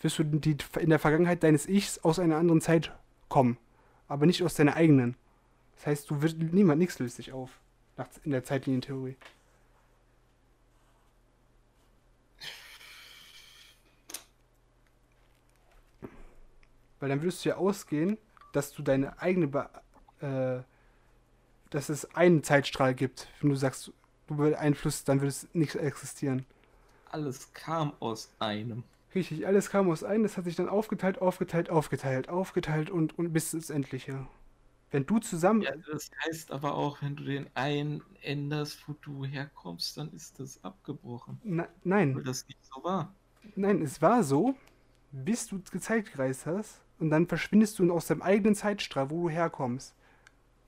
[0.00, 2.92] wirst du die in der Vergangenheit deines Ichs aus einer anderen Zeit
[3.28, 3.56] kommen,
[4.08, 5.16] aber nicht aus deiner eigenen.
[5.76, 7.50] Das heißt, du wirst niemand, nichts löst sich auf
[7.96, 9.16] nach, in der Zeitlinientheorie.
[17.00, 18.18] Weil dann würdest du ja ausgehen,
[18.52, 19.70] dass du deine eigene, Be
[20.20, 20.64] äh,
[21.70, 23.28] dass es einen Zeitstrahl gibt.
[23.40, 23.92] Wenn du sagst,
[24.28, 26.46] du beeinflusst, dann würde es nicht existieren.
[27.06, 28.84] Alles kam aus einem.
[29.14, 33.32] Richtig, alles kam aus einem, das hat sich dann aufgeteilt, aufgeteilt, aufgeteilt, aufgeteilt und, und
[33.32, 34.26] bis ins Endliche.
[34.90, 35.66] Wenn du zusammen.
[35.66, 40.38] Ja, das heißt aber auch, wenn du den einen änderst, wo du herkommst, dann ist
[40.40, 41.42] das abgebrochen.
[41.42, 43.14] Na, nein, Weil das nicht so war.
[43.56, 44.54] nein, es war so,
[45.12, 49.30] bis du gezeigt gereist hast und dann verschwindest du aus deinem eigenen Zeitstrahl, wo du
[49.30, 49.94] herkommst.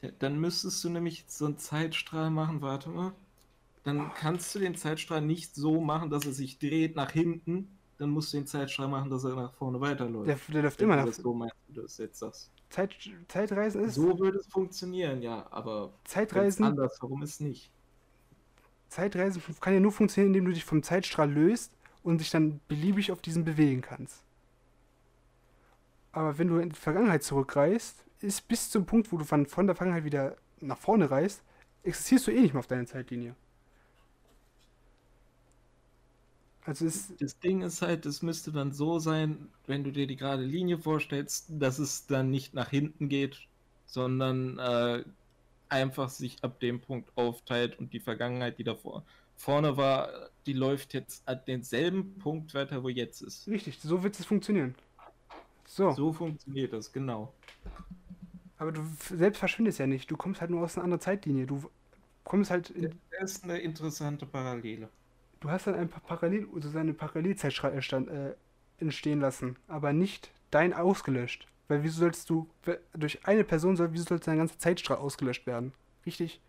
[0.02, 3.14] Ja, dann müsstest du nämlich so einen Zeitstrahl machen, warte mal.
[3.82, 7.78] Dann kannst du den Zeitstrahl nicht so machen, dass er sich dreht nach hinten.
[7.98, 10.28] Dann musst du den Zeitstrahl machen, dass er nach vorne weiterläuft.
[10.28, 11.06] Der, der läuft immer nach.
[11.06, 12.50] das so meinst, du das jetzt sagst.
[12.70, 12.94] Zeit,
[13.28, 13.94] Zeitreisen ist.
[13.94, 17.70] So würde es funktionieren, ja, aber Zeitreisen, andersherum ist nicht.
[18.88, 23.12] Zeitreisen kann ja nur funktionieren, indem du dich vom Zeitstrahl löst und dich dann beliebig
[23.12, 24.22] auf diesen bewegen kannst.
[26.12, 29.66] Aber wenn du in die Vergangenheit zurückreist, ist bis zum Punkt, wo du von, von
[29.66, 31.42] der Vergangenheit wieder nach vorne reist,
[31.82, 33.34] existierst du eh nicht mehr auf deiner Zeitlinie.
[36.64, 40.16] Also ist, Das Ding ist halt, es müsste dann so sein, wenn du dir die
[40.16, 43.48] gerade Linie vorstellst, dass es dann nicht nach hinten geht,
[43.86, 45.04] sondern äh,
[45.68, 49.04] einfach sich ab dem Punkt aufteilt und die Vergangenheit, die davor
[49.36, 53.50] vorne war, die läuft jetzt an denselben Punkt weiter, wo jetzt ist.
[53.50, 54.74] richtig, so wird es funktionieren.
[55.66, 57.34] So, So funktioniert das, genau.
[58.58, 60.10] aber du selbst verschwindest ja nicht.
[60.10, 61.46] Du kommst halt nur aus einer anderen Zeitlinie.
[61.46, 61.70] Du
[62.24, 64.90] kommst halt in, Das ist eine interessante Parallele.
[65.40, 68.34] Du hast dann ein paar Parallel, also eine Parallelzeitstrahl erstand, äh,
[68.78, 71.46] entstehen lassen, aber nicht dein ausgelöscht.
[71.68, 72.48] Weil wieso sollst du,
[72.94, 75.72] durch eine Person soll, wieso sollte dein ganzer Zeitstrahl ausgelöscht werden?
[76.04, 76.40] Richtig?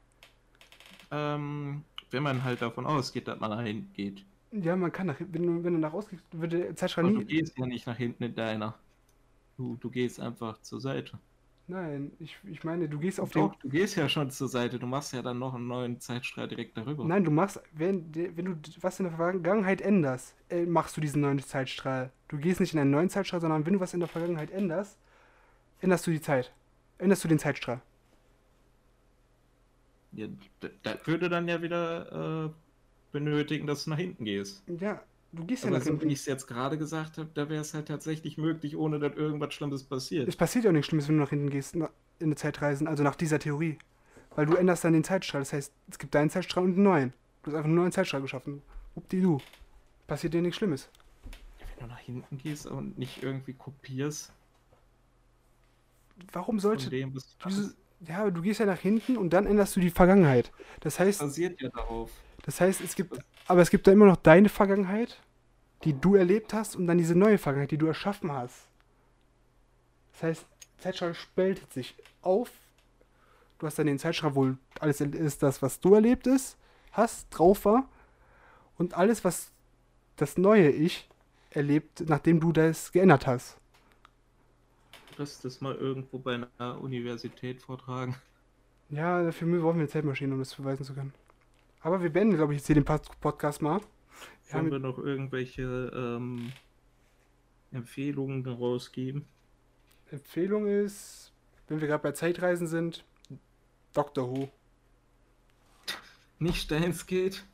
[1.12, 4.26] Ähm, wenn man halt davon ausgeht, dass man dahin geht.
[4.52, 7.20] Ja, man kann nach, wenn du, wenn du nach rausgehst, würde der Zeitstrahl Aber du
[7.20, 7.26] nie.
[7.26, 8.78] gehst ja nicht nach hinten in deiner.
[9.58, 11.20] Du, du gehst einfach zur Seite.
[11.72, 13.43] Nein, ich, ich meine, du gehst auf den.
[13.43, 14.77] Doch, du gehst ja schon zur Seite.
[14.77, 17.06] Du machst ja dann noch einen neuen Zeitstrahl direkt darüber.
[17.06, 21.22] Nein, du machst, wenn, wenn du was in der Vergangenheit änderst, äh, machst du diesen
[21.22, 22.11] neuen Zeitstrahl.
[22.27, 24.98] Du gehst nicht in einen neuen Zeitstrahl, sondern wenn du was in der Vergangenheit änderst,
[25.80, 26.52] änderst du die Zeit.
[26.98, 27.80] Änderst du den Zeitstrahl.
[30.11, 30.27] Ja,
[30.84, 32.49] das würde dann ja wieder äh,
[33.14, 34.61] benötigen, dass du nach hinten gehst.
[34.68, 35.02] Ja,
[35.32, 36.08] du gehst ja Aber nach so hinten.
[36.08, 39.16] wie ich es jetzt gerade gesagt habe, da wäre es halt tatsächlich möglich, ohne dass
[39.16, 40.28] irgendwas Schlimmes passiert.
[40.28, 41.88] Es passiert ja auch nichts Schlimmes, wenn du nach hinten gehst in
[42.20, 43.78] eine Zeitreisen, also nach dieser Theorie.
[44.36, 45.41] Weil du änderst dann den Zeitstrahl.
[45.41, 47.14] Das heißt, es gibt deinen Zeitstrahl und einen neuen.
[47.44, 48.62] Du hast einfach einen neuen Zeitstrahl geschaffen.
[49.10, 49.40] du.
[50.08, 50.90] Passiert dir nichts Schlimmes.
[51.78, 54.32] Wenn du nach hinten gehst und nicht irgendwie kopierst
[56.32, 56.90] Warum sollte.
[56.90, 57.20] dem, du
[58.08, 60.52] ja, aber du gehst ja nach hinten und dann änderst du die Vergangenheit.
[60.80, 62.12] Das heißt, basiert ja darauf.
[62.44, 63.18] Das heißt, es gibt.
[63.48, 65.20] Aber es gibt da immer noch deine Vergangenheit,
[65.84, 68.68] die du erlebt hast, und dann diese neue Vergangenheit, die du erschaffen hast.
[70.14, 70.46] Das heißt,
[70.78, 72.52] Zeitstrahl spaltet sich auf.
[73.60, 76.58] Du hast dann den Zeitstrahl, wo alles ist das, was du erlebt ist,
[76.92, 77.88] hast, drauf war.
[78.78, 79.52] Und alles, was
[80.16, 81.08] das neue Ich
[81.52, 83.58] erlebt, nachdem du das geändert hast.
[85.16, 88.16] Du das mal irgendwo bei einer Universität vortragen.
[88.90, 91.14] Ja, dafür brauchen wir eine Zeitmaschine, um das beweisen zu können.
[91.82, 93.82] Aber wir beenden, glaube ich, jetzt hier den Pod- Podcast mal.
[94.48, 96.52] Wir haben- wir noch irgendwelche ähm,
[97.72, 99.26] Empfehlungen rausgeben?
[100.12, 101.32] Empfehlung ist,
[101.68, 103.03] wenn wir gerade bei Zeitreisen sind,
[103.94, 104.49] Doctor Who.
[106.40, 107.45] Nicht Steins geht?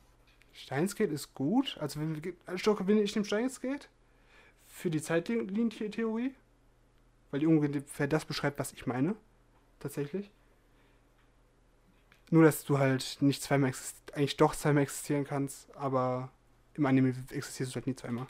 [0.52, 1.76] Steinsgate ist gut.
[1.80, 3.86] Also wenn, wir, also wenn ich nehme Steinsgate
[4.66, 6.34] für die Zeitlinientheorie,
[7.30, 9.14] weil die ungefähr das beschreibt, was ich meine.
[9.78, 10.30] Tatsächlich.
[12.30, 13.72] Nur, dass du halt nicht zweimal
[14.12, 16.30] eigentlich doch zweimal existieren kannst, aber
[16.74, 18.26] im Anime existierst du halt nie zweimal.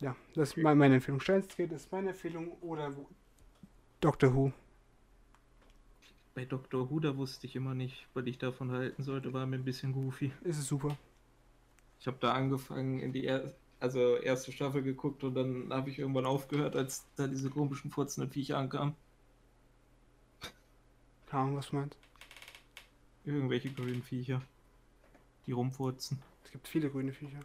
[0.00, 1.20] Ja, das ist me- meine Empfehlung.
[1.20, 2.92] Steinsgate ist meine Empfehlung oder
[4.00, 4.52] Doctor Who.
[6.34, 6.88] Bei Dr.
[6.88, 9.92] Who, da wusste ich immer nicht, was ich davon halten sollte, war mir ein bisschen
[9.92, 10.32] goofy.
[10.42, 10.96] Ist es super.
[12.00, 15.98] Ich habe da angefangen in die er also erste Staffel geguckt und dann habe ich
[15.98, 18.94] irgendwann aufgehört, als da diese komischen furzenden Viecher ankamen.
[21.28, 21.96] Keine Ahnung, was du meinst.
[23.24, 24.40] Irgendwelche grünen Viecher,
[25.46, 26.22] die rumfurzen.
[26.44, 27.40] Es gibt viele grüne Viecher.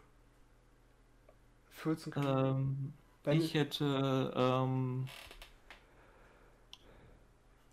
[1.72, 2.92] 14 Ähm,
[3.22, 5.06] Deine- ich hätte, ähm,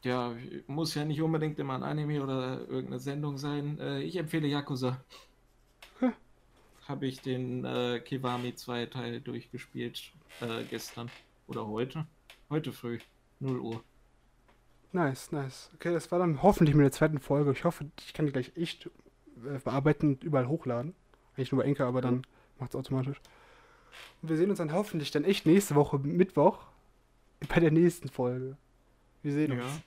[0.04, 0.36] ja,
[0.68, 3.80] muss ja nicht unbedingt immer ein Anime oder irgendeine Sendung sein.
[3.80, 5.02] Äh, ich empfehle Yakuza.
[6.00, 6.14] Hm.
[6.88, 10.12] Habe ich den äh, Kiwami 2 Teil durchgespielt
[10.42, 11.10] äh, gestern
[11.48, 12.06] oder heute.
[12.50, 13.00] Heute früh,
[13.40, 13.84] 0 Uhr.
[14.94, 15.70] Nice, nice.
[15.76, 17.52] Okay, das war dann hoffentlich mit der zweiten Folge.
[17.52, 18.90] Ich hoffe, ich kann die gleich echt
[19.46, 20.94] äh, bearbeiten und überall hochladen.
[21.36, 22.24] Eigentlich nur bei Enker, aber dann
[22.60, 23.22] macht es automatisch.
[24.22, 26.66] Und wir sehen uns dann hoffentlich dann echt nächste Woche Mittwoch
[27.48, 28.58] bei der nächsten Folge.
[29.24, 29.64] Wir sehen uns.
[29.64, 29.82] Ja.